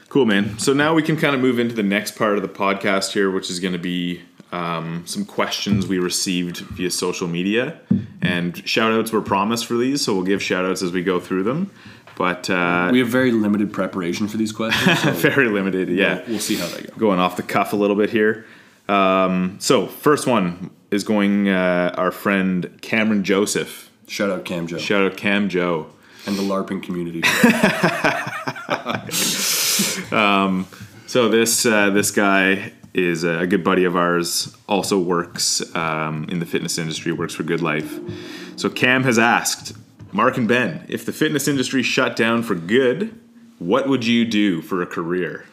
Cool, 0.09 0.27
man. 0.27 0.59
So 0.59 0.73
now 0.73 0.95
we 0.95 1.03
can 1.03 1.17
kind 1.17 1.35
of 1.35 1.41
move 1.41 1.59
into 1.59 1.75
the 1.75 1.83
next 1.83 2.17
part 2.17 2.37
of 2.37 2.43
the 2.43 2.49
podcast 2.49 3.13
here, 3.13 3.31
which 3.31 3.51
is 3.51 3.61
going 3.61 3.73
to 3.73 3.79
be 3.79 4.23
um, 4.57 5.03
some 5.07 5.25
questions 5.25 5.87
we 5.87 5.99
received 5.99 6.59
via 6.59 6.91
social 6.91 7.29
media. 7.29 7.79
And 8.23 8.67
shout 8.67 8.93
outs 8.93 9.13
were 9.13 9.21
promised 9.21 9.67
for 9.67 9.77
these, 9.77 10.03
so 10.03 10.15
we'll 10.15 10.25
give 10.25 10.43
shout 10.43 10.65
outs 10.65 10.83
as 10.83 10.93
we 10.93 11.03
go 11.03 11.21
through 11.21 11.43
them. 11.43 11.71
But 12.17 12.49
uh, 12.49 12.89
we 12.91 13.01
have 13.01 13.09
very 13.09 13.31
limited 13.31 13.73
preparation 13.73 14.27
for 14.27 14.39
these 14.39 14.53
questions 14.53 15.03
so 15.03 15.11
very 15.13 15.51
limited, 15.51 15.91
yeah. 15.91 16.23
we'll 16.27 16.39
see 16.39 16.57
how 16.57 16.67
they 16.69 16.85
go 16.85 16.95
Going 16.97 17.21
off 17.21 17.37
the 17.37 17.43
cuff 17.43 17.75
a 17.75 17.77
little 17.77 17.97
bit 17.97 18.09
here. 18.09 18.47
Um, 18.89 19.57
so, 19.61 19.87
first 19.87 20.27
one 20.27 20.71
is 20.91 21.05
going 21.05 21.49
uh, 21.49 21.95
our 21.99 22.11
friend 22.11 22.79
Cameron 22.81 23.23
Joseph. 23.23 23.91
shout 24.07 24.31
out 24.31 24.47
cam 24.47 24.67
joe 24.67 24.79
Shout 24.79 25.05
out 25.05 25.19
Cam 25.19 25.51
Joe. 25.51 25.89
and 26.27 26.37
the 26.37 26.43
larping 26.43 26.83
community 26.83 27.21
So 31.07 31.29
this 31.29 31.67
uh, 31.67 31.91
this 31.91 32.11
guy 32.11 32.73
is 32.97 33.25
a 33.25 33.47
good 33.47 33.63
buddy 33.63 33.85
of 33.85 33.95
ours. 33.97 34.57
Also 34.69 34.99
works 34.99 35.63
um, 35.77 36.27
in 36.31 36.39
the 36.39 36.47
fitness 36.47 36.79
industry. 36.79 37.13
Works 37.13 37.35
for 37.35 37.43
Good 37.43 37.61
Life. 37.61 37.99
So 38.57 38.71
Cam 38.71 39.05
has 39.05 39.19
asked 39.19 39.75
Mark 40.13 40.37
and 40.39 40.49
Ben 40.49 40.85
if 40.89 41.05
the 41.05 41.13
fitness 41.13 41.47
industry 41.47 41.83
shut 41.83 42.17
down 42.17 42.43
for 42.43 42.55
good, 42.55 43.19
what 43.59 43.89
would 43.89 44.05
you 44.07 44.25
do 44.25 44.63
for 44.63 44.81
a 44.83 44.87
career? 44.87 45.45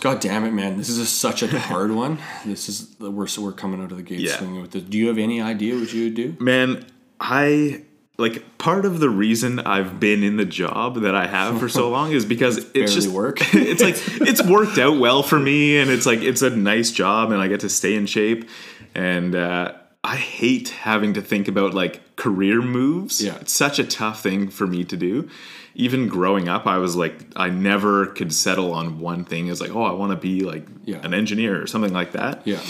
God 0.00 0.20
damn 0.20 0.44
it, 0.44 0.52
man! 0.52 0.76
This 0.76 0.88
is 0.88 0.98
a, 0.98 1.06
such 1.06 1.42
a 1.42 1.58
hard 1.58 1.90
one. 1.92 2.18
This 2.44 2.68
is 2.68 2.94
we're 2.98 3.26
we're 3.38 3.52
coming 3.52 3.82
out 3.82 3.90
of 3.90 3.96
the 3.96 4.02
gate 4.02 4.20
Yeah. 4.20 4.36
swinging 4.36 4.60
with 4.60 4.72
this. 4.72 4.82
Do 4.82 4.98
you 4.98 5.08
have 5.08 5.18
any 5.18 5.40
idea 5.40 5.76
what 5.76 5.92
you 5.92 6.04
would 6.04 6.14
do? 6.14 6.36
Man, 6.40 6.84
I 7.20 7.82
like 8.16 8.58
part 8.58 8.84
of 8.84 9.00
the 9.00 9.10
reason 9.10 9.58
I've 9.60 9.98
been 9.98 10.22
in 10.22 10.36
the 10.36 10.44
job 10.44 11.00
that 11.00 11.14
I 11.14 11.26
have 11.26 11.58
for 11.58 11.68
so 11.68 11.90
long 11.96 12.12
is 12.12 12.24
because 12.24 12.58
it's, 12.74 12.94
just 12.94 13.08
work. 13.08 13.38
it's 13.54 13.82
like 13.82 13.96
it's 14.28 14.42
worked 14.42 14.78
out 14.78 14.98
well 14.98 15.22
for 15.22 15.38
me, 15.38 15.78
and 15.78 15.90
it's 15.90 16.06
like 16.06 16.20
it's 16.20 16.42
a 16.42 16.50
nice 16.50 16.90
job, 16.90 17.32
and 17.32 17.40
I 17.40 17.48
get 17.48 17.60
to 17.60 17.68
stay 17.68 17.94
in 17.94 18.06
shape, 18.06 18.48
and 18.94 19.34
uh, 19.34 19.72
I 20.04 20.16
hate 20.16 20.68
having 20.68 21.14
to 21.14 21.22
think 21.22 21.48
about 21.48 21.74
like 21.74 22.16
career 22.16 22.62
moves. 22.62 23.20
Yeah. 23.22 23.36
It's 23.40 23.52
such 23.52 23.78
a 23.78 23.84
tough 23.84 24.22
thing 24.22 24.48
for 24.48 24.66
me 24.66 24.84
to 24.84 24.96
do. 24.96 25.28
Even 25.76 26.06
growing 26.06 26.48
up, 26.48 26.68
I 26.68 26.78
was 26.78 26.94
like, 26.94 27.16
I 27.34 27.48
never 27.48 28.06
could 28.06 28.32
settle 28.32 28.72
on 28.72 29.00
one 29.00 29.24
thing. 29.24 29.48
It's 29.48 29.60
like, 29.60 29.74
oh, 29.74 29.82
I 29.82 29.90
want 29.92 30.12
to 30.12 30.16
be 30.16 30.42
like 30.44 30.64
Yeah. 30.84 30.98
an 31.02 31.12
engineer 31.12 31.60
or 31.60 31.66
something 31.66 31.92
like 31.92 32.12
that. 32.12 32.46
Yeah. 32.46 32.60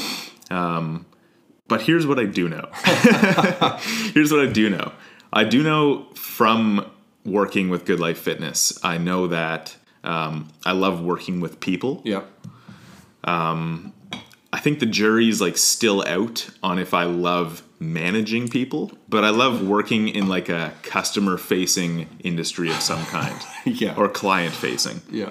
But 1.67 1.83
here's 1.83 2.07
what 2.07 2.19
I 2.19 2.25
do 2.25 2.49
know. 2.49 2.69
here's 4.15 4.31
what 4.33 4.41
I 4.41 4.47
do 4.47 4.71
know. 4.71 4.93
I 5.35 5.45
do 5.45 5.63
know 5.63 6.07
from 6.15 6.89
working 7.25 7.69
with 7.69 7.85
Good 7.85 7.99
Life 8.01 8.19
Fitness, 8.19 8.79
I 8.85 8.99
know 8.99 9.27
that 9.27 9.77
um, 10.05 10.49
I 10.65 10.73
love 10.73 11.03
working 11.03 11.41
with 11.41 11.59
people. 11.61 12.01
Yeah. 12.05 12.23
I 13.25 14.61
think 14.61 14.79
the 14.79 14.87
jury's 14.87 15.41
like 15.41 15.57
still 15.59 16.05
out 16.07 16.49
on 16.63 16.79
if 16.79 16.95
I 16.95 17.05
love 17.05 17.63
managing 17.81 18.49
people, 18.49 18.93
but 19.09 19.25
I 19.25 19.31
love 19.31 19.67
working 19.67 20.09
in 20.09 20.29
like 20.29 20.49
a 20.49 20.73
customer 20.83 21.37
facing 21.37 22.07
industry 22.23 22.69
of 22.71 22.77
some 22.81 23.05
kind 23.07 23.35
Yeah. 23.65 23.97
or 23.97 24.09
client 24.09 24.55
facing. 24.55 25.03
Yeah. 25.11 25.31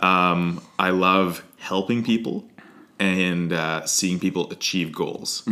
I 0.00 0.90
love 0.90 1.44
helping 1.58 2.02
people 2.02 2.44
and 2.98 3.52
uh, 3.52 3.86
seeing 3.86 4.18
people 4.18 4.50
achieve 4.50 4.92
goals. 4.92 5.46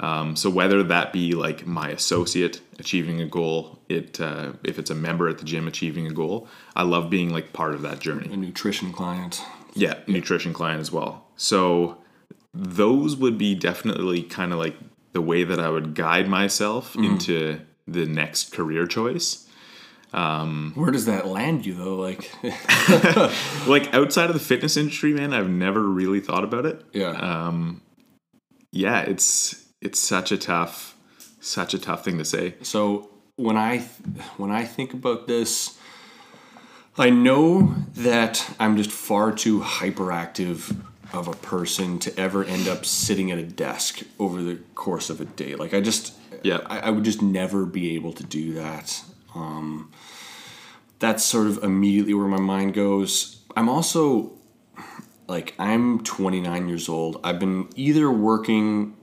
Um, 0.00 0.34
so 0.34 0.48
whether 0.50 0.82
that 0.82 1.12
be 1.12 1.32
like 1.34 1.66
my 1.66 1.90
associate 1.90 2.60
achieving 2.80 3.20
a 3.20 3.26
goal, 3.26 3.78
it 3.88 4.20
uh, 4.20 4.52
if 4.64 4.78
it's 4.78 4.90
a 4.90 4.94
member 4.94 5.28
at 5.28 5.38
the 5.38 5.44
gym 5.44 5.68
achieving 5.68 6.06
a 6.06 6.10
goal, 6.10 6.48
I 6.74 6.82
love 6.82 7.08
being 7.10 7.30
like 7.30 7.52
part 7.52 7.74
of 7.74 7.82
that 7.82 8.00
journey. 8.00 8.32
A 8.32 8.36
nutrition 8.36 8.92
client. 8.92 9.40
Yeah, 9.74 9.98
nutrition 10.08 10.52
client 10.52 10.80
as 10.80 10.90
well. 10.90 11.26
So 11.36 11.98
those 12.52 13.14
would 13.16 13.38
be 13.38 13.54
definitely 13.54 14.22
kind 14.24 14.52
of 14.52 14.58
like 14.58 14.76
the 15.12 15.20
way 15.20 15.44
that 15.44 15.60
I 15.60 15.68
would 15.68 15.94
guide 15.94 16.28
myself 16.28 16.96
into 16.96 17.60
the 17.86 18.06
next 18.06 18.52
career 18.52 18.86
choice. 18.86 19.46
Um, 20.12 20.72
Where 20.74 20.90
does 20.90 21.06
that 21.06 21.26
land 21.28 21.64
you 21.64 21.74
though? 21.74 21.94
Like, 21.96 22.32
Like 23.66 23.94
outside 23.94 24.28
of 24.30 24.34
the 24.34 24.40
fitness 24.40 24.76
industry, 24.76 25.12
man, 25.12 25.32
I've 25.32 25.48
never 25.48 25.82
really 25.82 26.18
thought 26.20 26.42
about 26.42 26.66
it. 26.66 26.82
yeah. 26.92 27.10
Um, 27.12 27.80
Yeah, 28.72 29.00
it's 29.02 29.64
it's 29.80 29.98
such 30.00 30.32
a 30.32 30.36
tough 30.36 30.96
such 31.40 31.74
a 31.74 31.78
tough 31.78 32.04
thing 32.04 32.18
to 32.18 32.24
say. 32.24 32.54
So 32.62 33.10
when 33.36 33.56
I 33.56 33.78
when 34.36 34.50
I 34.50 34.64
think 34.64 34.92
about 34.94 35.26
this, 35.26 35.78
I 36.98 37.10
know 37.10 37.74
that 37.94 38.54
I'm 38.60 38.76
just 38.76 38.90
far 38.90 39.32
too 39.32 39.60
hyperactive 39.60 40.76
of 41.12 41.28
a 41.28 41.32
person 41.32 41.98
to 42.00 42.20
ever 42.20 42.44
end 42.44 42.68
up 42.68 42.84
sitting 42.84 43.30
at 43.30 43.38
a 43.38 43.42
desk 43.42 44.00
over 44.18 44.42
the 44.42 44.56
course 44.74 45.10
of 45.10 45.20
a 45.20 45.24
day. 45.24 45.54
Like 45.54 45.74
I 45.74 45.80
just, 45.80 46.14
Yeah. 46.42 46.60
I, 46.66 46.80
I 46.80 46.90
would 46.90 47.04
just 47.04 47.20
never 47.20 47.66
be 47.66 47.94
able 47.96 48.12
to 48.12 48.22
do 48.22 48.54
that. 48.54 49.02
Um, 49.34 49.90
that's 50.98 51.24
sort 51.24 51.46
of 51.46 51.64
immediately 51.64 52.14
where 52.14 52.28
my 52.28 52.38
mind 52.38 52.74
goes. 52.74 53.42
I'm 53.56 53.68
also 53.68 54.32
like 55.26 55.54
I'm 55.58 56.02
29 56.04 56.68
years 56.68 56.88
old. 56.88 57.20
I've 57.24 57.38
been 57.38 57.68
either 57.74 58.10
working 58.10 58.96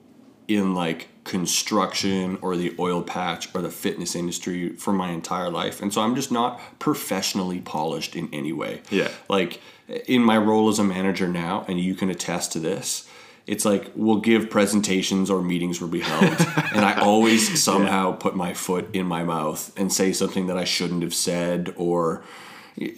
in 0.47 0.73
like 0.73 1.09
construction 1.27 2.39
or 2.41 2.55
the 2.55 2.73
oil 2.79 3.03
patch 3.03 3.53
or 3.53 3.61
the 3.61 3.69
fitness 3.69 4.15
industry 4.15 4.69
for 4.69 4.93
my 4.93 5.11
entire 5.11 5.49
life. 5.49 5.81
And 5.81 5.93
so 5.93 6.01
I'm 6.01 6.15
just 6.15 6.31
not 6.31 6.59
professionally 6.79 7.59
polished 7.59 8.15
in 8.15 8.29
any 8.33 8.53
way. 8.53 8.81
Yeah. 8.89 9.11
Like 9.29 9.59
in 10.07 10.23
my 10.23 10.37
role 10.37 10.69
as 10.69 10.79
a 10.79 10.85
manager 10.85 11.27
now, 11.27 11.65
and 11.67 11.79
you 11.79 11.95
can 11.95 12.09
attest 12.09 12.53
to 12.53 12.59
this, 12.59 13.09
it's 13.45 13.65
like 13.65 13.91
we'll 13.93 14.21
give 14.21 14.49
presentations 14.49 15.29
or 15.29 15.41
meetings 15.41 15.81
will 15.81 15.89
be 15.89 16.01
held, 16.01 16.23
and 16.73 16.85
I 16.85 16.99
always 16.99 17.61
somehow 17.61 18.13
put 18.13 18.35
my 18.35 18.53
foot 18.53 18.89
in 18.93 19.05
my 19.05 19.23
mouth 19.23 19.71
and 19.77 19.91
say 19.91 20.11
something 20.11 20.47
that 20.47 20.57
I 20.57 20.65
shouldn't 20.65 21.01
have 21.03 21.13
said, 21.13 21.73
or 21.77 22.23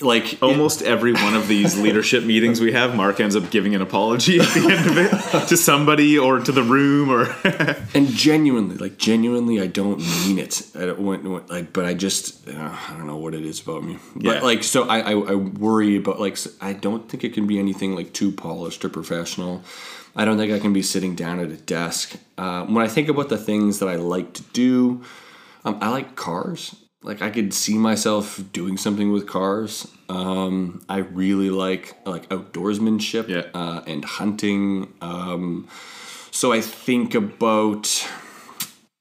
like 0.02 0.34
it- 0.34 0.44
Almost 0.44 0.82
every 0.82 1.14
one 1.14 1.36
of 1.36 1.48
these 1.48 1.80
leadership 1.86 2.24
meetings 2.24 2.60
we 2.60 2.72
have, 2.74 2.96
Mark 2.96 3.20
ends 3.20 3.36
up 3.36 3.50
giving 3.50 3.76
an 3.76 3.82
apology 3.82 4.40
at 4.40 4.48
the 4.54 4.60
end 4.72 4.90
of 4.90 4.98
it 4.98 5.48
to 5.48 5.56
somebody 5.58 6.18
or 6.18 6.40
to 6.40 6.52
the 6.52 6.64
room 6.64 7.10
or 7.10 7.34
and 7.94 8.08
genuinely 8.08 8.76
like 8.78 8.98
genuinely 8.98 9.62
i 9.62 9.68
don't 9.68 10.00
mean 10.00 10.38
it. 10.40 10.62
I 10.76 10.86
don't 10.88 11.00
want 11.00 11.50
like 11.50 11.72
but 11.74 11.86
i 11.86 11.94
just 11.94 12.48
uh, 12.50 12.52
i 12.90 12.94
don't 12.98 13.08
know 13.08 13.18
what 13.18 13.34
it 13.34 13.46
is 13.46 13.62
about 13.62 13.84
me. 13.84 13.98
But 14.16 14.24
Yeah. 14.24 14.40
like 14.42 14.64
so 14.64 14.84
I, 14.88 15.00
I 15.00 15.12
i 15.12 15.36
worry 15.36 15.96
about 15.96 16.20
like 16.20 16.38
i 16.62 16.74
don't 16.74 17.08
think 17.10 17.24
it 17.24 17.34
can 17.34 17.48
be 17.48 17.58
anything 17.60 17.96
like 17.96 18.14
too 18.14 18.32
polished 18.32 18.84
or 18.84 18.90
professional. 18.90 19.64
I 20.16 20.26
don't 20.26 20.38
think 20.38 20.52
i 20.52 20.60
can 20.60 20.74
be 20.74 20.82
sitting 20.82 21.16
down 21.16 21.40
at 21.40 21.52
a 21.52 21.58
desk. 21.58 22.16
Uh, 22.38 22.66
when 22.66 22.84
i 22.84 22.88
think 22.90 23.08
about 23.10 23.30
the 23.30 23.38
things 23.38 23.80
that 23.80 23.88
i 23.90 23.96
like 23.96 24.34
to 24.34 24.44
do 24.54 25.04
um, 25.66 25.78
i 25.82 25.90
like 25.90 26.16
cars 26.16 26.76
like 27.04 27.22
i 27.22 27.30
could 27.30 27.54
see 27.54 27.78
myself 27.78 28.42
doing 28.54 28.78
something 28.78 29.12
with 29.12 29.26
cars 29.28 29.88
um, 30.10 30.82
i 30.90 30.98
really 30.98 31.50
like 31.50 31.96
like 32.06 32.28
outdoorsmanship 32.30 33.28
Yeah. 33.28 33.46
uh, 33.54 33.82
and 33.88 34.04
hunting 34.06 34.94
um, 35.02 35.68
so 36.32 36.52
I 36.54 36.62
think 36.62 37.16
about 37.16 38.08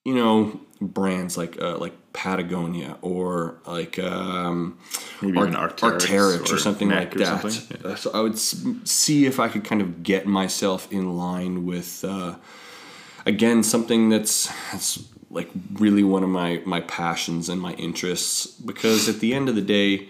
you 0.04 0.14
know 0.14 0.60
brands 0.80 1.36
like 1.36 1.60
uh, 1.60 1.76
like 1.78 1.92
Patagonia 2.12 2.96
or 3.02 3.58
like 3.66 3.98
um, 3.98 4.78
maybe 5.20 5.36
Ar- 5.38 5.46
Arc'teryx, 5.46 6.00
Arc'teryx 6.06 6.52
or, 6.52 6.58
something 6.58 6.88
Neck 6.88 7.08
like 7.08 7.16
or 7.16 7.18
that. 7.18 7.42
something. 7.42 7.78
Yeah. 7.84 7.90
Uh, 7.92 7.96
So 7.96 8.10
I 8.12 8.20
would 8.20 8.32
s- 8.34 8.64
see 8.84 9.26
if 9.26 9.38
I 9.38 9.48
could 9.48 9.64
kind 9.64 9.80
of 9.82 10.02
get 10.02 10.26
myself 10.26 10.90
in 10.90 11.16
line 11.16 11.64
with 11.66 12.04
uh, 12.04 12.36
again 13.26 13.62
something 13.62 14.08
that's 14.08 14.48
that's 14.72 14.98
like 15.30 15.50
really 15.74 16.02
one 16.04 16.22
of 16.22 16.28
my 16.30 16.62
my 16.64 16.80
passions 16.80 17.48
and 17.48 17.60
my 17.60 17.72
interests 17.74 18.46
because 18.46 19.08
at 19.08 19.20
the 19.20 19.34
end 19.34 19.48
of 19.48 19.54
the 19.54 19.62
day 19.62 20.08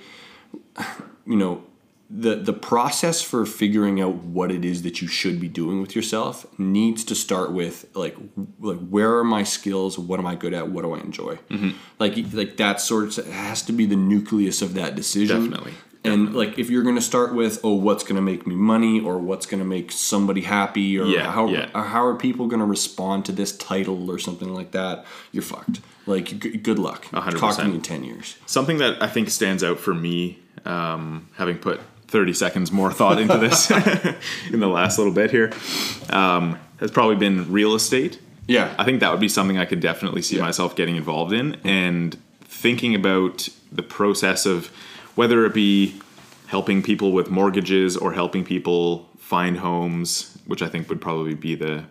you 1.27 1.37
know 1.37 1.62
the 2.11 2.37
the 2.37 2.53
process 2.55 3.21
for 3.21 3.45
figuring 3.45 4.01
out 4.01 4.14
what 4.14 4.51
it 4.51 4.64
is 4.64 4.83
that 4.83 5.03
you 5.03 5.09
should 5.09 5.39
be 5.39 5.49
doing 5.49 5.81
with 5.83 5.95
yourself 5.95 6.47
needs 6.59 7.05
to 7.05 7.14
start 7.14 7.53
with 7.53 7.85
like 7.95 8.16
like 8.61 8.79
where 8.89 9.19
are 9.19 9.25
my 9.25 9.43
skills 9.43 9.99
what 9.99 10.19
am 10.19 10.27
i 10.27 10.35
good 10.35 10.55
at 10.55 10.69
what 10.71 10.83
do 10.83 10.95
i 10.95 10.99
enjoy 11.01 11.35
Mm-hmm. 11.51 11.71
like 11.99 12.14
like 12.33 12.57
that 12.57 12.81
sort 12.81 13.19
of 13.19 13.27
has 13.27 13.62
to 13.62 13.73
be 13.73 13.85
the 13.87 13.97
nucleus 13.97 14.62
of 14.62 14.75
that 14.75 14.95
decision 14.95 15.51
Definitely. 15.51 15.75
And 16.05 16.35
like 16.35 16.59
if 16.59 16.71
you're 16.71 16.83
going 16.85 16.95
to 16.95 17.01
start 17.03 17.35
with 17.35 17.61
oh 17.65 17.75
what's 17.75 18.05
going 18.05 18.17
to 18.17 18.23
make 18.23 18.47
me 18.47 18.55
money 18.55 19.01
or 19.01 19.19
what's 19.19 19.47
going 19.47 19.59
to 19.59 19.67
make 19.67 19.91
somebody 19.93 20.43
happy 20.43 20.99
or 20.99 21.07
Yeah, 21.07 21.31
how 21.33 21.49
yeah. 21.49 21.69
how 21.83 22.05
are 22.07 22.15
people 22.15 22.47
going 22.47 22.61
to 22.61 22.67
respond 22.67 23.25
to 23.27 23.33
this 23.33 23.57
title 23.57 24.11
or 24.11 24.19
something 24.19 24.55
like 24.55 24.71
that 24.73 25.05
you're 25.33 25.43
fucked 25.43 25.81
like 26.07 26.39
g- 26.39 26.57
good 26.57 26.79
luck 26.79 27.07
hundred 27.07 27.39
talk 27.41 27.57
to 27.57 27.65
me 27.65 27.75
in 27.75 27.83
10 27.83 28.05
years 28.05 28.37
Something 28.47 28.79
that 28.79 29.03
I 29.03 29.09
think 29.09 29.29
stands 29.31 29.63
out 29.65 29.79
for 29.81 29.93
me, 29.93 30.39
um, 30.65 31.29
having 31.37 31.59
put 31.59 31.81
30 32.07 32.33
seconds 32.33 32.73
more 32.73 32.91
thought 32.93 33.19
into 33.21 33.37
this 33.37 33.71
in 34.53 34.61
the 34.61 34.69
last 34.69 34.97
little 34.99 35.13
bit 35.13 35.31
here, 35.31 35.53
um, 36.11 36.59
has 36.81 36.91
probably 36.91 37.17
been 37.17 37.51
real 37.53 37.75
estate. 37.75 38.19
yeah 38.47 38.73
I 38.79 38.85
think 38.85 39.01
that 39.01 39.11
would 39.11 39.21
be 39.21 39.29
something 39.29 39.59
I 39.59 39.65
could 39.67 39.81
definitely 39.81 40.23
see 40.23 40.37
Yeah. 40.37 40.43
myself 40.43 40.75
getting 40.77 40.97
involved 40.97 41.33
in 41.33 41.57
and 41.65 42.17
thinking 42.45 42.95
about 42.95 43.49
the 43.71 43.83
process 43.83 44.47
of 44.47 44.71
whether 45.19 45.45
it 45.45 45.53
be 45.53 46.01
helping 46.47 46.81
people 46.81 47.11
with 47.11 47.29
mortgages 47.29 47.97
or 47.97 48.12
helping 48.12 48.45
people 48.45 49.09
find 49.19 49.57
homes, 49.57 50.39
which 50.47 50.62
I 50.62 50.69
think 50.69 50.89
would 50.89 51.01
probably 51.01 51.35
be 51.35 51.57
the 51.57 51.85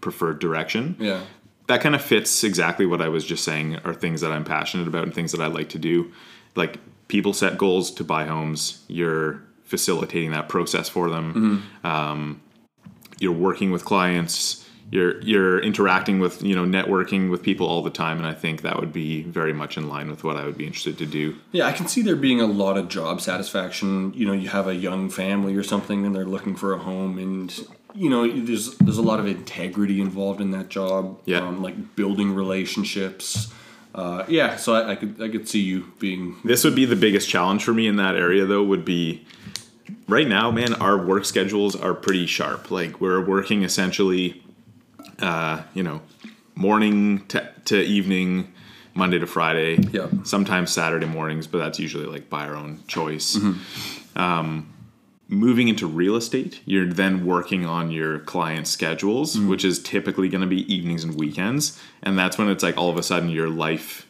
preferred 0.00 0.38
direction. 0.38 0.94
yeah 1.00 1.22
That 1.66 1.80
kind 1.80 1.96
of 1.96 2.00
fits 2.00 2.44
exactly 2.44 2.86
what 2.86 3.02
I 3.02 3.08
was 3.08 3.24
just 3.24 3.42
saying 3.42 3.78
are 3.84 3.92
things 3.92 4.20
that 4.20 4.30
I'm 4.30 4.44
passionate 4.44 4.86
about 4.86 5.02
and 5.02 5.12
things 5.12 5.32
that 5.32 5.40
I 5.40 5.48
like 5.48 5.70
to 5.70 5.78
do. 5.80 6.12
Like 6.54 6.78
people 7.08 7.32
set 7.32 7.58
goals 7.58 7.90
to 7.98 8.04
buy 8.04 8.26
homes, 8.26 8.84
you're 8.86 9.42
facilitating 9.64 10.30
that 10.30 10.48
process 10.48 10.88
for 10.88 11.10
them. 11.10 11.26
Um, 11.82 12.40
you're 13.18 13.32
working 13.48 13.72
with 13.72 13.84
clients, 13.84 14.64
you're 14.90 15.20
you're 15.20 15.60
interacting 15.60 16.18
with, 16.18 16.42
you 16.42 16.54
know, 16.54 16.64
networking 16.64 17.30
with 17.30 17.42
people 17.42 17.66
all 17.66 17.82
the 17.82 17.90
time 17.90 18.18
and 18.18 18.26
I 18.26 18.34
think 18.34 18.62
that 18.62 18.78
would 18.80 18.92
be 18.92 19.22
very 19.22 19.52
much 19.52 19.76
in 19.76 19.88
line 19.88 20.10
with 20.10 20.24
what 20.24 20.36
I 20.36 20.44
would 20.44 20.56
be 20.56 20.66
interested 20.66 20.98
to 20.98 21.06
do. 21.06 21.36
Yeah, 21.52 21.66
I 21.66 21.72
can 21.72 21.86
see 21.88 22.02
there 22.02 22.16
being 22.16 22.40
a 22.40 22.46
lot 22.46 22.78
of 22.78 22.88
job 22.88 23.20
satisfaction. 23.20 24.12
You 24.14 24.26
know, 24.26 24.32
you 24.32 24.48
have 24.48 24.66
a 24.66 24.74
young 24.74 25.10
family 25.10 25.54
or 25.54 25.62
something, 25.62 26.06
and 26.06 26.14
they're 26.14 26.24
looking 26.24 26.56
for 26.56 26.72
a 26.72 26.78
home, 26.78 27.18
and 27.18 27.68
you 27.94 28.08
know, 28.08 28.30
there's 28.30 28.76
there's 28.76 28.98
a 28.98 29.02
lot 29.02 29.20
of 29.20 29.26
integrity 29.26 30.00
involved 30.00 30.40
in 30.40 30.52
that 30.52 30.68
job. 30.68 31.20
Yeah. 31.24 31.40
um, 31.40 31.62
like 31.62 31.96
building 31.96 32.34
relationships. 32.34 33.52
Uh, 33.94 34.24
yeah, 34.28 34.56
so 34.56 34.74
I, 34.74 34.92
I 34.92 34.94
could 34.96 35.20
I 35.20 35.28
could 35.28 35.48
see 35.48 35.60
you 35.60 35.92
being 35.98 36.36
This 36.44 36.62
would 36.64 36.74
be 36.74 36.84
the 36.84 36.96
biggest 36.96 37.28
challenge 37.28 37.64
for 37.64 37.74
me 37.74 37.86
in 37.86 37.96
that 37.96 38.14
area, 38.14 38.46
though, 38.46 38.62
would 38.62 38.84
be 38.84 39.26
right 40.06 40.28
now, 40.28 40.50
man, 40.50 40.74
our 40.74 40.96
work 40.96 41.24
schedules 41.24 41.74
are 41.74 41.94
pretty 41.94 42.26
sharp. 42.26 42.70
Like, 42.70 43.00
we're 43.00 43.24
working 43.24 43.62
essentially, 43.62 44.42
uh, 45.20 45.62
you 45.74 45.82
know, 45.82 46.00
morning 46.54 47.26
to, 47.28 47.52
to 47.66 47.80
evening, 47.80 48.52
Monday 48.94 49.18
to 49.18 49.26
Friday. 49.26 49.78
Yeah. 49.92 50.08
Sometimes 50.24 50.72
Saturday 50.72 51.06
mornings, 51.06 51.46
but 51.46 51.58
that's 51.58 51.78
usually 51.78 52.06
like 52.06 52.28
by 52.28 52.46
our 52.46 52.56
own 52.56 52.82
choice. 52.88 53.38
Um, 54.16 54.74
moving 55.28 55.68
into 55.68 55.86
real 55.86 56.16
estate, 56.16 56.60
you're 56.64 56.86
then 56.86 57.24
working 57.24 57.64
on 57.64 57.90
your 57.90 58.18
client 58.20 58.66
schedules, 58.66 59.38
which 59.38 59.64
is 59.64 59.78
typically 59.80 60.28
going 60.28 60.40
to 60.40 60.48
be 60.48 60.72
evenings 60.72 61.04
and 61.04 61.14
weekends, 61.14 61.80
and 62.02 62.18
that's 62.18 62.38
when 62.38 62.48
it's 62.48 62.62
like 62.64 62.76
all 62.76 62.90
of 62.90 62.96
a 62.96 63.02
sudden 63.02 63.28
your 63.28 63.48
life 63.48 64.07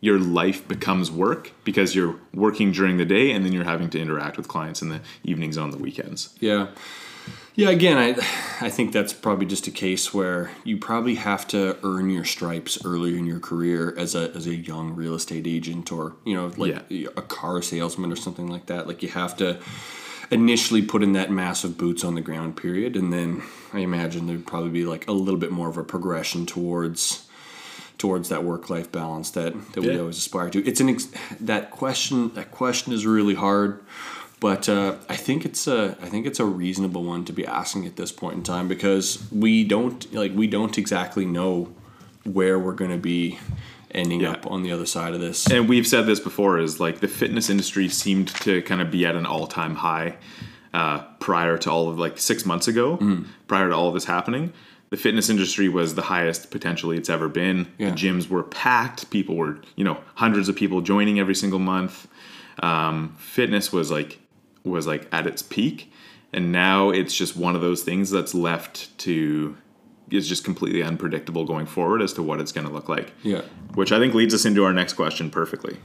your 0.00 0.18
life 0.18 0.66
becomes 0.66 1.10
work 1.10 1.52
because 1.64 1.94
you're 1.94 2.16
working 2.32 2.72
during 2.72 2.96
the 2.96 3.04
day 3.04 3.30
and 3.32 3.44
then 3.44 3.52
you're 3.52 3.64
having 3.64 3.90
to 3.90 4.00
interact 4.00 4.36
with 4.36 4.48
clients 4.48 4.80
in 4.80 4.88
the 4.88 5.00
evenings 5.24 5.58
on 5.58 5.70
the 5.70 5.78
weekends. 5.78 6.34
Yeah. 6.40 6.68
Yeah, 7.56 7.70
again, 7.70 7.98
I 7.98 8.64
I 8.64 8.70
think 8.70 8.92
that's 8.92 9.12
probably 9.12 9.44
just 9.44 9.66
a 9.66 9.70
case 9.70 10.14
where 10.14 10.50
you 10.64 10.78
probably 10.78 11.16
have 11.16 11.46
to 11.48 11.76
earn 11.82 12.08
your 12.08 12.24
stripes 12.24 12.82
earlier 12.84 13.18
in 13.18 13.26
your 13.26 13.40
career 13.40 13.94
as 13.98 14.14
a 14.14 14.32
as 14.34 14.46
a 14.46 14.54
young 14.54 14.94
real 14.94 15.14
estate 15.14 15.46
agent 15.46 15.92
or, 15.92 16.14
you 16.24 16.34
know, 16.34 16.52
like 16.56 16.84
a 16.90 17.22
car 17.22 17.60
salesman 17.60 18.12
or 18.12 18.16
something 18.16 18.46
like 18.46 18.66
that. 18.66 18.86
Like 18.86 19.02
you 19.02 19.10
have 19.10 19.36
to 19.38 19.58
initially 20.30 20.80
put 20.80 21.02
in 21.02 21.12
that 21.12 21.30
massive 21.30 21.76
boots 21.76 22.04
on 22.04 22.14
the 22.14 22.20
ground 22.20 22.56
period 22.56 22.96
and 22.96 23.12
then 23.12 23.42
I 23.72 23.80
imagine 23.80 24.28
there'd 24.28 24.46
probably 24.46 24.70
be 24.70 24.84
like 24.84 25.08
a 25.08 25.12
little 25.12 25.40
bit 25.40 25.50
more 25.50 25.68
of 25.68 25.76
a 25.76 25.82
progression 25.82 26.46
towards 26.46 27.28
towards 28.00 28.28
that 28.30 28.42
work 28.42 28.68
life 28.70 28.90
balance 28.90 29.30
that, 29.30 29.52
that 29.74 29.82
we 29.82 29.96
always 29.98 30.16
aspire 30.18 30.50
to. 30.50 30.66
It's 30.66 30.80
an 30.80 30.88
ex- 30.88 31.08
that 31.38 31.70
question 31.70 32.32
that 32.34 32.50
question 32.50 32.92
is 32.92 33.04
really 33.06 33.34
hard, 33.34 33.80
but 34.40 34.68
uh, 34.68 34.96
I 35.08 35.16
think 35.16 35.44
it's 35.44 35.68
a 35.68 35.96
I 36.02 36.08
think 36.08 36.26
it's 36.26 36.40
a 36.40 36.44
reasonable 36.46 37.04
one 37.04 37.24
to 37.26 37.32
be 37.32 37.46
asking 37.46 37.86
at 37.86 37.94
this 37.96 38.10
point 38.10 38.36
in 38.38 38.42
time 38.42 38.66
because 38.68 39.22
we 39.30 39.64
don't 39.64 40.12
like 40.14 40.32
we 40.34 40.46
don't 40.48 40.76
exactly 40.78 41.26
know 41.26 41.72
where 42.24 42.58
we're 42.58 42.72
going 42.74 42.90
to 42.90 42.98
be 43.14 43.38
ending 43.92 44.20
Yeah. 44.20 44.32
up 44.32 44.46
on 44.50 44.62
the 44.62 44.72
other 44.72 44.86
side 44.86 45.14
of 45.14 45.20
this. 45.20 45.46
And 45.50 45.68
we've 45.68 45.86
said 45.86 46.06
this 46.06 46.20
before 46.20 46.58
is 46.58 46.80
like 46.80 47.00
the 47.00 47.08
fitness 47.08 47.50
industry 47.50 47.88
seemed 47.88 48.28
to 48.46 48.62
kind 48.62 48.80
of 48.80 48.90
be 48.90 49.04
at 49.04 49.14
an 49.16 49.26
all-time 49.26 49.74
high 49.76 50.16
uh, 50.72 51.00
prior 51.18 51.58
to 51.58 51.70
all 51.70 51.88
of 51.90 51.98
like 51.98 52.16
6 52.18 52.46
months 52.46 52.68
ago, 52.68 52.98
prior 53.48 53.68
to 53.70 53.74
all 53.74 53.88
of 53.88 53.94
this 53.94 54.04
happening. 54.04 54.52
The 54.90 54.96
fitness 54.96 55.30
industry 55.30 55.68
was 55.68 55.94
the 55.94 56.02
highest 56.02 56.50
potentially 56.50 56.96
it's 56.96 57.08
ever 57.08 57.28
been. 57.28 57.72
Yeah. 57.78 57.90
The 57.90 57.96
gyms 57.96 58.28
were 58.28 58.42
packed. 58.42 59.10
People 59.10 59.36
were, 59.36 59.60
you 59.76 59.84
know, 59.84 59.98
hundreds 60.16 60.48
of 60.48 60.56
people 60.56 60.80
joining 60.80 61.20
every 61.20 61.34
single 61.34 61.60
month. 61.60 62.08
Um, 62.62 63.14
fitness 63.18 63.72
was 63.72 63.90
like 63.90 64.18
was 64.64 64.86
like 64.86 65.08
at 65.12 65.26
its 65.26 65.42
peak, 65.42 65.92
and 66.32 66.52
now 66.52 66.90
it's 66.90 67.14
just 67.14 67.36
one 67.36 67.54
of 67.54 67.62
those 67.62 67.82
things 67.82 68.10
that's 68.10 68.34
left 68.34 68.96
to 68.98 69.56
is 70.10 70.28
just 70.28 70.44
completely 70.44 70.82
unpredictable 70.82 71.44
going 71.44 71.66
forward 71.66 72.02
as 72.02 72.12
to 72.14 72.22
what 72.22 72.40
it's 72.40 72.50
going 72.50 72.66
to 72.66 72.72
look 72.72 72.88
like. 72.88 73.12
Yeah. 73.22 73.42
Which 73.74 73.92
I 73.92 73.98
think 74.00 74.12
leads 74.12 74.34
us 74.34 74.44
into 74.44 74.64
our 74.64 74.72
next 74.72 74.94
question 74.94 75.30
perfectly. 75.30 75.78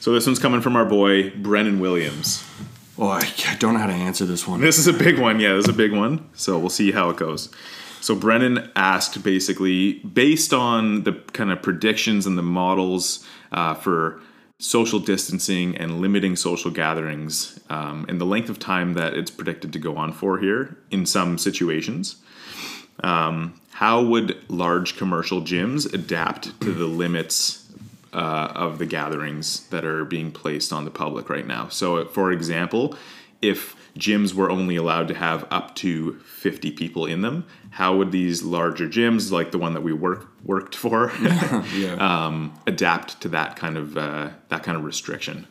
So 0.00 0.12
this 0.12 0.26
one's 0.26 0.38
coming 0.38 0.62
from 0.62 0.76
our 0.76 0.84
boy 0.84 1.30
Brennan 1.30 1.78
Williams. 1.78 2.42
Oh, 2.98 3.08
I, 3.08 3.20
I 3.48 3.56
don't 3.56 3.74
know 3.74 3.80
how 3.80 3.86
to 3.86 3.92
answer 3.92 4.24
this 4.24 4.46
one. 4.46 4.60
This 4.60 4.78
is 4.78 4.86
a 4.86 4.92
big 4.92 5.18
one. 5.18 5.40
Yeah, 5.40 5.54
this 5.54 5.64
is 5.64 5.74
a 5.74 5.76
big 5.76 5.92
one. 5.92 6.28
So 6.34 6.58
we'll 6.58 6.70
see 6.70 6.92
how 6.92 7.10
it 7.10 7.16
goes. 7.16 7.50
So 8.04 8.14
Brennan 8.14 8.70
asked 8.76 9.22
basically, 9.22 9.94
based 10.00 10.52
on 10.52 11.04
the 11.04 11.14
kind 11.32 11.50
of 11.50 11.62
predictions 11.62 12.26
and 12.26 12.36
the 12.36 12.42
models 12.42 13.26
uh, 13.50 13.72
for 13.72 14.20
social 14.58 15.00
distancing 15.00 15.74
and 15.78 16.02
limiting 16.02 16.36
social 16.36 16.70
gatherings 16.70 17.58
um, 17.70 18.04
and 18.06 18.20
the 18.20 18.26
length 18.26 18.50
of 18.50 18.58
time 18.58 18.92
that 18.92 19.14
it's 19.14 19.30
predicted 19.30 19.72
to 19.72 19.78
go 19.78 19.96
on 19.96 20.12
for 20.12 20.38
here 20.38 20.76
in 20.90 21.06
some 21.06 21.38
situations, 21.38 22.16
um, 23.02 23.58
how 23.72 24.02
would 24.02 24.38
large 24.50 24.98
commercial 24.98 25.40
gyms 25.40 25.90
adapt 25.94 26.60
to 26.60 26.74
the 26.74 26.84
limits 26.84 27.72
uh, 28.12 28.52
of 28.54 28.78
the 28.78 28.84
gatherings 28.84 29.66
that 29.68 29.86
are 29.86 30.04
being 30.04 30.30
placed 30.30 30.74
on 30.74 30.84
the 30.84 30.90
public 30.90 31.30
right 31.30 31.46
now. 31.46 31.68
So, 31.68 32.04
for 32.04 32.32
example, 32.32 32.98
if 33.40 33.74
gyms 33.98 34.34
were 34.34 34.50
only 34.50 34.76
allowed 34.76 35.08
to 35.08 35.14
have 35.14 35.46
up 35.50 35.74
to 35.76 36.18
50 36.40 36.72
people 36.72 37.06
in 37.06 37.22
them, 37.22 37.44
how 37.70 37.96
would 37.96 38.10
these 38.12 38.42
larger 38.42 38.88
gyms, 38.88 39.30
like 39.30 39.50
the 39.52 39.58
one 39.58 39.74
that 39.74 39.82
we 39.82 39.92
work, 39.92 40.28
worked 40.44 40.74
for, 40.74 41.12
Yeah. 41.22 41.96
um, 42.26 42.54
adapt 42.66 43.20
to 43.22 43.28
that 43.30 43.56
kind 43.56 43.76
of 43.76 43.96
uh, 43.96 44.30
that 44.48 44.62
kind 44.62 44.76
of 44.76 44.84
restriction? 44.84 45.46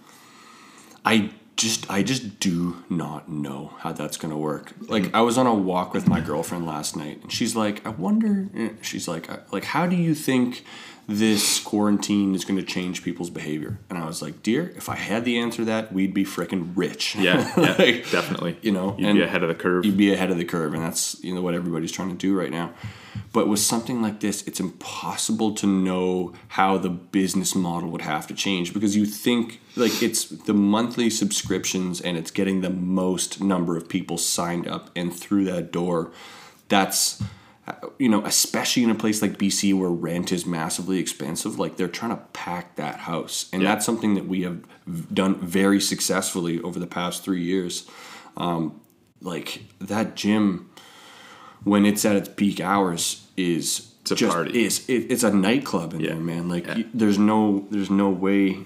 I 1.05 1.31
just 1.55 1.89
I 1.89 2.01
just 2.03 2.39
do 2.39 2.83
not 2.89 3.29
know 3.29 3.73
how 3.79 3.91
that's 3.93 4.17
gonna 4.17 4.37
work. 4.37 4.73
Like 4.87 5.13
I 5.13 5.21
was 5.21 5.37
on 5.37 5.45
a 5.47 5.53
walk 5.53 5.93
with 5.93 6.07
my 6.07 6.19
girlfriend 6.19 6.65
last 6.65 6.95
night, 6.95 7.21
and 7.21 7.31
she's 7.31 7.55
like, 7.55 7.85
"I 7.85 7.89
wonder." 7.89 8.49
eh, 8.55 8.69
She's 8.81 9.07
like, 9.07 9.29
"Like, 9.53 9.65
how 9.65 9.85
do 9.85 9.95
you 9.95 10.15
think 10.15 10.63
this 11.07 11.59
quarantine 11.59 12.35
is 12.35 12.45
going 12.45 12.57
to 12.57 12.65
change 12.65 13.03
people's 13.03 13.29
behavior?" 13.29 13.79
And 13.89 13.97
I 13.97 14.05
was 14.05 14.21
like, 14.21 14.43
"Dear, 14.43 14.73
if 14.75 14.89
I 14.89 14.95
had 14.95 15.25
the 15.25 15.37
answer 15.37 15.57
to 15.57 15.65
that, 15.65 15.93
we'd 15.93 16.13
be 16.13 16.25
freaking 16.25 16.71
rich." 16.75 17.15
Yeah, 17.15 17.51
yeah, 17.57 17.75
Like, 17.79 18.09
definitely. 18.11 18.57
You 18.61 18.71
know, 18.71 18.95
you'd 18.97 19.09
and 19.09 19.17
be 19.17 19.23
ahead 19.23 19.43
of 19.43 19.49
the 19.49 19.55
curve. 19.55 19.85
You'd 19.85 19.97
be 19.97 20.13
ahead 20.13 20.31
of 20.31 20.37
the 20.37 20.45
curve, 20.45 20.73
and 20.73 20.83
that's 20.83 21.21
you 21.23 21.33
know 21.33 21.41
what 21.41 21.53
everybody's 21.53 21.91
trying 21.91 22.09
to 22.09 22.15
do 22.15 22.37
right 22.37 22.51
now. 22.51 22.73
But 23.31 23.47
with 23.47 23.59
something 23.59 24.01
like 24.01 24.19
this, 24.19 24.43
it's 24.47 24.59
impossible 24.59 25.53
to 25.55 25.67
know 25.67 26.33
how 26.49 26.77
the 26.77 26.89
business 26.89 27.55
model 27.55 27.89
would 27.89 28.01
have 28.01 28.27
to 28.27 28.33
change 28.33 28.73
because 28.73 28.95
you 28.95 29.05
think 29.05 29.59
like 29.75 30.01
it's 30.03 30.25
the 30.25 30.53
monthly 30.53 31.09
subscriptions 31.09 31.99
and 32.01 32.17
it's 32.17 32.31
getting 32.31 32.61
the 32.61 32.69
most 32.69 33.41
number 33.41 33.75
of 33.75 33.89
people 33.89 34.17
signed 34.17 34.67
up 34.67 34.89
and 34.95 35.13
through 35.13 35.45
that 35.45 35.71
door. 35.71 36.11
That's 36.69 37.21
you 37.97 38.09
know, 38.09 38.23
especially 38.25 38.83
in 38.83 38.89
a 38.89 38.95
place 38.95 39.21
like 39.21 39.37
BC 39.37 39.73
where 39.73 39.89
rent 39.89 40.31
is 40.31 40.45
massively 40.45 40.99
expensive, 40.99 41.57
like 41.59 41.77
they're 41.77 41.87
trying 41.87 42.11
to 42.11 42.21
pack 42.33 42.75
that 42.75 43.01
house, 43.01 43.49
and 43.53 43.61
Yeah. 43.61 43.69
that's 43.69 43.85
something 43.85 44.15
that 44.15 44.27
we 44.27 44.41
have 44.41 44.61
done 45.13 45.35
very 45.35 45.79
successfully 45.79 46.59
over 46.61 46.77
the 46.79 46.87
past 46.87 47.23
three 47.23 47.41
years. 47.43 47.85
Um, 48.35 48.81
like 49.21 49.63
that 49.79 50.15
gym, 50.15 50.69
when 51.63 51.85
it's 51.85 52.03
at 52.03 52.15
its 52.17 52.29
peak 52.29 52.59
hours, 52.59 53.25
is 53.37 53.91
It's 54.01 54.11
a 54.11 54.15
just 54.15 54.33
party. 54.35 54.65
is 54.65 54.83
it, 54.89 55.07
it's 55.11 55.23
a 55.23 55.31
nightclub 55.33 55.93
in 55.93 56.01
Yeah. 56.01 56.09
there, 56.09 56.19
man. 56.19 56.49
Like 56.49 56.67
Yeah. 56.67 56.77
you, 56.77 56.85
there's 56.93 57.17
no 57.19 57.65
there's 57.71 57.89
no 57.89 58.09
way 58.09 58.65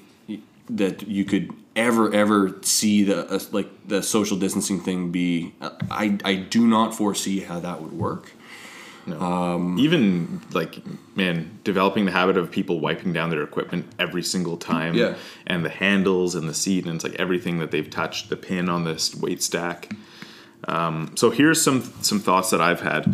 that 0.69 1.07
you 1.07 1.23
could 1.23 1.53
ever 1.75 2.11
ever 2.11 2.57
see 2.63 3.03
the 3.03 3.29
uh, 3.31 3.39
like 3.51 3.69
the 3.87 4.01
social 4.01 4.37
distancing 4.37 4.79
thing 4.79 5.11
be. 5.11 5.53
I 5.91 6.17
I 6.25 6.33
do 6.35 6.65
not 6.65 6.95
foresee 6.95 7.41
how 7.41 7.59
that 7.59 7.81
would 7.83 7.93
work. 7.93 8.31
Even 9.79 10.41
like 10.53 10.81
man 11.15 11.59
developing 11.63 12.05
the 12.05 12.11
habit 12.11 12.37
of 12.37 12.51
people 12.51 12.79
wiping 12.79 13.13
down 13.13 13.29
their 13.29 13.43
equipment 13.43 13.85
every 13.99 14.23
single 14.23 14.57
time. 14.57 14.95
Yeah. 14.95 15.15
and 15.45 15.63
the 15.63 15.69
handles 15.69 16.35
and 16.35 16.47
the 16.47 16.53
seat 16.53 16.85
and 16.85 16.95
it's 16.95 17.03
like 17.03 17.15
everything 17.15 17.59
that 17.59 17.71
they've 17.71 17.89
touched 17.89 18.29
the 18.29 18.37
pin 18.37 18.69
on 18.69 18.83
this 18.83 19.15
weight 19.15 19.41
stack. 19.41 19.89
Um, 20.67 21.11
so 21.15 21.29
here's 21.29 21.61
some 21.61 21.81
some 22.01 22.19
thoughts 22.19 22.49
that 22.49 22.61
i've 22.61 22.81
had. 22.81 23.13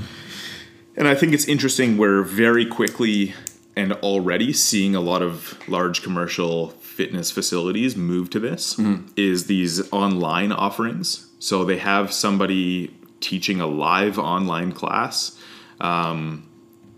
And 0.96 1.08
i 1.08 1.16
think 1.16 1.34
it's 1.34 1.48
interesting 1.48 1.98
we're 1.98 2.22
very 2.24 2.66
quickly 2.66 3.34
and 3.76 3.94
already 3.94 4.54
seeing 4.54 4.96
a 4.96 5.02
lot 5.02 5.22
of 5.22 5.58
large 5.68 6.04
commercial 6.04 6.70
fitness 6.70 7.32
facilities 7.32 7.96
move 7.96 8.30
to 8.30 8.40
this 8.40 8.78
is 9.16 9.48
these 9.48 9.92
online 9.92 10.52
offerings. 10.52 11.28
So 11.40 11.66
they 11.66 11.80
have 11.80 12.14
somebody 12.14 12.94
teaching 13.20 13.60
a 13.60 13.66
live 13.66 14.20
online 14.20 14.72
class 14.74 15.40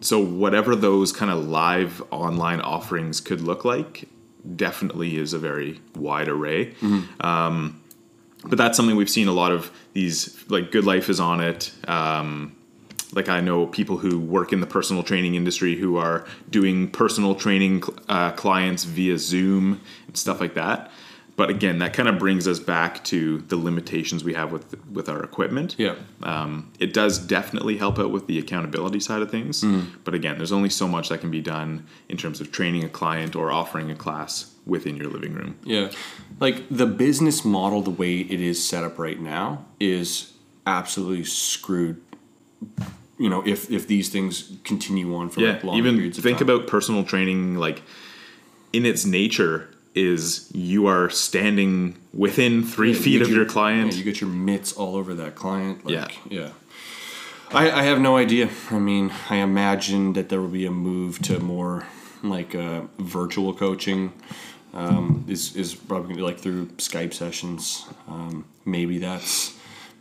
so 0.01 0.19
whatever 0.19 0.75
those 0.75 1.11
kind 1.11 1.31
of 1.31 1.47
live 1.47 2.03
online 2.11 2.61
offerings 2.61 3.19
could 3.21 3.41
look 3.41 3.65
like 3.65 4.07
definitely 4.55 5.17
is 5.17 5.33
a 5.33 5.39
very 5.39 5.79
wide 5.95 6.27
array. 6.27 6.75
Um, 7.19 7.81
but 8.43 8.57
that's 8.57 8.77
something 8.77 8.95
we've 8.95 9.09
seen 9.09 9.27
a 9.27 9.33
lot 9.33 9.51
of 9.51 9.71
these 9.93 10.43
like 10.49 10.71
good 10.71 10.85
life 10.85 11.09
is 11.09 11.19
on 11.19 11.41
it. 11.41 11.71
Um, 11.87 12.55
like 13.13 13.29
i 13.29 13.39
know 13.39 13.65
people 13.65 13.97
who 13.97 14.19
work 14.19 14.51
in 14.51 14.59
the 14.59 14.67
personal 14.67 15.01
training 15.01 15.35
industry 15.35 15.75
who 15.75 15.95
are 15.97 16.25
doing 16.49 16.89
personal 16.89 17.33
training 17.33 17.81
uh, 18.09 18.31
clients 18.31 18.83
via 18.83 19.17
zoom 19.17 19.79
and 20.07 20.17
stuff 20.17 20.39
like 20.39 20.53
that 20.55 20.91
but 21.37 21.49
again 21.49 21.79
that 21.79 21.93
kind 21.93 22.07
of 22.07 22.17
brings 22.17 22.47
us 22.47 22.59
back 22.59 23.03
to 23.03 23.39
the 23.49 23.55
limitations 23.57 24.23
we 24.23 24.33
have 24.33 24.51
with 24.51 24.75
with 24.89 25.09
our 25.09 25.21
equipment 25.23 25.75
Yeah. 25.77 25.95
um, 26.23 26.71
it 26.79 26.93
does 26.93 27.19
definitely 27.19 27.77
help 27.77 27.99
out 27.99 28.11
with 28.11 28.27
the 28.27 28.37
accountability 28.39 28.99
side 28.99 29.21
of 29.21 29.29
things. 29.31 29.63
But 30.05 30.13
again, 30.13 30.37
there's 30.37 30.51
only 30.51 30.69
so 30.69 30.87
much 30.87 31.09
that 31.09 31.19
can 31.21 31.31
be 31.31 31.41
done 31.41 31.85
in 32.09 32.17
terms 32.17 32.39
of 32.41 32.51
training 32.51 32.83
a 32.83 32.89
client 32.89 33.35
or 33.35 33.51
offering 33.51 33.91
a 33.91 33.95
class 33.95 34.53
within 34.65 34.95
your 34.97 35.07
living 35.09 35.33
room. 35.33 35.57
Yeah. 35.63 35.91
Like 36.39 36.63
the 36.69 36.85
business 36.85 37.43
model, 37.45 37.81
the 37.81 37.91
way 37.91 38.19
it 38.19 38.41
is 38.41 38.65
set 38.67 38.83
up 38.83 38.97
right 38.97 39.19
now, 39.19 39.65
is 39.79 40.33
absolutely 40.65 41.23
screwed. 41.25 42.01
You 43.17 43.29
know, 43.29 43.41
if 43.45 43.69
if 43.71 43.87
these 43.87 44.09
things 44.09 44.51
continue 44.63 45.15
on 45.15 45.29
for 45.29 45.39
Yeah, 45.41 45.53
like 45.53 45.63
long 45.63 45.77
even 45.77 45.95
periods 45.95 46.17
of 46.17 46.23
think 46.23 46.39
time. 46.39 46.49
about 46.49 46.67
personal 46.67 47.03
training, 47.03 47.55
like 47.55 47.81
in 48.73 48.85
its 48.85 49.05
nature, 49.05 49.69
is 49.95 50.49
you 50.53 50.85
are 50.87 51.09
standing 51.09 51.95
within 52.13 52.63
three 52.63 52.91
Yeah, 52.93 52.99
feet 52.99 53.17
get 53.19 53.21
of 53.23 53.29
your 53.29 53.43
yeah, 53.45 53.49
client. 53.51 53.95
you 53.95 54.03
get 54.03 54.21
your 54.21 54.29
mitts 54.29 54.73
all 54.73 54.95
over 54.95 55.13
that 55.15 55.35
client. 55.35 55.85
Like, 55.85 55.93
Yeah. 55.93 56.07
yeah. 56.29 56.49
I, 57.51 57.71
I 57.71 57.83
have 57.83 57.99
no 58.01 58.17
idea. 58.17 58.49
I 58.71 58.79
mean, 58.79 59.11
I 59.29 59.37
imagine 59.37 60.13
that 60.13 60.29
there 60.29 60.41
will 60.41 60.47
be 60.49 60.65
a 60.65 60.71
move 60.71 61.19
to 61.23 61.39
more 61.39 61.85
like 62.23 62.55
uh, 62.55 62.81
virtual 62.99 63.53
coaching. 63.53 64.11
Um, 64.73 65.23
is 65.29 65.55
is 65.55 65.73
probably 65.73 66.07
gonna 66.09 66.17
be 66.17 66.21
like 66.23 66.39
through 66.39 66.65
Skype 66.77 67.13
sessions. 67.13 67.85
Um, 68.09 68.43
maybe 68.65 68.97
that's 68.97 69.53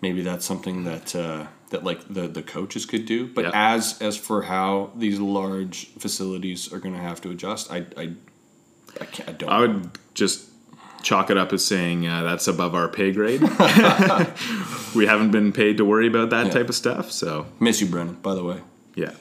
maybe 0.03 0.22
that's 0.22 0.45
something 0.45 0.82
that 0.84 1.14
uh, 1.14 1.47
that 1.70 1.84
like 1.84 2.01
the 2.12 2.26
the 2.26 2.42
coaches 2.42 2.84
could 2.86 3.07
do. 3.07 3.28
But 3.28 3.45
Yeah. 3.45 3.51
as 3.74 4.01
as 4.03 4.16
for 4.16 4.42
how 4.42 4.90
these 4.97 5.20
large 5.20 5.90
facilities 5.99 6.72
are 6.72 6.80
going 6.80 6.95
to 6.95 7.01
have 7.01 7.20
to 7.20 7.30
adjust, 7.30 7.70
I 7.70 7.86
I 7.97 8.14
I, 9.01 9.07
I 9.28 9.32
don't. 9.32 9.51
I 9.51 9.61
would 9.61 9.90
just 10.14 10.49
chalk 11.03 11.28
it 11.30 11.36
up 11.36 11.53
as 11.53 11.64
saying 11.64 12.07
uh, 12.07 12.22
that's 12.22 12.47
above 12.49 12.74
our 12.74 12.88
pay 12.88 13.12
grade. 13.12 13.40
we 14.95 15.07
haven't 15.07 15.30
been 15.30 15.53
paid 15.53 15.76
to 15.78 15.84
worry 15.84 16.07
about 16.07 16.30
that 16.30 16.47
Yeah. 16.47 16.53
type 16.53 16.68
of 16.68 16.74
stuff. 16.74 17.11
So 17.12 17.47
miss 17.61 17.80
you, 17.80 17.86
Brennan. 17.86 18.14
By 18.16 18.34
the 18.34 18.42
way. 18.45 18.61
yeah. 18.95 19.12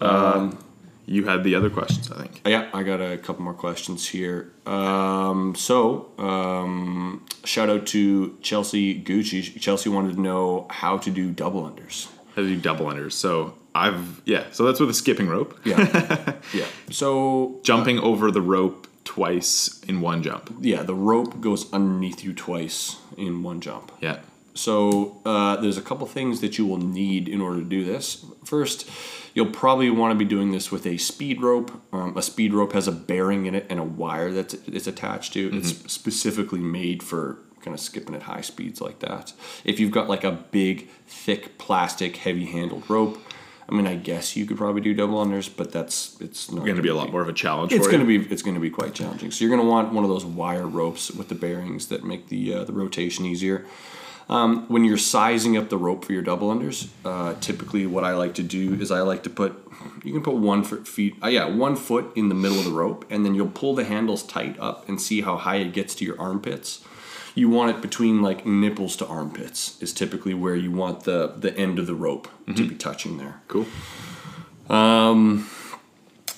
Um, 0.00 0.58
you 1.06 1.24
had 1.24 1.44
the 1.44 1.54
other 1.54 1.70
questions, 1.70 2.10
I 2.10 2.16
think. 2.22 2.42
Yeah, 2.46 2.68
I 2.74 2.82
got 2.82 3.00
a 3.00 3.16
couple 3.16 3.44
more 3.44 3.54
questions 3.54 4.08
here. 4.08 4.52
Um, 4.66 5.54
so, 5.54 6.10
um, 6.18 7.24
shout 7.44 7.70
out 7.70 7.86
to 7.88 8.36
Chelsea 8.42 9.00
Gucci. 9.02 9.58
Chelsea 9.60 9.88
wanted 9.88 10.16
to 10.16 10.20
know 10.20 10.66
how 10.68 10.98
to 10.98 11.10
do 11.10 11.30
double 11.30 11.62
unders. 11.62 12.08
How 12.34 12.42
to 12.42 12.48
do 12.48 12.56
double 12.60 12.86
unders. 12.86 13.12
So 13.12 13.54
I've 13.76 14.22
yeah. 14.24 14.44
So 14.52 14.64
that's 14.64 14.80
with 14.80 14.90
a 14.90 14.94
skipping 14.94 15.28
rope, 15.28 15.58
Yeah, 15.64 16.34
yeah. 16.54 16.66
So, 16.90 17.60
jumping 17.62 17.98
over 18.00 18.30
the 18.30 18.40
rope 18.40 18.86
twice 19.04 19.80
in 19.86 20.00
one 20.00 20.22
jump. 20.22 20.52
yeah, 20.60 20.82
the 20.82 20.94
rope 20.94 21.40
goes 21.40 21.72
underneath 21.72 22.24
you 22.24 22.32
twice 22.32 22.96
in 23.16 23.42
one 23.42 23.60
jump. 23.60 23.92
Yeah. 24.00 24.18
So 24.54 25.20
uh, 25.26 25.56
there's 25.56 25.76
a 25.76 25.82
couple 25.82 26.06
things 26.06 26.40
that 26.40 26.56
you 26.58 26.66
will 26.66 26.78
need 26.78 27.28
in 27.28 27.40
order 27.42 27.60
to 27.60 27.66
do 27.66 27.84
this. 27.84 28.24
First, 28.44 28.88
you'll 29.34 29.50
probably 29.52 29.90
want 29.90 30.12
to 30.12 30.18
be 30.18 30.24
doing 30.24 30.50
this 30.50 30.72
with 30.72 30.86
a 30.86 30.96
speed 30.96 31.42
rope. 31.42 31.70
Um, 31.92 32.16
a 32.16 32.22
speed 32.22 32.54
rope 32.54 32.72
has 32.72 32.88
a 32.88 32.92
bearing 32.92 33.44
in 33.46 33.54
it 33.54 33.66
and 33.68 33.78
a 33.78 33.84
wire 33.84 34.32
that 34.32 34.54
it's 34.66 34.86
attached 34.86 35.34
to. 35.34 35.50
It's 35.54 35.92
specifically 35.92 36.60
made 36.60 37.02
for 37.02 37.36
kind 37.60 37.74
of 37.74 37.80
skipping 37.80 38.14
at 38.14 38.22
high 38.22 38.40
speeds 38.40 38.80
like 38.80 39.00
that. 39.00 39.34
If 39.64 39.78
you've 39.78 39.90
got 39.90 40.08
like 40.08 40.24
a 40.24 40.32
big, 40.32 40.88
thick, 41.06 41.58
plastic, 41.58 42.16
heavy-handled 42.16 42.88
rope, 42.88 43.18
I 43.68 43.74
mean, 43.74 43.86
I 43.86 43.96
guess 43.96 44.36
you 44.36 44.46
could 44.46 44.56
probably 44.56 44.80
do 44.80 44.94
double 44.94 45.24
unders, 45.24 45.50
but 45.54 45.72
that's 45.72 46.16
it's 46.20 46.50
not 46.50 46.64
Going 46.64 46.76
to 46.76 46.82
be 46.82 46.88
a 46.88 46.94
lot 46.94 47.10
more 47.10 47.20
of 47.20 47.28
a 47.28 47.32
challenge. 47.32 47.72
it's 47.72 47.88
going 47.88 48.00
to 48.00 48.06
be 48.06 48.18
it's 48.32 48.42
going 48.42 48.54
to 48.54 48.60
be 48.60 48.70
quite 48.70 48.94
challenging. 48.94 49.30
So 49.30 49.44
you're 49.44 49.54
going 49.54 49.64
to 49.64 49.68
want 49.68 49.92
one 49.92 50.04
of 50.04 50.10
those 50.10 50.24
wire 50.24 50.66
ropes 50.66 51.10
with 51.10 51.28
the 51.28 51.34
bearings 51.34 51.88
that 51.88 52.04
make 52.04 52.28
the 52.28 52.54
uh, 52.54 52.64
the 52.64 52.72
rotation 52.72 53.24
easier. 53.26 53.64
Um, 54.28 54.66
when 54.66 54.84
you're 54.84 54.96
sizing 54.96 55.56
up 55.56 55.68
the 55.68 55.78
rope 55.78 56.04
for 56.04 56.12
your 56.12 56.22
double 56.22 56.52
unders, 56.52 56.88
uh, 57.04 57.34
typically 57.40 57.86
what 57.86 58.02
I 58.02 58.14
like 58.14 58.34
to 58.34 58.42
do 58.42 58.74
is 58.74 58.90
I 58.90 59.00
like 59.02 59.22
to 59.22 59.30
put 59.30 59.52
you 60.04 60.12
can 60.12 60.22
put 60.22 60.34
one 60.34 60.64
foot 60.64 60.86
feet 60.88 61.14
uh, 61.22 61.28
yeah 61.28 61.46
one 61.46 61.76
foot 61.76 62.12
in 62.16 62.28
the 62.28 62.34
middle 62.34 62.58
of 62.58 62.64
the 62.64 62.72
rope, 62.72 63.04
and 63.10 63.24
then 63.24 63.34
you'll 63.34 63.48
pull 63.48 63.74
the 63.74 63.84
handles 63.84 64.22
tight 64.24 64.58
up 64.60 64.88
and 64.88 65.00
see 65.00 65.20
how 65.22 65.36
high 65.36 65.56
it 65.56 65.72
gets 65.72 65.94
to 65.96 66.04
your 66.04 66.20
armpits. 66.20 66.84
You 67.36 67.48
want 67.48 67.76
it 67.76 67.80
between 67.80 68.22
like 68.28 68.44
nipples 68.44 68.96
to 68.96 69.06
armpits 69.06 69.80
is 69.80 69.92
typically 69.92 70.34
where 70.34 70.56
you 70.56 70.72
want 70.72 71.04
the 71.04 71.34
the 71.38 71.56
end 71.56 71.78
of 71.78 71.86
the 71.86 71.94
rope 71.94 72.26
to 72.56 72.68
be 72.68 72.74
touching 72.74 73.18
there. 73.18 73.34
cool. 73.46 73.66
Um, 74.68 75.46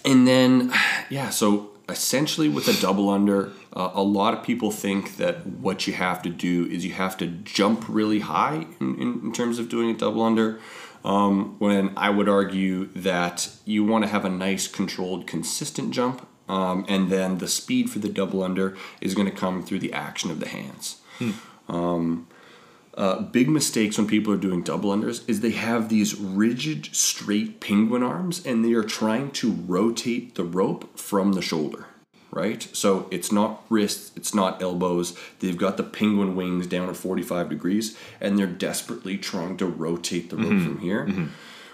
And 0.04 0.26
then, 0.26 0.72
yeah, 1.10 1.30
so 1.30 1.70
essentially 1.88 2.48
with 2.48 2.66
a 2.68 2.80
double 2.80 3.08
under, 3.10 3.52
uh, 3.74 3.90
a 3.94 4.02
lot 4.02 4.32
of 4.34 4.42
people 4.42 4.70
think 4.70 5.16
that 5.16 5.46
what 5.46 5.86
you 5.86 5.92
have 5.92 6.22
to 6.22 6.30
do 6.30 6.66
is 6.70 6.84
you 6.84 6.92
have 6.92 7.16
to 7.18 7.26
jump 7.26 7.84
really 7.88 8.20
high 8.20 8.66
in, 8.80 8.94
in, 9.02 9.20
in 9.24 9.32
terms 9.32 9.58
of 9.58 9.68
doing 9.68 9.90
a 9.90 9.98
double 9.98 10.22
under. 10.22 10.60
Um, 11.04 11.56
when 11.58 11.92
I 11.96 12.10
would 12.10 12.28
argue 12.28 12.86
that 12.86 13.50
you 13.64 13.84
want 13.84 14.04
to 14.04 14.10
have 14.10 14.24
a 14.24 14.30
nice, 14.30 14.66
controlled, 14.66 15.26
consistent 15.26 15.92
jump, 15.92 16.26
um, 16.48 16.84
and 16.88 17.10
then 17.10 17.38
the 17.38 17.48
speed 17.48 17.90
for 17.90 17.98
the 17.98 18.08
double 18.08 18.42
under 18.42 18.76
is 19.00 19.14
going 19.14 19.28
to 19.30 19.34
come 19.36 19.62
through 19.62 19.80
the 19.80 19.92
action 19.92 20.30
of 20.30 20.40
the 20.40 20.48
hands. 20.48 21.00
Uh, 22.94 23.20
big 23.22 23.48
mistakes 23.48 23.96
when 23.96 24.08
people 24.08 24.32
are 24.32 24.36
doing 24.38 24.60
double 24.60 24.90
unders 24.90 25.22
is 25.28 25.40
they 25.40 25.52
have 25.52 25.88
these 25.88 26.18
rigid, 26.18 26.86
straight 26.96 27.60
penguin 27.60 28.02
arms 28.02 28.44
and 28.44 28.64
they 28.64 28.72
are 28.72 28.82
trying 28.82 29.30
to 29.30 29.52
rotate 29.52 30.34
the 30.34 30.42
rope 30.42 30.98
from 30.98 31.34
the 31.34 31.42
shoulder, 31.42 31.86
right? 32.32 32.68
So 32.72 33.06
it's 33.12 33.30
not 33.30 33.62
wrists, 33.68 34.10
it's 34.16 34.34
not 34.34 34.60
elbows. 34.60 35.16
They've 35.38 35.56
got 35.56 35.76
the 35.76 35.84
penguin 35.84 36.34
wings 36.34 36.66
down 36.66 36.88
at 36.88 36.96
45 36.96 37.48
degrees 37.48 37.96
and 38.20 38.36
they're 38.36 38.48
desperately 38.48 39.16
trying 39.16 39.56
to 39.58 39.66
rotate 39.66 40.30
the 40.30 40.36
rope 40.36 40.60
from 40.64 40.80
here. 40.80 41.28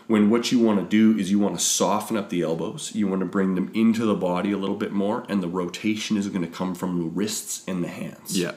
When 0.06 0.28
what 0.28 0.52
you 0.52 0.58
want 0.58 0.80
to 0.80 0.86
do 0.86 1.18
is 1.18 1.30
you 1.30 1.38
want 1.38 1.58
to 1.58 1.64
soften 1.64 2.16
up 2.16 2.28
the 2.28 2.42
elbows, 2.42 2.94
you 2.94 3.06
want 3.08 3.20
to 3.20 3.26
bring 3.26 3.54
them 3.54 3.70
into 3.74 4.04
the 4.04 4.14
body 4.14 4.52
a 4.52 4.58
little 4.58 4.76
bit 4.76 4.92
more, 4.92 5.24
and 5.28 5.42
the 5.42 5.48
rotation 5.48 6.16
is 6.16 6.28
going 6.28 6.42
to 6.42 6.48
come 6.50 6.74
from 6.74 6.98
the 6.98 7.06
wrists 7.08 7.64
and 7.66 7.82
the 7.82 7.88
hands. 7.88 8.38
Yeah. 8.38 8.52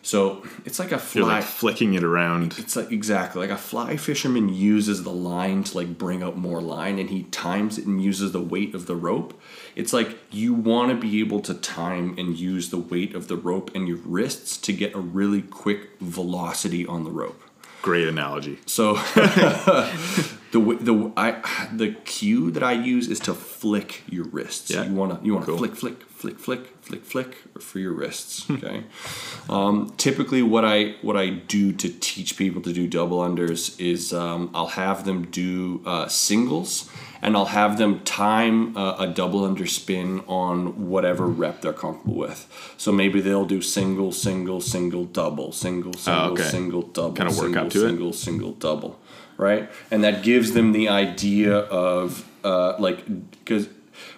So 0.00 0.42
it's 0.66 0.78
like 0.78 0.88
a 0.88 0.96
You're 0.96 1.24
fly. 1.24 1.36
like 1.38 1.44
flicking 1.44 1.94
it 1.94 2.04
around. 2.04 2.56
It's 2.58 2.76
like 2.76 2.92
exactly 2.92 3.40
like 3.40 3.50
a 3.50 3.56
fly 3.56 3.96
fisherman 3.96 4.50
uses 4.50 5.02
the 5.02 5.10
line 5.10 5.64
to 5.64 5.76
like 5.78 5.96
bring 5.96 6.22
out 6.22 6.36
more 6.36 6.60
line 6.60 6.98
and 6.98 7.08
he 7.08 7.22
times 7.24 7.78
it 7.78 7.86
and 7.86 8.04
uses 8.04 8.32
the 8.32 8.40
weight 8.42 8.74
of 8.74 8.84
the 8.84 8.96
rope. 8.96 9.40
It's 9.74 9.94
like 9.94 10.18
you 10.30 10.52
want 10.52 10.90
to 10.90 10.96
be 10.96 11.20
able 11.20 11.40
to 11.40 11.54
time 11.54 12.14
and 12.18 12.38
use 12.38 12.68
the 12.68 12.76
weight 12.76 13.14
of 13.14 13.28
the 13.28 13.36
rope 13.36 13.70
and 13.74 13.88
your 13.88 13.96
wrists 14.04 14.58
to 14.58 14.74
get 14.74 14.94
a 14.94 15.00
really 15.00 15.40
quick 15.40 15.98
velocity 16.00 16.86
on 16.86 17.04
the 17.04 17.10
rope. 17.10 17.40
Great 17.80 18.06
analogy. 18.06 18.58
So 18.66 18.96
the 20.54 20.60
the 20.88 20.94
I 21.16 21.28
the 21.82 21.88
cue 22.04 22.50
that 22.54 22.62
I 22.62 22.72
use 22.72 23.08
is 23.14 23.20
to 23.20 23.34
flick 23.34 24.02
your 24.08 24.24
wrists. 24.34 24.70
Yeah. 24.70 24.84
You 24.88 24.94
want 24.94 25.10
to 25.20 25.26
you 25.26 25.34
want 25.34 25.46
to 25.46 25.50
Cool. 25.52 25.58
flick 25.58 25.74
flick 25.76 25.98
flick 26.20 26.38
flick 26.38 26.62
flick 26.84 27.04
flick 27.04 27.30
for 27.60 27.78
your 27.84 27.92
wrists. 27.92 28.48
Okay. 28.50 28.84
um, 29.48 29.92
typically, 29.96 30.42
what 30.42 30.64
I 30.64 30.78
what 31.02 31.16
I 31.16 31.26
do 31.30 31.72
to 31.72 31.88
teach 31.88 32.36
people 32.36 32.60
to 32.62 32.72
do 32.72 32.86
double 32.86 33.18
unders 33.28 33.78
is 33.80 34.12
um, 34.12 34.50
I'll 34.54 34.74
have 34.84 35.04
them 35.04 35.26
do 35.30 35.82
uh, 35.86 36.08
singles. 36.08 36.88
And 37.26 37.38
I'll 37.38 37.52
have 37.62 37.78
them 37.78 38.00
time 38.04 38.76
uh, 38.76 38.96
a 38.98 39.06
double 39.06 39.46
under 39.46 39.66
spin 39.66 40.20
on 40.26 40.90
whatever 40.90 41.26
rep 41.26 41.62
they're 41.62 41.72
comfortable 41.72 42.16
with. 42.16 42.40
So 42.76 42.92
maybe 42.92 43.22
they'll 43.22 43.46
do 43.46 43.62
single, 43.62 44.12
single, 44.12 44.60
single, 44.60 45.06
double, 45.06 45.50
single, 45.50 45.94
single, 45.94 46.22
Oh, 46.22 46.32
okay. 46.32 46.42
single, 46.42 46.82
double, 46.82 47.14
Kinda 47.16 47.32
work 47.32 47.44
single, 47.44 47.64
up 47.64 47.70
to 47.72 47.78
it. 47.78 47.88
single, 47.88 48.12
single, 48.12 48.52
double, 48.52 48.98
right? 49.36 49.70
And 49.90 50.04
that 50.04 50.22
gives 50.22 50.52
them 50.52 50.72
the 50.72 50.88
idea 50.88 51.56
of 51.56 52.28
uh, 52.44 52.76
like 52.78 53.04
because 53.30 53.68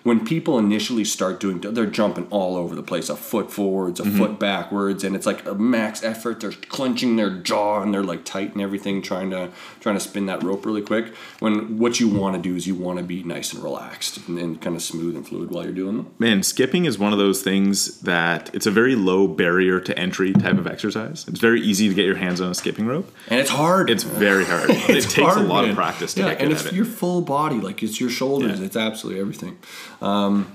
when 0.06 0.24
people 0.24 0.56
initially 0.58 1.04
start 1.04 1.40
doing, 1.40 1.60
they're 1.60 1.84
jumping 2.00 2.26
all 2.30 2.54
over 2.56 2.74
the 2.76 2.82
place, 2.82 3.08
a 3.08 3.16
foot 3.16 3.50
forwards, 3.52 3.98
a 4.00 4.04
Mm-hmm. 4.04 4.18
foot 4.18 4.38
backwards, 4.38 5.02
and 5.04 5.16
it's 5.16 5.26
like 5.26 5.44
a 5.46 5.54
max 5.54 6.04
effort. 6.04 6.38
They're 6.40 6.52
clenching 6.52 7.16
their 7.16 7.30
jaw 7.30 7.82
and 7.82 7.92
they're 7.92 8.04
like 8.04 8.24
tight 8.24 8.52
and 8.52 8.62
everything, 8.62 9.02
trying 9.02 9.30
to 9.30 9.50
trying 9.80 9.96
to 9.96 10.00
spin 10.00 10.26
that 10.26 10.44
rope 10.44 10.64
really 10.64 10.80
quick. 10.82 11.06
When 11.40 11.78
what 11.78 11.98
you 11.98 12.08
want 12.08 12.36
to 12.36 12.40
do 12.48 12.54
is 12.54 12.68
you 12.68 12.76
want 12.76 12.98
to 12.98 13.04
be 13.04 13.24
nice 13.24 13.52
and 13.52 13.62
relaxed 13.64 14.28
and, 14.28 14.38
and 14.38 14.60
kind 14.62 14.76
of 14.76 14.82
smooth 14.82 15.16
and 15.16 15.26
fluid 15.26 15.50
while 15.50 15.64
you're 15.64 15.72
doing 15.82 15.96
them. 15.96 16.14
Man, 16.20 16.42
skipping 16.44 16.84
is 16.84 16.98
one 17.00 17.12
of 17.12 17.18
those 17.18 17.42
things 17.42 18.00
that 18.02 18.54
it's 18.54 18.66
a 18.66 18.70
very 18.70 18.94
low 18.94 19.26
barrier 19.26 19.80
to 19.80 19.98
entry 19.98 20.32
type 20.32 20.56
of 20.58 20.68
exercise. 20.68 21.26
It's 21.26 21.40
very 21.40 21.60
easy 21.60 21.88
to 21.88 21.94
get 21.94 22.04
your 22.06 22.16
hands 22.16 22.40
on 22.40 22.48
a 22.50 22.54
skipping 22.54 22.86
rope. 22.86 23.12
And 23.28 23.40
it's 23.40 23.50
hard. 23.50 23.90
It's 23.90 24.04
very 24.04 24.44
hard. 24.44 24.70
it 24.90 24.90
It's 24.90 25.12
takes 25.12 25.34
a 25.34 25.40
lot 25.40 25.62
man. 25.62 25.70
of 25.70 25.76
practice 25.76 26.14
to 26.14 26.20
yeah, 26.20 26.28
get 26.28 26.38
good 26.38 26.44
and 26.44 26.52
it's 26.52 26.66
it. 26.66 26.74
your 26.74 26.84
full 26.86 27.22
body, 27.22 27.56
like 27.60 27.82
it's 27.82 28.00
your 28.00 28.10
shoulders, 28.10 28.60
Yeah. 28.60 28.66
it's 28.66 28.76
absolutely 28.76 29.20
everything. 29.20 29.58
Um, 30.00 30.52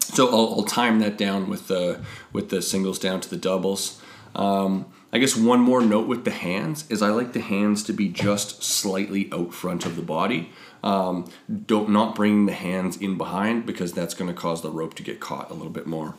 so 0.00 0.28
I'll, 0.28 0.54
I'll 0.54 0.64
time 0.64 1.00
that 1.00 1.16
down 1.18 1.48
with 1.48 1.68
the 1.68 2.00
with 2.32 2.50
the 2.50 2.62
singles 2.62 2.98
down 2.98 3.20
to 3.20 3.30
the 3.30 3.36
doubles. 3.36 4.00
Um, 4.34 4.86
I 5.12 5.18
guess 5.18 5.36
one 5.36 5.60
more 5.60 5.80
note 5.80 6.08
with 6.08 6.24
the 6.24 6.32
hands 6.32 6.90
is 6.90 7.00
I 7.00 7.10
like 7.10 7.32
the 7.32 7.40
hands 7.40 7.84
to 7.84 7.92
be 7.92 8.08
just 8.08 8.64
slightly 8.64 9.28
out 9.32 9.54
front 9.54 9.86
of 9.86 9.94
the 9.94 10.02
body. 10.02 10.50
Um, 10.82 11.30
don't 11.66 11.90
not 11.90 12.16
bring 12.16 12.46
the 12.46 12.52
hands 12.52 12.96
in 12.96 13.16
behind 13.16 13.64
because 13.64 13.92
that's 13.92 14.12
going 14.12 14.28
to 14.28 14.34
cause 14.34 14.62
the 14.62 14.70
rope 14.70 14.94
to 14.94 15.02
get 15.04 15.20
caught 15.20 15.50
a 15.50 15.54
little 15.54 15.70
bit 15.70 15.86
more. 15.86 16.16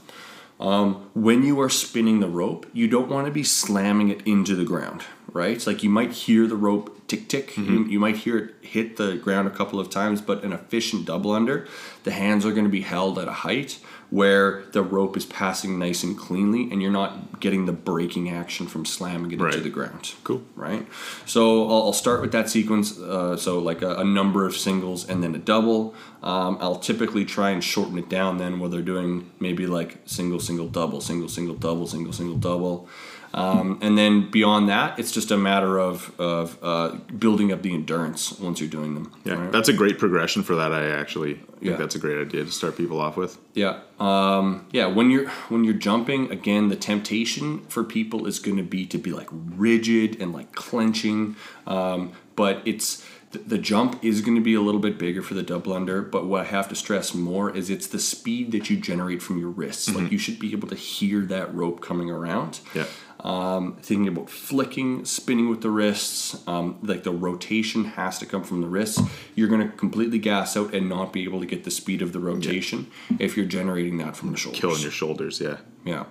Um, 0.60 1.10
when 1.14 1.44
you 1.44 1.60
are 1.60 1.70
spinning 1.70 2.22
the 2.22 2.30
rope, 2.30 2.66
you 2.74 2.88
don't 2.88 3.10
want 3.10 3.28
to 3.28 3.32
be 3.32 3.44
slamming 3.44 4.10
it 4.10 4.26
into 4.26 4.56
the 4.56 4.64
ground, 4.64 5.04
right? 5.36 5.52
It's 5.52 5.68
like 5.68 5.84
you 5.84 5.90
might 5.90 6.14
hear 6.14 6.48
the 6.48 6.56
rope 6.56 7.08
tick 7.08 7.28
tick. 7.28 7.58
You, 7.58 7.84
you 7.86 8.00
might 8.00 8.16
hear 8.16 8.38
it 8.38 8.56
hit 8.62 8.96
the 8.96 9.18
ground 9.18 9.50
a 9.50 9.52
couple 9.52 9.82
of 9.82 9.90
times, 9.90 10.22
but 10.22 10.44
an 10.46 10.54
efficient 10.54 11.06
double 11.06 11.32
under, 11.34 11.68
the 12.04 12.12
hands 12.12 12.46
are 12.46 12.52
going 12.52 12.64
to 12.64 12.72
be 12.72 12.82
held 12.82 13.20
at 13.20 13.28
a 13.28 13.34
height 13.34 13.80
where 14.10 14.64
the 14.72 14.82
rope 14.82 15.18
is 15.18 15.26
passing 15.26 15.78
nice 15.78 16.04
and 16.04 16.18
cleanly, 16.18 16.70
and 16.72 16.82
you're 16.82 16.92
not 16.92 17.42
getting 17.42 17.66
the 17.66 17.74
braking 17.74 18.30
action 18.30 18.66
from 18.66 18.86
slamming 18.86 19.32
it 19.32 19.42
into 19.42 19.60
the 19.60 19.70
ground. 19.70 20.14
Cool. 20.24 20.42
Right. 20.56 20.88
So 21.26 21.68
I'll, 21.68 21.84
I'll 21.88 21.94
start 21.94 22.22
with 22.22 22.32
that 22.32 22.50
sequence. 22.50 22.98
Uh, 22.98 23.36
so 23.36 23.60
like 23.60 23.82
a, 23.82 23.96
a 23.96 24.04
number 24.06 24.46
of 24.46 24.56
singles 24.56 25.08
and 25.10 25.22
then 25.22 25.36
a 25.36 25.40
double. 25.40 25.96
Um, 26.24 26.58
I'll 26.62 26.80
typically 26.80 27.26
try 27.26 27.50
and 27.50 27.64
shorten 27.64 27.98
it 27.98 28.08
down 28.08 28.38
then 28.38 28.60
where 28.60 28.70
they're 28.70 28.82
doing 28.82 29.30
maybe 29.40 29.68
like 29.68 29.98
single, 30.06 30.40
single, 30.40 30.70
double, 30.70 31.02
single, 31.02 31.28
single, 31.28 31.56
double, 31.56 31.86
single, 31.88 32.14
single, 32.14 32.38
double. 32.38 32.88
Um, 33.36 33.80
and 33.82 33.98
then 33.98 34.32
beyond 34.32 34.70
that, 34.70 34.98
it's 34.98 35.12
just 35.12 35.30
a 35.30 35.36
matter 35.38 35.78
of 35.78 36.18
of 36.20 36.58
uh, 36.64 36.96
building 37.20 37.52
up 37.52 37.62
the 37.64 37.74
endurance 37.74 38.40
once 38.40 38.62
you're 38.62 38.70
doing 38.70 38.94
them. 38.94 39.12
Yeah, 39.26 39.34
right? 39.34 39.52
that's 39.52 39.68
a 39.68 39.74
great 39.74 40.00
progression 40.00 40.42
for 40.42 40.56
that. 40.56 40.72
I 40.72 40.86
actually 40.90 41.34
think 41.34 41.46
Yeah. 41.62 41.76
that's 41.76 41.96
a 41.96 42.00
great 42.00 42.18
idea 42.18 42.46
to 42.46 42.52
start 42.52 42.78
people 42.78 43.02
off 43.02 43.18
with. 43.18 43.38
Yeah, 43.54 43.80
um, 44.00 44.66
yeah. 44.72 44.86
When 44.88 45.12
you're 45.12 45.28
when 45.50 45.66
you're 45.66 45.74
jumping, 45.74 46.32
again, 46.32 46.70
the 46.70 46.78
temptation 46.78 47.66
for 47.68 47.84
people 47.84 48.26
is 48.26 48.40
going 48.40 48.56
to 48.58 48.64
be 48.64 48.86
to 48.86 48.98
be 48.98 49.12
like 49.12 49.28
rigid 49.32 50.22
and 50.22 50.32
like 50.32 50.56
clenching, 50.56 51.36
um, 51.68 52.14
but 52.38 52.62
it's 52.64 53.06
the, 53.32 53.40
the 53.40 53.58
jump 53.58 54.02
is 54.02 54.22
going 54.22 54.36
to 54.36 54.42
be 54.44 54.54
a 54.54 54.62
little 54.62 54.80
bit 54.80 54.98
bigger 54.98 55.22
for 55.22 55.34
the 55.34 55.44
double 55.44 55.74
under. 55.74 56.02
But 56.02 56.26
what 56.26 56.42
I 56.42 56.46
have 56.46 56.70
to 56.70 56.76
stress 56.76 57.14
more 57.14 57.54
is 57.54 57.70
it's 57.70 57.88
the 57.88 58.00
speed 58.00 58.54
that 58.54 58.70
you 58.70 58.78
generate 58.78 59.22
from 59.22 59.40
your 59.40 59.50
wrists. 59.50 59.94
Like 59.94 60.10
you 60.12 60.18
should 60.18 60.40
be 60.40 60.54
able 60.54 60.70
to 60.70 60.76
hear 60.76 61.22
that 61.26 61.54
rope 61.54 61.82
coming 61.82 62.10
around. 62.10 62.62
Yeah. 62.74 62.86
Um, 63.22 63.78
thinking 63.82 64.08
about 64.08 64.30
flicking, 64.30 65.04
spinning 65.06 65.50
with 65.50 65.62
the 65.62 65.72
wrists, 65.72 66.48
um, 66.48 66.78
like 66.84 67.04
the 67.04 67.12
rotation 67.12 67.86
has 67.86 68.20
to 68.20 68.26
come 68.26 68.44
from 68.44 68.62
the 68.62 68.68
wrists. 68.68 69.02
You're 69.34 69.48
going 69.48 69.62
to 69.62 69.76
completely 69.76 70.20
gas 70.20 70.56
out 70.56 70.74
and 70.76 70.88
not 70.88 71.12
be 71.12 71.24
able 71.24 71.40
to 71.40 71.46
get 71.48 71.64
the 71.64 71.72
speed 71.72 72.02
of 72.02 72.14
the 72.14 72.20
rotation 72.20 72.92
if 73.18 73.36
you're 73.36 73.48
generating 73.48 73.98
that 73.98 74.16
from 74.16 74.32
the 74.32 74.38
shoulders. 74.38 74.60
Killing 74.60 74.82
your 74.82 74.92
shoulders. 74.92 75.42
Yeah. 75.42 75.58
Yeah. 75.86 76.06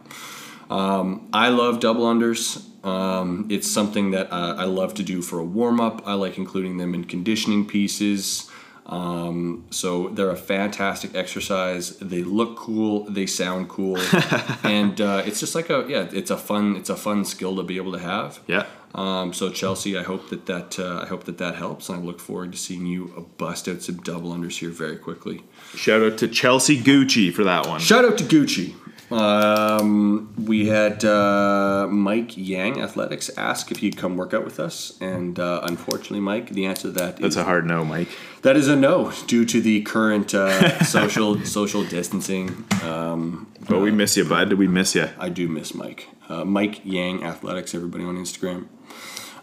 Um, 0.71 1.29
I 1.33 1.51
love 1.51 1.79
double 1.81 2.05
unders. 2.05 2.65
Um, 2.85 3.47
it's 3.51 3.71
something 3.71 4.11
that 4.11 4.33
uh, 4.33 4.57
I 4.59 4.65
love 4.65 4.95
to 4.95 5.03
do 5.03 5.23
for 5.23 5.39
a 5.39 5.45
warm 5.45 5.81
up. 5.81 6.03
I 6.07 6.15
like 6.15 6.37
including 6.37 6.79
them 6.79 6.95
in 6.95 7.05
conditioning 7.05 7.67
pieces. 7.67 8.51
Um, 8.87 9.65
so 9.71 10.09
they're 10.09 10.31
a 10.31 10.37
fantastic 10.37 11.15
exercise. 11.15 11.97
They 11.99 12.23
look 12.23 12.57
cool. 12.57 13.05
They 13.05 13.27
sound 13.27 13.69
cool, 13.69 13.97
and 14.63 15.01
uh, 15.01 15.23
it's 15.25 15.41
just 15.41 15.55
like 15.55 15.71
a 15.71 15.87
yeah. 15.89 16.09
It's 16.13 16.31
a 16.31 16.37
fun. 16.37 16.77
It's 16.77 16.91
a 16.91 16.97
fun 16.97 17.25
skill 17.25 17.57
to 17.57 17.63
be 17.63 17.79
able 17.79 17.93
to 17.93 17.99
have. 17.99 18.41
Yeah. 18.47 18.67
Um, 18.95 19.33
so 19.33 19.51
Chelsea, 19.51 19.99
I 19.99 20.03
hope 20.03 20.29
that 20.31 20.47
that 20.47 20.79
uh, 20.79 21.01
I 21.03 21.07
hope 21.07 21.25
that 21.25 21.39
that 21.39 21.57
helps. 21.57 21.89
And 21.89 21.99
I 21.99 22.03
look 22.03 22.21
forward 22.21 22.53
to 22.53 22.59
seeing 22.59 22.87
you 22.87 23.31
bust 23.39 23.69
out 23.69 23.83
some 23.83 23.97
double 23.99 24.33
unders 24.33 24.59
here 24.59 24.71
very 24.71 24.97
quickly. 24.97 25.43
Shout 25.75 26.03
out 26.03 26.19
to 26.19 26.29
Chelsea 26.29 26.79
Gucci 26.81 27.33
for 27.33 27.45
that 27.45 27.67
one. 27.67 27.81
Shout 27.81 28.05
out 28.05 28.19
to 28.19 28.25
Gucci. 28.25 28.75
Um, 29.11 30.33
we 30.45 30.67
had 30.69 31.05
uh, 31.05 31.87
Mike 31.91 32.37
Yang 32.37 32.81
Athletics 32.81 33.31
ask 33.37 33.71
if 33.71 33.79
he'd 33.79 33.97
come 33.97 34.17
work 34.17 34.33
out 34.35 34.45
with 34.45 34.59
us, 34.59 34.99
and 35.01 35.39
uh, 35.39 35.61
unfortunately, 35.63 36.21
Mike, 36.21 36.51
the 36.51 36.67
answer 36.67 36.89
to 36.89 36.91
that 36.93 37.17
That's 37.19 37.35
is 37.35 37.37
a 37.37 37.45
hard 37.45 37.67
no, 37.67 37.85
Mike. 37.85 38.09
that 38.43 38.57
is 38.57 38.67
a 38.69 38.77
no 38.77 39.13
due 39.27 39.45
to 39.45 39.61
the 39.61 39.83
current 39.83 40.35
uh, 40.35 40.83
social 40.85 41.39
social 41.45 41.85
distancing. 41.85 42.65
Um, 42.83 43.53
But 43.69 43.81
we 43.81 43.91
miss 43.91 44.17
you, 44.17 44.25
bud. 44.25 44.51
Do 44.51 44.57
we 44.57 44.69
miss 44.69 44.95
you. 44.95 45.09
I 45.19 45.29
do 45.29 45.49
miss 45.49 45.75
Mike. 45.75 46.09
Uh, 46.29 46.45
Mike 46.45 46.81
Yang 46.85 47.25
Athletics, 47.25 47.75
everybody 47.75 48.05
on 48.05 48.17
Instagram. 48.17 48.67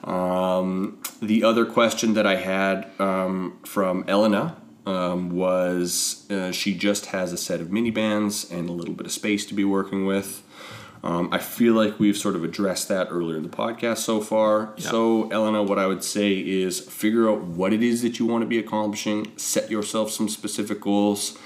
Um, 0.03 1.01
the 1.22 1.43
other 1.43 1.66
question 1.66 2.14
that 2.16 2.26
I 2.26 2.36
had 2.38 2.89
um, 2.99 3.59
from 3.64 4.03
Elena 4.07 4.57
um, 4.91 5.29
was 5.29 6.29
uh, 6.29 6.51
she 6.51 6.73
just 6.73 7.07
has 7.07 7.33
a 7.33 7.37
set 7.37 7.61
of 7.61 7.71
mini 7.71 7.91
bands 7.91 8.49
and 8.51 8.69
a 8.69 8.71
little 8.71 8.93
bit 8.93 9.05
of 9.05 9.11
space 9.11 9.45
to 9.47 9.53
be 9.53 9.63
working 9.63 10.05
with. 10.05 10.43
Um, 11.03 11.29
I 11.31 11.39
feel 11.39 11.73
like 11.73 11.99
we've 11.99 12.17
sort 12.17 12.35
of 12.35 12.43
addressed 12.43 12.87
that 12.89 13.07
earlier 13.09 13.35
in 13.37 13.43
the 13.43 13.49
podcast 13.49 13.99
so 13.99 14.21
far. 14.21 14.73
So, 14.77 15.31
Elena, 15.31 15.63
what 15.63 15.79
I 15.79 15.87
would 15.87 16.03
say 16.03 16.33
is 16.33 16.79
figure 16.79 17.27
out 17.27 17.41
what 17.41 17.73
it 17.73 17.81
is 17.81 18.03
that 18.03 18.19
you 18.19 18.27
want 18.27 18.43
to 18.43 18.47
be 18.47 18.59
accomplishing, 18.59 19.31
set 19.35 19.71
yourself 19.71 20.11
some 20.11 20.29
specific 20.29 20.81
goals 20.81 21.39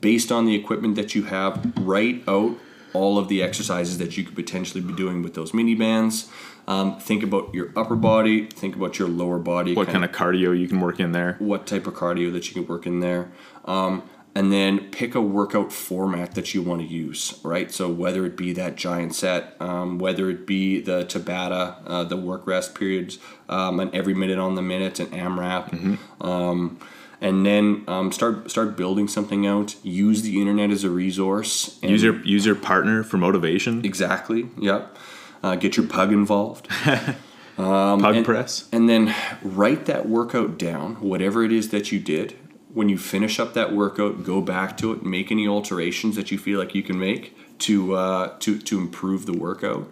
based 0.00 0.32
on 0.32 0.46
the 0.46 0.54
equipment 0.54 0.96
that 0.96 1.14
you 1.14 1.24
have, 1.24 1.72
write 1.78 2.26
out 2.26 2.56
all 2.94 3.18
of 3.18 3.28
the 3.28 3.42
exercises 3.42 3.98
that 3.98 4.16
you 4.16 4.24
could 4.24 4.34
potentially 4.34 4.80
be 4.80 4.94
doing 4.94 5.22
with 5.22 5.34
those 5.34 5.52
mini 5.52 5.74
bands. 5.74 6.30
Um, 6.66 6.98
think 6.98 7.22
about 7.22 7.52
your 7.52 7.72
upper 7.76 7.96
body, 7.96 8.46
think 8.46 8.74
about 8.74 8.98
your 8.98 9.08
lower 9.08 9.38
body. 9.38 9.74
What 9.74 9.88
kind 9.88 10.04
of 10.04 10.12
cardio 10.12 10.58
you 10.58 10.66
can 10.66 10.80
work 10.80 10.98
in 10.98 11.12
there? 11.12 11.36
what 11.38 11.66
type 11.66 11.86
of 11.86 11.94
cardio 11.94 12.32
that 12.32 12.48
you 12.48 12.54
can 12.54 12.66
work 12.66 12.86
in 12.86 13.00
there. 13.00 13.30
Um, 13.66 14.02
and 14.36 14.52
then 14.52 14.90
pick 14.90 15.14
a 15.14 15.20
workout 15.20 15.72
format 15.72 16.34
that 16.34 16.54
you 16.54 16.62
want 16.62 16.80
to 16.80 16.86
use, 16.86 17.38
right? 17.44 17.70
So 17.70 17.88
whether 17.88 18.26
it 18.26 18.36
be 18.36 18.52
that 18.54 18.74
giant 18.74 19.14
set, 19.14 19.54
um, 19.60 19.98
whether 19.98 20.28
it 20.28 20.44
be 20.46 20.80
the 20.80 21.04
Tabata, 21.04 21.76
uh, 21.86 22.04
the 22.04 22.16
work 22.16 22.46
rest 22.46 22.74
periods, 22.74 23.18
um, 23.48 23.78
and 23.78 23.94
every 23.94 24.14
minute 24.14 24.38
on 24.38 24.56
the 24.56 24.62
minute, 24.62 24.98
and 24.98 25.12
AMRAP, 25.12 25.98
um, 26.20 26.80
and 27.24 27.44
then 27.44 27.82
um, 27.88 28.12
start 28.12 28.50
start 28.50 28.76
building 28.76 29.08
something 29.08 29.46
out. 29.46 29.74
Use 29.82 30.22
the 30.22 30.40
internet 30.40 30.70
as 30.70 30.84
a 30.84 30.90
resource. 30.90 31.78
And 31.82 31.90
Use 31.90 32.02
your 32.02 32.16
use 32.24 32.44
your 32.46 32.54
partner 32.54 33.02
for 33.02 33.16
motivation. 33.18 33.84
exactly. 33.84 34.48
Yep. 34.58 34.96
Uh, 35.42 35.56
get 35.56 35.76
your 35.76 35.86
pug 35.86 36.12
involved. 36.12 36.68
Pug 37.56 38.16
and- 38.16 38.24
press. 38.24 38.68
And 38.72 38.88
then 38.88 39.14
write 39.42 39.86
that 39.86 40.08
workout 40.08 40.58
down, 40.58 40.96
whatever 40.96 41.44
it 41.44 41.52
is 41.52 41.68
that 41.70 41.92
you 41.92 42.00
did. 42.00 42.36
When 42.72 42.88
you 42.88 42.98
finish 42.98 43.38
up 43.38 43.54
that 43.54 43.72
workout, 43.72 44.24
go 44.24 44.40
back 44.40 44.76
to 44.78 44.90
it, 44.92 45.04
make 45.04 45.30
any 45.30 45.46
alterations 45.46 46.16
that 46.16 46.32
you 46.32 46.38
feel 46.38 46.58
like 46.58 46.74
you 46.74 46.82
can 46.82 46.98
make 46.98 47.36
to 47.60 47.94
uh, 47.94 48.36
to 48.40 48.58
to 48.58 48.78
improve 48.78 49.26
the 49.26 49.32
workout, 49.46 49.86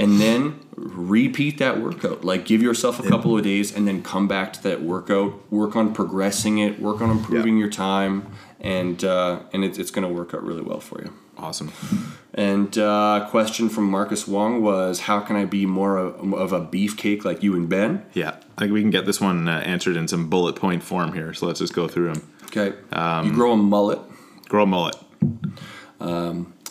and 0.00 0.18
then 0.18 0.58
repeat 0.76 1.58
that 1.58 1.78
workout. 1.78 2.24
Like 2.24 2.46
give 2.46 2.62
yourself 2.62 2.98
a 2.98 3.02
couple 3.08 3.36
of 3.36 3.44
days, 3.44 3.74
and 3.74 3.86
then 3.86 4.02
come 4.02 4.26
back 4.26 4.52
to 4.54 4.62
that 4.62 4.80
workout. 4.80 5.52
Work 5.52 5.76
on 5.76 5.92
progressing 5.92 6.58
it. 6.58 6.80
Work 6.80 7.02
on 7.02 7.10
improving 7.10 7.58
your 7.58 7.68
time, 7.68 8.26
and 8.60 9.04
uh, 9.04 9.40
and 9.52 9.62
it's 9.62 9.78
it's 9.78 9.90
going 9.90 10.08
to 10.08 10.12
work 10.12 10.32
out 10.32 10.42
really 10.42 10.62
well 10.62 10.80
for 10.80 11.02
you. 11.02 11.12
Awesome. 11.36 11.72
And 12.34 12.76
uh, 12.78 13.26
question 13.30 13.68
from 13.68 13.90
Marcus 13.90 14.26
Wong 14.26 14.62
was, 14.62 15.00
"How 15.00 15.20
can 15.20 15.36
I 15.36 15.44
be 15.44 15.66
more 15.66 15.98
of, 15.98 16.32
of 16.32 16.52
a 16.54 16.60
beefcake 16.60 17.24
like 17.24 17.42
you 17.42 17.54
and 17.54 17.68
Ben?" 17.68 18.04
Yeah, 18.14 18.36
I 18.56 18.62
think 18.62 18.72
we 18.72 18.80
can 18.80 18.90
get 18.90 19.04
this 19.04 19.20
one 19.20 19.48
uh, 19.48 19.58
answered 19.58 19.96
in 19.96 20.08
some 20.08 20.30
bullet 20.30 20.56
point 20.56 20.82
form 20.82 21.12
here. 21.12 21.34
So 21.34 21.46
let's 21.46 21.58
just 21.58 21.74
go 21.74 21.86
through 21.86 22.14
them. 22.14 22.32
Okay. 22.46 22.74
you 23.26 23.32
grow 23.32 23.52
a 23.52 23.56
mullet. 23.56 24.00
Grow 24.48 24.62
a 24.62 24.66
mullet. 24.66 24.96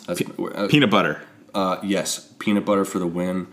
That's, 0.06 0.20
uh, 0.20 0.66
Peanut 0.68 0.90
butter. 0.90 1.22
Uh, 1.54 1.78
yes, 1.82 2.32
peanut 2.38 2.64
butter 2.64 2.84
for 2.84 2.98
the 2.98 3.06
win. 3.06 3.48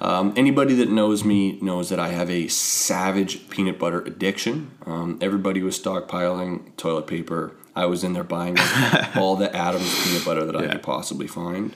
Um, 0.00 0.32
anybody 0.36 0.74
that 0.76 0.88
knows 0.88 1.24
me 1.24 1.58
knows 1.60 1.90
that 1.90 1.98
I 1.98 2.08
have 2.08 2.30
a 2.30 2.48
savage 2.48 3.50
peanut 3.50 3.78
butter 3.78 4.00
addiction. 4.00 4.70
Um, 4.86 5.18
everybody 5.20 5.62
was 5.62 5.78
stockpiling 5.78 6.74
toilet 6.76 7.06
paper. 7.06 7.54
I 7.76 7.86
was 7.86 8.02
in 8.02 8.14
there 8.14 8.24
buying 8.24 8.56
all 9.16 9.36
the 9.36 9.54
Adams 9.54 10.04
peanut 10.04 10.24
butter 10.24 10.44
that 10.46 10.56
I 10.56 10.68
could 10.68 10.82
possibly 10.82 11.26
find. 11.26 11.74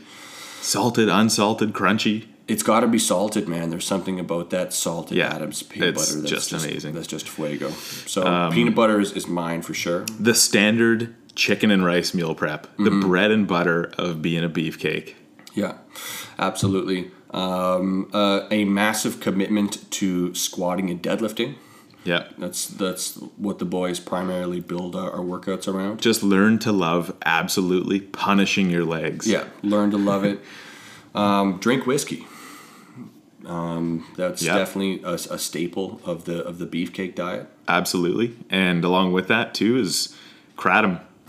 Salted, 0.61 1.09
unsalted, 1.09 1.75
crunchy. 1.75 2.27
It's 2.49 2.63
got 2.63 2.81
to 2.81 2.87
be 2.87 2.99
salted, 2.99 3.49
man. 3.49 3.71
There's 3.71 3.87
something 3.87 4.19
about 4.19 4.51
that 4.51 4.73
salted 4.73 5.17
Yeah, 5.17 5.35
Adams 5.35 5.63
peanut 5.63 5.95
butter 5.95 6.21
that's 6.21 6.31
just 6.31 6.51
just, 6.51 6.65
amazing. 6.65 6.91
Um, 6.91 6.97
That's 6.97 7.07
just 7.07 7.29
fuego. 7.29 7.71
So 7.71 8.51
peanut 8.51 8.75
butter 8.75 9.01
is, 9.01 9.13
is 9.13 9.27
mine 9.27 9.63
for 9.63 9.75
sure. 9.75 10.05
The 10.19 10.35
standard 10.35 11.15
chicken 11.35 11.71
and 11.71 11.85
rice 11.85 12.15
meal 12.15 12.35
prep. 12.35 12.69
The 12.79 12.91
bread 12.91 13.31
and 13.31 13.47
butter 13.47 13.93
of 13.99 14.23
being 14.23 14.45
a 14.45 14.49
beefcake. 14.49 15.15
Yeah, 15.55 15.75
absolutely. 16.39 17.11
Um, 17.31 18.11
uh, 18.13 18.47
a 18.51 18.65
massive 18.65 19.21
commitment 19.21 19.91
to 19.93 20.35
squatting 20.35 20.91
and 20.91 21.03
deadlifting. 21.03 21.55
Yeah. 22.05 22.29
That's 22.37 22.67
that's 22.67 23.15
what 23.37 23.59
the 23.59 23.65
boys 23.65 23.99
primarily 23.99 24.61
build 24.61 24.95
our, 24.95 25.11
our 25.11 25.21
workouts 25.21 25.67
around. 25.67 26.01
Just 26.03 26.23
learn 26.23 26.59
to 26.61 26.71
love 26.73 27.15
absolutely 27.25 28.01
punishing 28.01 28.69
your 28.71 28.85
legs. 28.85 29.27
Yeah, 29.27 29.45
learn 29.63 29.91
to 29.93 29.99
love 29.99 30.25
it. 30.25 30.41
Um, 31.17 31.59
drink 31.59 31.87
whiskey. 31.87 32.27
Um, 33.47 34.05
that's 34.17 34.43
Yeah. 34.43 34.57
definitely 34.59 35.01
a, 35.05 35.13
a 35.15 35.39
staple 35.39 36.01
of 36.05 36.25
the 36.25 36.45
of 36.45 36.59
the 36.59 36.67
beefcake 36.67 37.15
diet. 37.15 37.47
Absolutely. 37.69 38.35
And 38.51 38.85
along 38.85 39.13
with 39.13 39.29
that 39.29 39.55
too 39.55 39.77
is 39.79 40.13
kratom. 40.57 41.01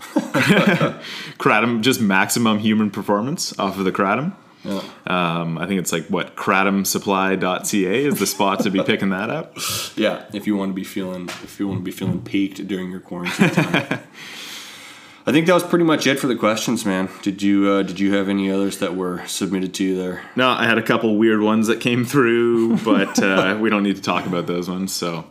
kratom, 1.38 1.80
just 1.82 2.00
maximum 2.00 2.58
human 2.58 2.90
performance 2.90 3.58
off 3.58 3.78
of 3.78 3.84
the 3.84 3.92
kratom. 3.92 4.34
Yeah. 4.64 4.82
Um, 5.06 5.58
I 5.58 5.66
think 5.66 5.80
it's 5.80 5.92
like 5.92 6.06
what 6.08 6.34
kratomsupply.ca 6.36 8.04
is 8.04 8.18
the 8.18 8.26
spot 8.26 8.60
to 8.60 8.70
be 8.70 8.82
picking 8.82 9.10
that 9.10 9.30
up. 9.30 9.56
Yeah, 9.96 10.24
if 10.34 10.46
you 10.46 10.56
want 10.56 10.72
to 10.72 10.74
be 10.74 10.84
feeling 10.84 11.28
if 11.42 11.58
you 11.58 11.66
want 11.66 11.80
to 11.80 11.84
be 11.84 11.90
feeling 11.90 12.20
peaked 12.20 12.66
during 12.66 12.90
your 12.90 13.00
quarantine 13.00 13.48
time. 13.48 14.00
I 15.28 15.32
think 15.32 15.46
that 15.46 15.54
was 15.54 15.64
pretty 15.64 15.86
much 15.86 16.06
it 16.06 16.20
for 16.20 16.26
the 16.26 16.36
questions, 16.36 16.84
man. 16.84 17.08
Did 17.22 17.40
you 17.42 17.68
uh, 17.68 17.82
did 17.82 17.98
you 17.98 18.14
have 18.14 18.28
any 18.28 18.50
others 18.50 18.78
that 18.78 18.94
were 18.94 19.26
submitted 19.26 19.72
to 19.74 19.84
you 19.84 19.96
there? 19.96 20.22
No, 20.36 20.50
I 20.50 20.66
had 20.66 20.76
a 20.76 20.82
couple 20.82 21.16
weird 21.16 21.40
ones 21.40 21.66
that 21.68 21.80
came 21.80 22.04
through, 22.04 22.76
but 22.78 23.18
uh, 23.22 23.56
we 23.58 23.70
don't 23.70 23.82
need 23.82 23.96
to 23.96 24.02
talk 24.02 24.26
about 24.26 24.46
those 24.46 24.68
ones. 24.68 24.92
So 24.92 25.24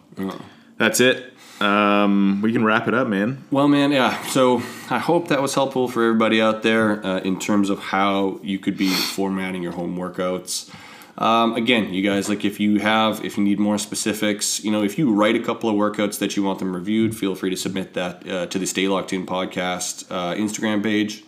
that's 0.78 1.00
it. 1.00 1.35
Um, 1.62 2.42
we 2.42 2.52
can 2.52 2.66
wrap 2.66 2.88
it 2.88 2.94
up, 2.94 3.08
man. 3.08 3.44
Well, 3.50 3.68
man, 3.68 3.92
yeah. 3.92 4.22
So 4.28 4.58
I 4.90 5.00
hope 5.00 5.30
that 5.30 5.42
was 5.42 5.54
helpful 5.54 5.88
for 5.88 6.04
everybody 6.04 6.42
out 6.42 6.64
there 6.64 7.06
uh, 7.06 7.20
in 7.20 7.40
terms 7.40 7.70
of 7.70 7.80
how 7.80 8.40
you 8.44 8.60
could 8.60 8.78
be 8.78 8.90
formatting 8.90 9.64
your 9.64 9.72
home 9.72 9.98
workouts. 9.98 10.70
Um, 11.18 11.56
again, 11.56 11.94
you 11.94 12.04
guys, 12.04 12.28
like 12.28 12.44
if 12.44 12.60
you 12.60 12.80
have, 12.80 13.24
if 13.24 13.38
you 13.38 13.44
need 13.44 13.58
more 13.58 13.78
specifics, 13.78 14.64
you 14.64 14.72
know, 14.72 14.84
if 14.84 14.98
you 14.98 15.14
write 15.14 15.36
a 15.36 15.40
couple 15.40 15.70
of 15.70 15.76
workouts 15.76 16.20
that 16.20 16.36
you 16.36 16.44
want 16.44 16.60
them 16.60 16.76
reviewed, 16.76 17.16
feel 17.16 17.36
free 17.36 17.50
to 17.50 17.56
submit 17.56 17.94
that 17.94 18.28
uh, 18.30 18.46
to 18.48 18.60
the 18.60 18.66
Stay 18.66 18.88
Locked 18.90 19.14
In 19.14 19.26
podcast 19.26 20.12
uh, 20.12 20.36
Instagram 20.36 20.84
page. 20.84 21.24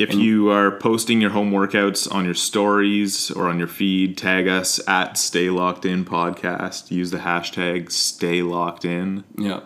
If 0.00 0.14
you 0.14 0.50
are 0.50 0.70
posting 0.70 1.20
your 1.20 1.30
home 1.30 1.52
workouts 1.52 2.12
on 2.12 2.24
your 2.24 2.34
stories 2.34 3.30
or 3.30 3.48
on 3.48 3.58
your 3.58 3.68
feed, 3.68 4.16
tag 4.16 4.48
us 4.48 4.80
at 4.88 5.18
Stay 5.18 5.50
Locked 5.50 5.84
In 5.84 6.04
Podcast. 6.04 6.90
Use 6.90 7.10
the 7.10 7.18
hashtag 7.18 7.92
Stay 7.92 8.42
Locked 8.42 8.84
In. 8.84 9.24
Yeah. 9.36 9.60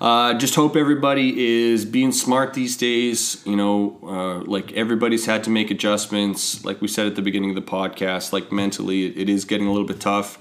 Uh, 0.00 0.34
just 0.34 0.54
hope 0.54 0.76
everybody 0.76 1.68
is 1.68 1.84
being 1.84 2.10
smart 2.12 2.54
these 2.54 2.76
days. 2.76 3.42
You 3.46 3.56
know, 3.56 3.98
uh, 4.02 4.44
like 4.50 4.72
everybody's 4.72 5.26
had 5.26 5.44
to 5.44 5.50
make 5.50 5.70
adjustments. 5.70 6.64
Like 6.64 6.80
we 6.80 6.88
said 6.88 7.06
at 7.06 7.16
the 7.16 7.22
beginning 7.22 7.50
of 7.50 7.56
the 7.56 7.62
podcast, 7.62 8.32
like 8.32 8.50
mentally, 8.50 9.06
it 9.16 9.28
is 9.28 9.44
getting 9.44 9.66
a 9.66 9.72
little 9.72 9.86
bit 9.86 10.00
tough. 10.00 10.38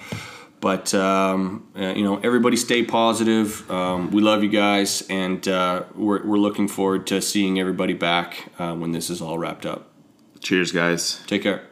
But 0.62 0.94
um, 0.94 1.70
uh, 1.78 1.94
you 1.96 2.04
know, 2.04 2.18
everybody 2.18 2.58
stay 2.58 2.84
positive. 2.84 3.70
Um, 3.72 4.12
we 4.12 4.22
love 4.22 4.44
you 4.44 4.50
guys, 4.50 5.04
and 5.10 5.48
uh, 5.48 5.84
we're 5.96 6.26
we're 6.26 6.38
looking 6.38 6.68
forward 6.68 7.08
to 7.08 7.22
seeing 7.22 7.60
everybody 7.60 7.94
back 7.94 8.52
uh, 8.60 8.76
when 8.76 8.92
this 8.92 9.10
is 9.10 9.22
all 9.22 9.38
wrapped 9.38 9.66
up. 9.66 9.92
Cheers, 10.42 10.72
guys. 10.72 11.22
Take 11.28 11.44
care. 11.44 11.68